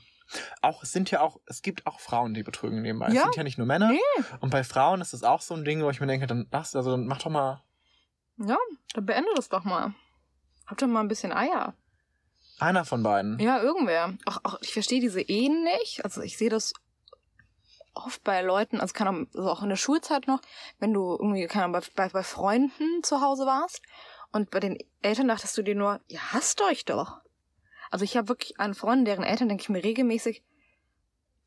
[0.62, 3.08] auch, es sind ja auch, es gibt auch Frauen, die betrügen nebenbei.
[3.10, 3.24] Es Ja.
[3.24, 3.90] sind ja nicht nur Männer.
[3.90, 4.00] Nee.
[4.40, 6.76] Und bei Frauen ist es auch so ein Ding, wo ich mir denke, dann lass,
[6.76, 7.62] also dann mach doch mal
[8.38, 8.58] Ja,
[8.94, 9.94] dann beende das doch mal.
[10.66, 11.74] Habt doch mal ein bisschen Eier.
[12.60, 13.40] einer von beiden.
[13.40, 14.18] Ja, irgendwer.
[14.26, 16.04] Auch, auch ich verstehe diese Ehen nicht.
[16.04, 16.74] Also ich sehe das
[17.94, 20.42] oft bei Leuten, also, Ahnung, also auch in der Schulzeit noch,
[20.80, 23.82] wenn du irgendwie keine bei, bei, bei Freunden zu Hause warst
[24.32, 27.22] und bei den Eltern dachtest du dir nur, ihr hasst euch doch.
[27.92, 30.44] Also ich habe wirklich einen Freund, deren Eltern denke ich mir regelmäßig,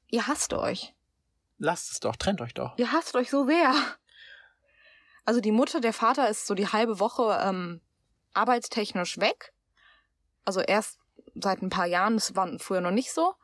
[0.09, 0.95] ihr hasst euch.
[1.59, 2.79] Lasst es doch, trennt euch doch.
[2.79, 3.75] Ihr hasst euch so sehr.
[5.27, 7.81] Also die Mutter, der Vater ist so die halbe Woche ähm,
[8.33, 9.53] arbeitstechnisch weg.
[10.45, 10.99] Also erst
[11.35, 13.35] seit ein paar Jahren, das war früher noch nicht so.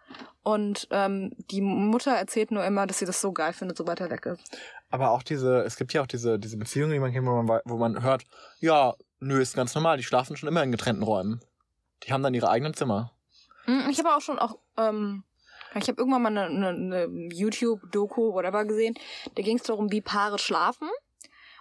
[0.43, 4.11] Und ähm, die Mutter erzählt nur immer, dass sie das so geil findet, sobald er
[4.11, 4.41] weg ist.
[4.91, 7.61] Aber auch diese, es gibt ja auch diese, diese Beziehungen, die man kennt, wo man,
[7.65, 8.25] wo man hört,
[8.61, 11.41] ja, nö, ist ganz normal, die schlafen schon immer in getrennten Räumen.
[12.05, 13.13] Die haben dann ihre eigenen Zimmer.
[13.67, 15.25] Mm, Ich habe auch schon auch, ähm,
[15.75, 18.95] ich habe irgendwann mal eine, eine, eine YouTube-Doku, whatever gesehen.
[19.35, 20.89] Da ging es darum, wie Paare schlafen.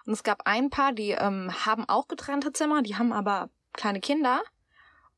[0.06, 4.00] Und es gab ein Paar, die ähm, haben auch getrennte Zimmer, die haben aber kleine
[4.00, 4.42] Kinder.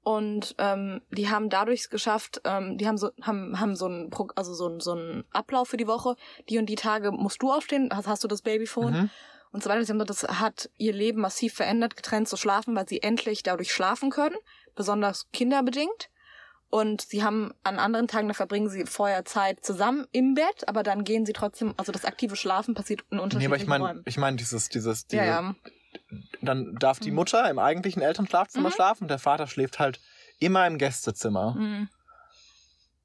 [0.02, 4.10] Und ähm, die haben dadurch es geschafft, ähm, die haben so, haben, haben so einen,
[4.10, 6.18] Pro- also so einen, so einen Ablauf für die Woche.
[6.50, 9.10] Die und die Tage musst du aufstehen, hast, hast du das Babyphone Mhm.
[9.54, 9.86] und so weiter.
[9.86, 13.72] Sie haben Das hat ihr Leben massiv verändert, getrennt zu schlafen, weil sie endlich dadurch
[13.72, 14.36] schlafen können,
[14.76, 16.10] besonders kinderbedingt.
[16.74, 20.82] Und sie haben an anderen Tagen, da verbringen sie vorher Zeit zusammen im Bett, aber
[20.82, 24.02] dann gehen sie trotzdem, also das aktive Schlafen passiert in Nee, unterschiedlichen aber ich meine,
[24.06, 25.56] ich meine, dieses, dieses, diese, Ja, ja.
[26.42, 27.18] dann darf die Mhm.
[27.18, 28.74] Mutter im eigentlichen Elternschlafzimmer Mhm.
[28.74, 30.02] schlafen und der Vater schläft halt
[30.40, 31.54] immer im Gästezimmer.
[31.54, 31.90] Mhm.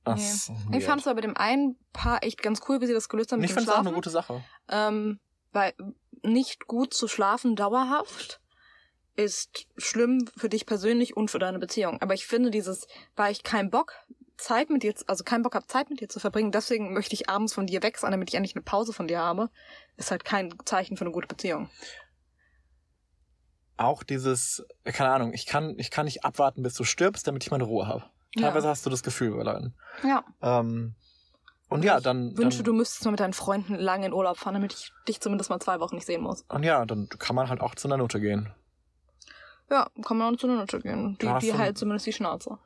[0.05, 0.79] Das Nee.
[0.79, 3.33] Ich fand es aber bei dem einen Paar echt ganz cool, wie sie das gelöst
[3.33, 4.43] haben ich finde es auch eine gute Sache.
[4.71, 5.21] Ähm,
[5.53, 5.75] weil
[6.23, 8.41] nicht gut zu schlafen dauerhaft
[9.19, 12.01] ist schlimm für dich persönlich und für deine Beziehung.
[12.01, 12.87] Aber ich finde dieses,
[13.17, 13.95] weil ich keinen Bock
[14.37, 17.29] Zeit mit dir, also keinen Bock habe, Zeit mit dir zu verbringen, deswegen möchte ich
[17.29, 19.51] abends von dir weg sein, damit ich endlich eine Pause von dir habe,
[19.97, 21.69] ist halt kein Zeichen für eine gute Beziehung.
[23.77, 27.51] Auch dieses, keine Ahnung, ich kann, ich kann nicht abwarten, bis du stirbst, damit ich
[27.51, 28.05] meine Ruhe habe.
[28.39, 29.75] Teilweise hast du das Gefühl bei Leuten.
[30.05, 30.25] Ja.
[30.43, 30.95] Ähm,
[31.69, 34.55] und ja, dann, Wünsche, dann du müsstest mal mit deinen Freunden lange in Urlaub fahren,
[34.55, 36.45] damit ich dich zumindest mal zwei Wochen nicht sehen muss.
[36.49, 38.53] und ja, dann kann man halt auch zu einer Note gehen.
[39.71, 41.19] Ja, kann man auch zu einer Nutte gehen.
[41.21, 42.59] Die, Da die halt zumindest die Schnauze.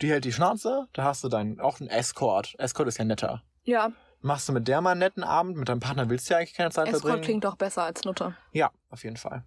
[0.00, 2.54] Die hält die Schnauze, da hast du deinen, auch einen Escort.
[2.58, 3.42] Escort ist ja netter.
[3.64, 6.38] Ja, Machst du mit der mal einen netten Abend, mit deinem Partner willst du ja
[6.38, 7.24] eigentlich keine Zeit Escort verbringen.
[7.24, 8.36] klingt doch besser als Nutte.
[8.52, 9.44] Ja, auf jeden Fall.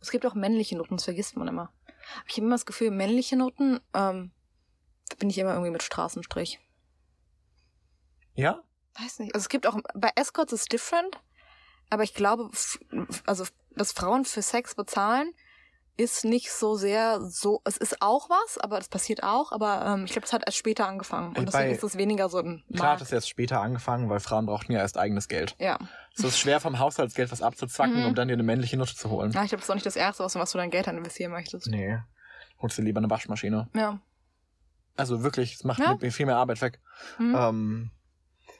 [0.00, 1.72] Es gibt auch männliche Noten, das vergisst man immer.
[1.92, 4.30] Aber ich habe immer das Gefühl, männliche Noten ähm,
[5.18, 6.60] bin ich immer irgendwie mit Straßenstrich.
[8.34, 8.62] Ja?
[9.00, 9.34] Weiß nicht.
[9.34, 11.20] Also es gibt auch, bei Escorts ist different,
[11.90, 12.50] aber ich glaube,
[13.26, 15.32] also, dass Frauen für Sex bezahlen,
[15.98, 20.04] ist nicht so sehr so, es ist auch was, aber das passiert auch, aber ähm,
[20.04, 21.34] ich glaube, es hat erst später angefangen.
[21.34, 23.02] Äh, Und deswegen ist es weniger so ein Klar hat Markt.
[23.02, 25.54] es jetzt später angefangen, weil Frauen brauchten ja erst eigenes Geld.
[25.58, 25.78] Ja.
[26.16, 28.06] Es ist schwer vom Haushaltsgeld was abzuzwacken, Mhm.
[28.08, 29.30] um dann dir eine männliche Nutte zu holen.
[29.32, 30.98] ja, ich glaube, das ist auch nicht das Erste, was, was du dein Geld dann
[30.98, 31.66] investieren möchtest.
[31.68, 31.98] Nee.
[32.60, 33.68] Holst dir lieber eine Waschmaschine.
[33.74, 33.98] Ja.
[34.96, 35.92] Also wirklich, es macht Ja.
[35.92, 36.80] mit mir viel mehr Arbeit weg.
[37.18, 37.34] Mhm.
[37.38, 37.90] Ähm,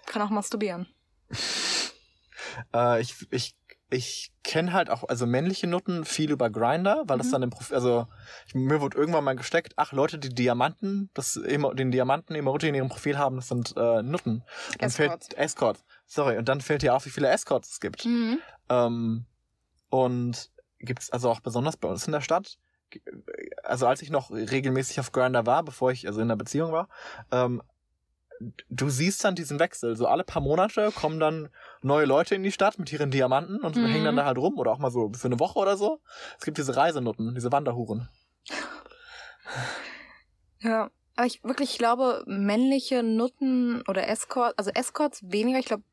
[0.06, 0.86] Kann auch masturbieren.
[2.74, 3.56] äh, ich ich,
[3.88, 7.32] ich kenne halt auch, also männliche Nutten viel über Grinder, weil das Mhm.
[7.32, 8.06] dann im Profil, also
[8.46, 12.74] ich, mir wurde irgendwann mal gesteckt, ach Leute, die Diamanten, das den Diamanten Emoji in
[12.74, 14.42] ihrem Profil haben, das sind äh, Nutten.
[14.78, 15.28] Dann Escorts.
[15.28, 15.84] Fällt, Escorts.
[16.06, 18.04] Sorry, und dann fällt dir auf, wie viele Escorts es gibt.
[18.04, 18.38] Mhm.
[18.68, 19.26] Ähm,
[19.88, 22.58] und gibt's also auch besonders bei uns in der Stadt.
[23.62, 26.88] Also als ich noch regelmäßig auf Grinder war, bevor ich also in der Beziehung war,
[27.30, 27.62] ähm,
[28.68, 29.96] du siehst dann diesen Wechsel.
[29.96, 31.48] So alle paar Monate kommen dann
[31.82, 33.86] neue Leute in die Stadt mit ihren Diamanten und Mhm.
[33.86, 36.00] hängen dann da halt rum oder auch mal so für eine Woche oder so.
[36.38, 38.08] Es gibt diese Reisenutten, diese Wanderhuren.
[40.60, 45.84] Ja, aber ich wirklich ich glaube, männliche Nutten oder Escorts, also Escorts weniger, ich glaube,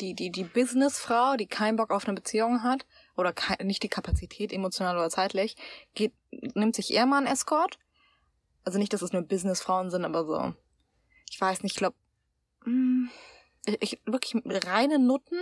[0.00, 2.86] die, die, die Businessfrau, die keinen Bock auf eine Beziehung hat
[3.16, 5.56] oder nicht die Kapazität, emotional oder zeitlich,
[5.94, 6.14] geht,
[6.54, 7.78] nimmt sich eher mal einen Escort.
[8.64, 10.54] Also nicht, dass es nur Businessfrauen sind, aber so.
[11.30, 11.96] Ich weiß nicht, ich glaube,
[13.66, 14.34] ich, ich, wirklich
[14.66, 15.38] reine Nutten,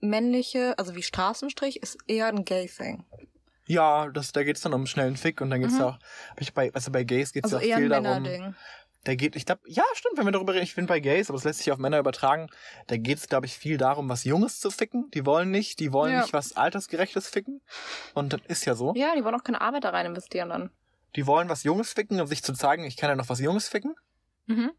[0.00, 3.04] männliche, also wie Straßenstrich, ist eher ein Gay-Thing.
[3.66, 5.82] Ja, das, da geht's dann um schnellen Fick und dann geht's Mhm.
[5.82, 5.98] auch,
[6.38, 8.54] ich bei, also bei Gays geht's Also ja auch viel darum.
[9.04, 11.36] Da geht, ich glaube, ja, stimmt, wenn wir darüber reden, ich bin bei Gays, aber
[11.36, 12.48] das lässt sich auf Männer übertragen.
[12.86, 15.10] Da geht's, glaube ich, viel darum, was Junges zu ficken.
[15.12, 16.20] Die wollen nicht, die wollen Ja.
[16.20, 17.62] nicht was Altersgerechtes ficken.
[18.14, 18.92] Und das ist ja so.
[18.94, 20.70] Ja, die wollen auch keine Arbeit da rein investieren dann.
[21.16, 23.68] Die wollen was Junges ficken, um sich zu zeigen, ich kann ja noch was Junges
[23.68, 23.96] ficken.
[24.46, 24.70] Mhm.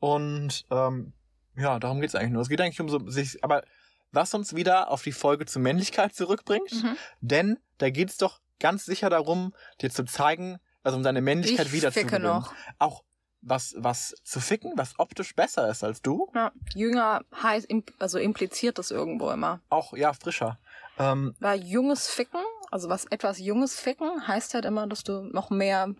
[0.00, 1.12] Und ähm,
[1.56, 2.42] ja, darum geht's eigentlich nur.
[2.42, 3.64] Es geht eigentlich um so sich, aber
[4.12, 6.96] was uns wieder auf die Folge zur Männlichkeit zurückbringt, Mhm.
[7.20, 11.72] denn da geht's doch ganz sicher darum, dir zu zeigen, also um deine Männlichkeit Ich
[11.72, 12.24] wieder zu ficke gewinnen.
[12.26, 12.54] noch.
[12.78, 13.04] Auch
[13.40, 16.28] was, was zu ficken, was optisch besser ist als du.
[16.34, 17.68] Ja, jünger heißt,
[17.98, 19.60] also impliziert das irgendwo immer.
[19.68, 20.58] Auch, ja, frischer.
[20.98, 22.40] Ähm, Weil junges Ficken,
[22.72, 25.94] also was etwas junges Ficken, heißt halt immer, dass du noch mehr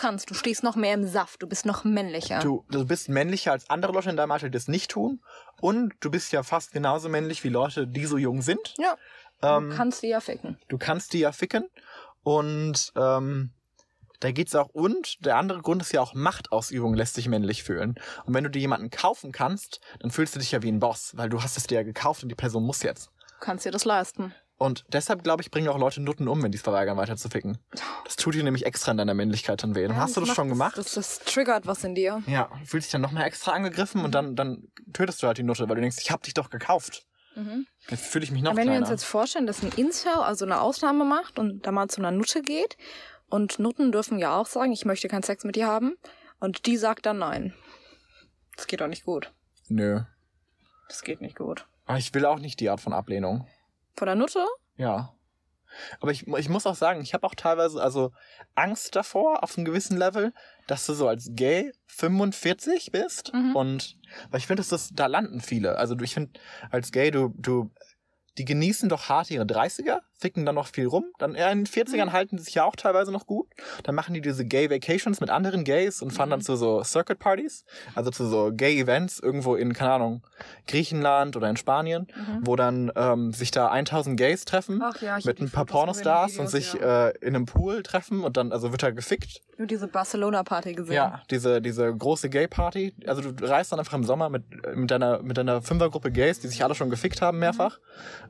[0.00, 0.30] kannst.
[0.30, 2.40] Du stehst noch mehr im Saft, du bist noch männlicher.
[2.40, 5.20] du, du bist männlicher als andere Leute in deinem Alter, die das nicht tun.
[5.60, 8.74] Und du bist ja fast genauso männlich wie Leute, die so jung sind.
[8.78, 8.96] Ja.
[9.42, 10.58] Ähm, du kannst die ja ficken.
[10.68, 11.68] du kannst die ja ficken.
[12.22, 13.52] Und ähm,
[14.20, 14.68] da geht's auch.
[14.68, 17.94] Und der andere Grund ist ja auch Machtausübung lässt sich männlich fühlen.
[18.26, 21.12] Und wenn du dir jemanden kaufen kannst, dann fühlst du dich ja wie ein Boss,
[21.16, 23.06] weil du hast es dir ja gekauft und die Person muss jetzt.
[23.06, 24.34] Du kannst dir das leisten.
[24.62, 27.30] Und deshalb, glaube ich, bringen auch Leute Nutten um, wenn die es verweigern, weiter zu
[27.30, 27.56] ficken.
[28.04, 29.88] Das tut dir nämlich extra in deiner Männlichkeit dann weh.
[29.88, 30.76] Dann hast du das macht- schon gemacht.
[30.76, 32.22] Das, das triggert was in dir.
[32.26, 35.44] ja, fühlst dich dann noch mal extra angegriffen und dann, dann tötest du halt die
[35.44, 37.06] Nutte, weil du denkst, ich hab dich doch gekauft.
[37.88, 38.80] Jetzt fühle ich mich noch Aber wenn wir kleiner.
[38.82, 42.10] uns jetzt vorstellen, dass ein Incel also eine Ausnahme macht und da mal zu einer
[42.10, 42.76] Nutte geht
[43.30, 45.94] und Nutten dürfen ja auch sagen, ich möchte keinen Sex mit dir haben
[46.38, 47.54] und die sagt dann nein.
[48.56, 49.32] Das geht doch nicht gut.
[49.68, 50.00] Nö.
[50.88, 51.66] Das geht nicht gut.
[51.86, 53.46] Aber ich will auch nicht die Art von Ablehnung.
[53.96, 54.46] Von der Nutte?
[54.76, 55.14] Ja.
[56.00, 58.12] Aber ich, ich muss auch sagen, ich habe auch teilweise also
[58.54, 60.32] Angst davor, auf einem gewissen Level,
[60.66, 63.32] dass du so als Gay 45 bist.
[63.32, 63.54] Mhm.
[63.54, 63.96] Und
[64.30, 65.76] weil ich finde, dass das, da landen viele.
[65.76, 66.40] Also ich finde,
[66.70, 67.70] als Gay, du, du,
[68.38, 71.04] die genießen doch hart ihre 30er, ficken dann noch viel rum.
[71.18, 72.12] Dann eher in den 40ern Mhm.
[72.12, 73.48] halten die sich ja auch teilweise noch gut.
[73.84, 76.32] Dann machen die diese Gay Vacations mit anderen Gays und fahren Mhm.
[76.32, 80.22] dann zu so Circuit Partys, also zu so Gay Events irgendwo in, keine Ahnung,
[80.66, 82.46] Griechenland oder in Spanien, Mhm.
[82.46, 86.52] wo dann ähm, sich da 1000 Gays treffen ja, mit ein paar Pornostars die und
[86.52, 87.08] Videos, sich ja.
[87.08, 89.40] äh, in einem Pool treffen und dann, also wird da gefickt.
[89.58, 90.94] Nur diese Barcelona-Party gesehen.
[90.94, 92.94] Ja, diese, diese große Gay-Party.
[93.06, 94.44] Also du reist dann einfach im Sommer mit,
[94.74, 97.78] mit deiner, mit deiner Fünfergruppe Gays, die sich alle schon gefickt haben mehrfach,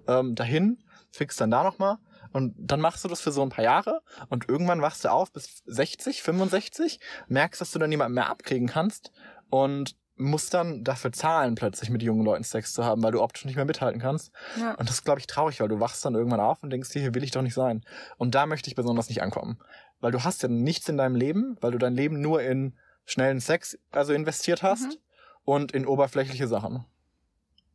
[0.06, 1.98] ähm, dahin, fickst dann da nochmal.
[2.32, 5.32] Und dann machst du das für so ein paar Jahre und irgendwann wachst du auf
[5.32, 9.10] bis 60, 65, merkst, dass du dann niemanden mehr abkriegen kannst
[9.48, 13.46] und musst dann dafür zahlen, plötzlich mit jungen Leuten Sex zu haben, weil du optisch
[13.46, 14.30] nicht mehr mithalten kannst.
[14.60, 14.74] Ja.
[14.74, 17.14] Und das ist, glaube ich, traurig, weil du wachst dann irgendwann auf und denkst hier
[17.14, 17.84] will ich doch nicht sein.
[18.18, 19.58] Und da möchte ich besonders nicht ankommen.
[20.00, 22.76] Weil du hast ja nichts in deinem Leben, weil du dein Leben nur in
[23.06, 24.96] schnellen Sex also investiert hast Mhm.
[25.44, 26.84] und in oberflächliche Sachen.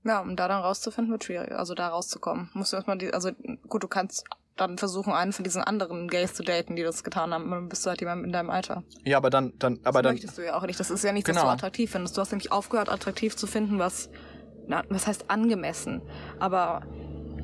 [0.06, 1.52] Ja, um da dann rauszufinden, wird schwierig.
[1.52, 2.49] Also da rauszukommen.
[2.53, 3.32] Musst du erstmal die, also
[3.68, 4.23] gut, du kannst
[4.56, 7.49] dann versuchen, einen von diesen anderen Gays zu daten, die das getan haben.
[7.49, 8.84] Dann bist du halt jemand in deinem Alter.
[9.03, 10.80] Ja, aber dann, dann, aber das dann, möchtest du ja auch nicht.
[10.80, 11.48] Das ist ja nicht, dass Genau.
[11.48, 12.15] du attraktiv findest.
[12.15, 14.10] Du hast nämlich aufgehört, attraktiv zu finden, was,
[14.68, 16.02] na, was heißt angemessen.
[16.40, 16.84] Aber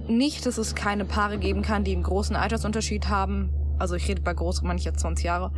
[0.07, 3.53] nicht, dass es keine Paare geben kann, die einen großen Altersunterschied haben.
[3.79, 5.51] Also ich rede bei groß, jetzt 20 Jahre.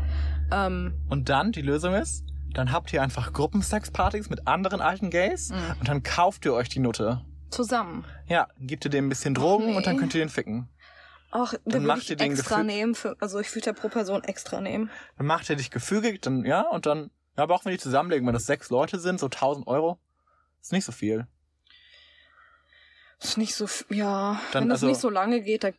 [0.52, 2.24] Ähm, und dann, die Lösung ist,
[2.54, 6.70] dann habt ihr einfach Gruppensexpartys mit anderen alten Gays mh, und dann kauft ihr euch
[6.70, 7.22] die Nutte.
[7.50, 8.06] zusammen.
[8.28, 9.76] Ja, gebt ihr dem ein bisschen Drogen nee.
[9.78, 10.70] und dann könnt ihr den ficken.
[11.32, 12.96] Ach, Dann dann macht ihr den extra Gefühl- nehmen.
[12.96, 14.90] Für, also ich würde ja pro Person extra nehmen.
[15.18, 18.26] Dann macht ihr dich gefügig, dann, ja, und dann, ja, aber auch wenn die zusammenlegen,
[18.28, 20.00] wenn das sechs Leute sind, so 1000 Euro,
[20.62, 21.26] ist nicht so viel.
[23.22, 25.74] Ist nicht so, ja, Dann wenn das also- nicht so lange geht, dann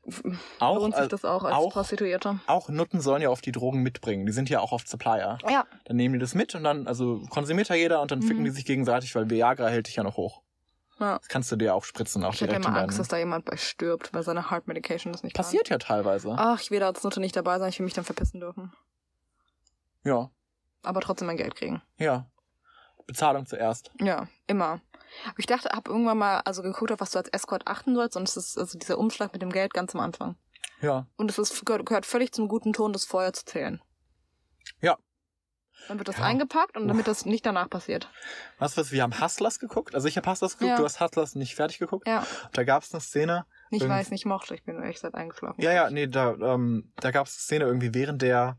[0.60, 2.40] Auch, lohnt sich das auch als auch- Prostituierte.
[2.46, 4.24] auch Nutten sollen ja oft die Drogen mitbringen.
[4.24, 5.36] Die sind ja auch oft Supplier.
[5.48, 8.28] Ja, Dann nehmen die das mit und dann, also konsumiert ja jeder und dann Mhm.
[8.28, 10.40] ficken die sich gegenseitig, weil Viagra hält dich ja noch hoch.
[11.00, 11.18] ja.
[11.18, 12.84] Das kannst du dir auch spritzen, auch Ich hätte direkt in immer deinen...
[12.88, 16.28] Angst, dass da jemand bei stirbt, weil seine Heart Medication das nicht Passiert ja teilweise.
[16.28, 16.38] kann.
[16.38, 18.72] Ach, ich will da als Nutte nicht dabei sein, ich will mich dann verpissen dürfen.
[20.04, 20.30] Ja,
[20.82, 21.82] Aber trotzdem mein Geld kriegen.
[21.98, 22.26] ja.
[23.06, 23.90] Bezahlung zuerst.
[24.00, 24.80] Ja, immer.
[25.26, 28.16] Aber ich dachte, hab irgendwann mal also geguckt, auf was du als Escort achten sollst
[28.16, 30.36] und es ist also dieser Umschlag mit dem Geld ganz am Anfang.
[30.80, 31.06] Ja.
[31.16, 33.80] Und es ist, gehört, gehört völlig zum guten Ton, das Feuer zu zählen.
[34.80, 34.98] Ja.
[35.88, 36.24] Dann wird das Ja.
[36.24, 38.08] eingepackt und damit das nicht danach passiert.
[38.58, 39.94] Was, was, wir haben Hustlers geguckt.
[39.94, 40.76] Also ich habe Hustlers geguckt, Ja.
[40.76, 42.06] du hast Hustlers nicht fertig geguckt.
[42.08, 43.44] Ja, Da gab es eine Szene.
[43.70, 45.60] ich es nicht mochte, ich bin echt seit eingeschlafen.
[45.60, 48.56] Ja, ja, nee, da, ähm, da gab es eine Szene irgendwie während der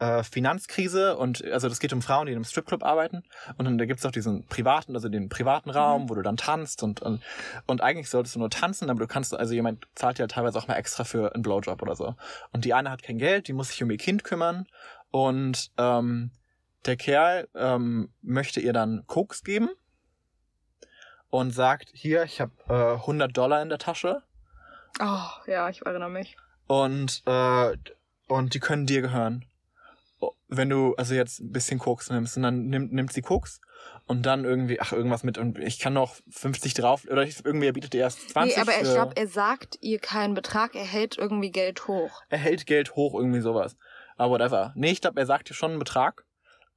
[0.00, 3.24] äh, Finanzkrise und also das geht um Frauen, die in einem Stripclub arbeiten
[3.56, 6.08] und dann da gibt's auch diesen privaten, also den privaten Raum, Mhm.
[6.10, 7.22] wo du dann tanzt und, und
[7.66, 10.68] und eigentlich solltest du nur tanzen, aber du kannst, also jemand zahlt ja teilweise auch
[10.68, 12.14] mal extra für einen Blowjob oder so.
[12.52, 14.66] Und die eine hat kein Geld, die muss sich um ihr Kind kümmern
[15.10, 16.30] und ähm,
[16.86, 19.68] der Kerl ähm, möchte ihr dann Koks geben
[21.30, 24.22] und sagt, hier, ich habe äh, 100 Dollar in der Tasche
[25.00, 26.36] Oh, ja, ich erinnere mich.
[26.66, 27.76] und äh,
[28.26, 29.44] und die können dir gehören.
[30.48, 33.60] Wenn du also jetzt ein bisschen Koks nimmst und dann nimmt, nimmt sie Koks
[34.06, 37.66] und dann irgendwie, ach, irgendwas mit und ich kann noch 50 drauf oder ich, irgendwie
[37.66, 40.74] er bietet dir erst 20 Nee, aber ich für, glaube, er sagt ihr keinen Betrag,
[40.74, 42.22] er hält irgendwie Geld hoch.
[42.30, 43.76] er hält Geld hoch, irgendwie sowas.
[44.16, 44.72] Aber whatever.
[44.74, 46.24] Nee, ich glaube, er sagt dir schon einen Betrag.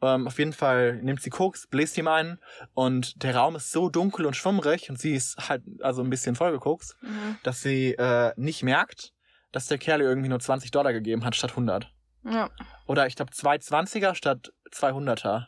[0.04, 2.40] Ähm, auf jeden Fall nimmt sie Koks, bläst ihm ein
[2.74, 6.36] und der Raum ist so dunkel und schwummrig und sie ist halt also ein bisschen
[6.36, 7.38] vollgekokst, Mhm.
[7.44, 9.14] dass sie äh, nicht merkt,
[9.52, 11.92] dass der Kerl ihr irgendwie nur 20 Dollar gegeben hat statt 100.
[12.24, 12.50] Ja.
[12.88, 15.48] Oder ich glaube 220er statt 200er.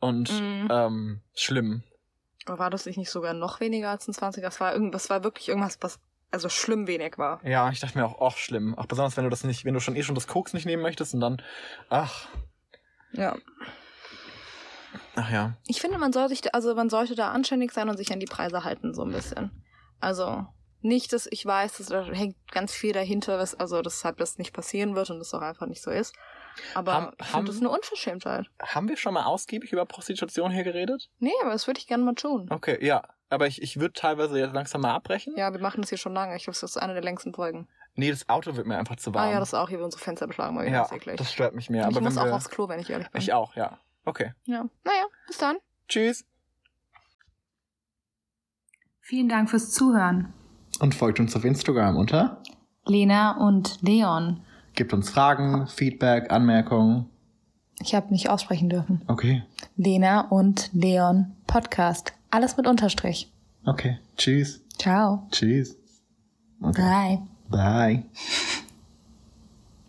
[0.00, 0.68] Und Mhm.
[0.70, 1.82] ähm, schlimm.
[2.46, 4.42] Aber war das nicht sogar noch weniger als ein 20er?
[4.42, 5.98] Das war, irgend, das war wirklich irgendwas, was
[6.30, 7.42] also schlimm wenig war.
[7.46, 8.74] Ja, ich dachte mir auch, ach schlimm.
[8.76, 10.82] Auch besonders, wenn du das nicht, wenn du schon eh schon das Koks nicht nehmen
[10.82, 11.40] möchtest und dann,
[11.88, 12.28] ach,
[13.12, 13.36] Ja.
[15.16, 15.56] ach ja.
[15.68, 18.20] Ich finde, man soll sich, da, also man sollte da anständig sein und sich an
[18.20, 19.50] die Preise halten, so ein bisschen.
[20.00, 20.44] Also
[20.84, 24.52] nicht, dass ich weiß, dass da hängt ganz viel dahinter, was, also deshalb das nicht
[24.52, 26.14] passieren wird und das auch einfach nicht so ist.
[26.74, 28.46] Aber Haben- ich haben- finde das eine Unverschämtheit.
[28.62, 31.10] Haben wir schon mal ausgiebig über Prostitution hier geredet?
[31.18, 32.46] Nee, aber das würde ich gerne mal tun.
[32.50, 33.02] Okay, ja.
[33.30, 35.34] aber ich, ich würde teilweise jetzt langsam mal abbrechen.
[35.36, 36.36] Ja, wir machen das hier schon lange.
[36.36, 37.66] Ich glaube, das ist eine der längsten Folgen.
[37.96, 39.28] Nee, das Auto wird mir einfach zu warm.
[39.28, 40.70] Ah ja, das ist auch hier, wir unsere Fenster beschlagen wieder.
[40.70, 41.16] ja, eklig.
[41.16, 41.84] das stört mich mehr.
[41.84, 43.20] Und ich aber muss auch wir, aufs Klo, wenn ich ehrlich bin.
[43.20, 43.80] Ich auch, ja.
[44.04, 44.34] Okay.
[44.44, 44.66] Ja.
[44.84, 45.56] Naja, bis dann.
[45.88, 46.24] Tschüss.
[49.00, 50.32] Vielen Dank fürs Zuhören.
[50.80, 52.42] Und folgt uns auf Instagram unter.
[52.86, 54.40] Lena und Leon.
[54.74, 57.06] Gibt uns Fragen, Feedback, Anmerkungen.
[57.80, 59.02] Ich habe nicht aussprechen dürfen.
[59.06, 59.42] Okay.
[59.76, 62.12] Lena und Leon Podcast.
[62.30, 63.32] Alles mit Unterstrich.
[63.64, 63.98] Okay.
[64.16, 64.60] Tschüss.
[64.78, 65.26] Ciao.
[65.30, 65.76] Tschüss.
[66.60, 67.20] Okay.
[67.50, 68.02] Bye.
[68.02, 68.04] Bye.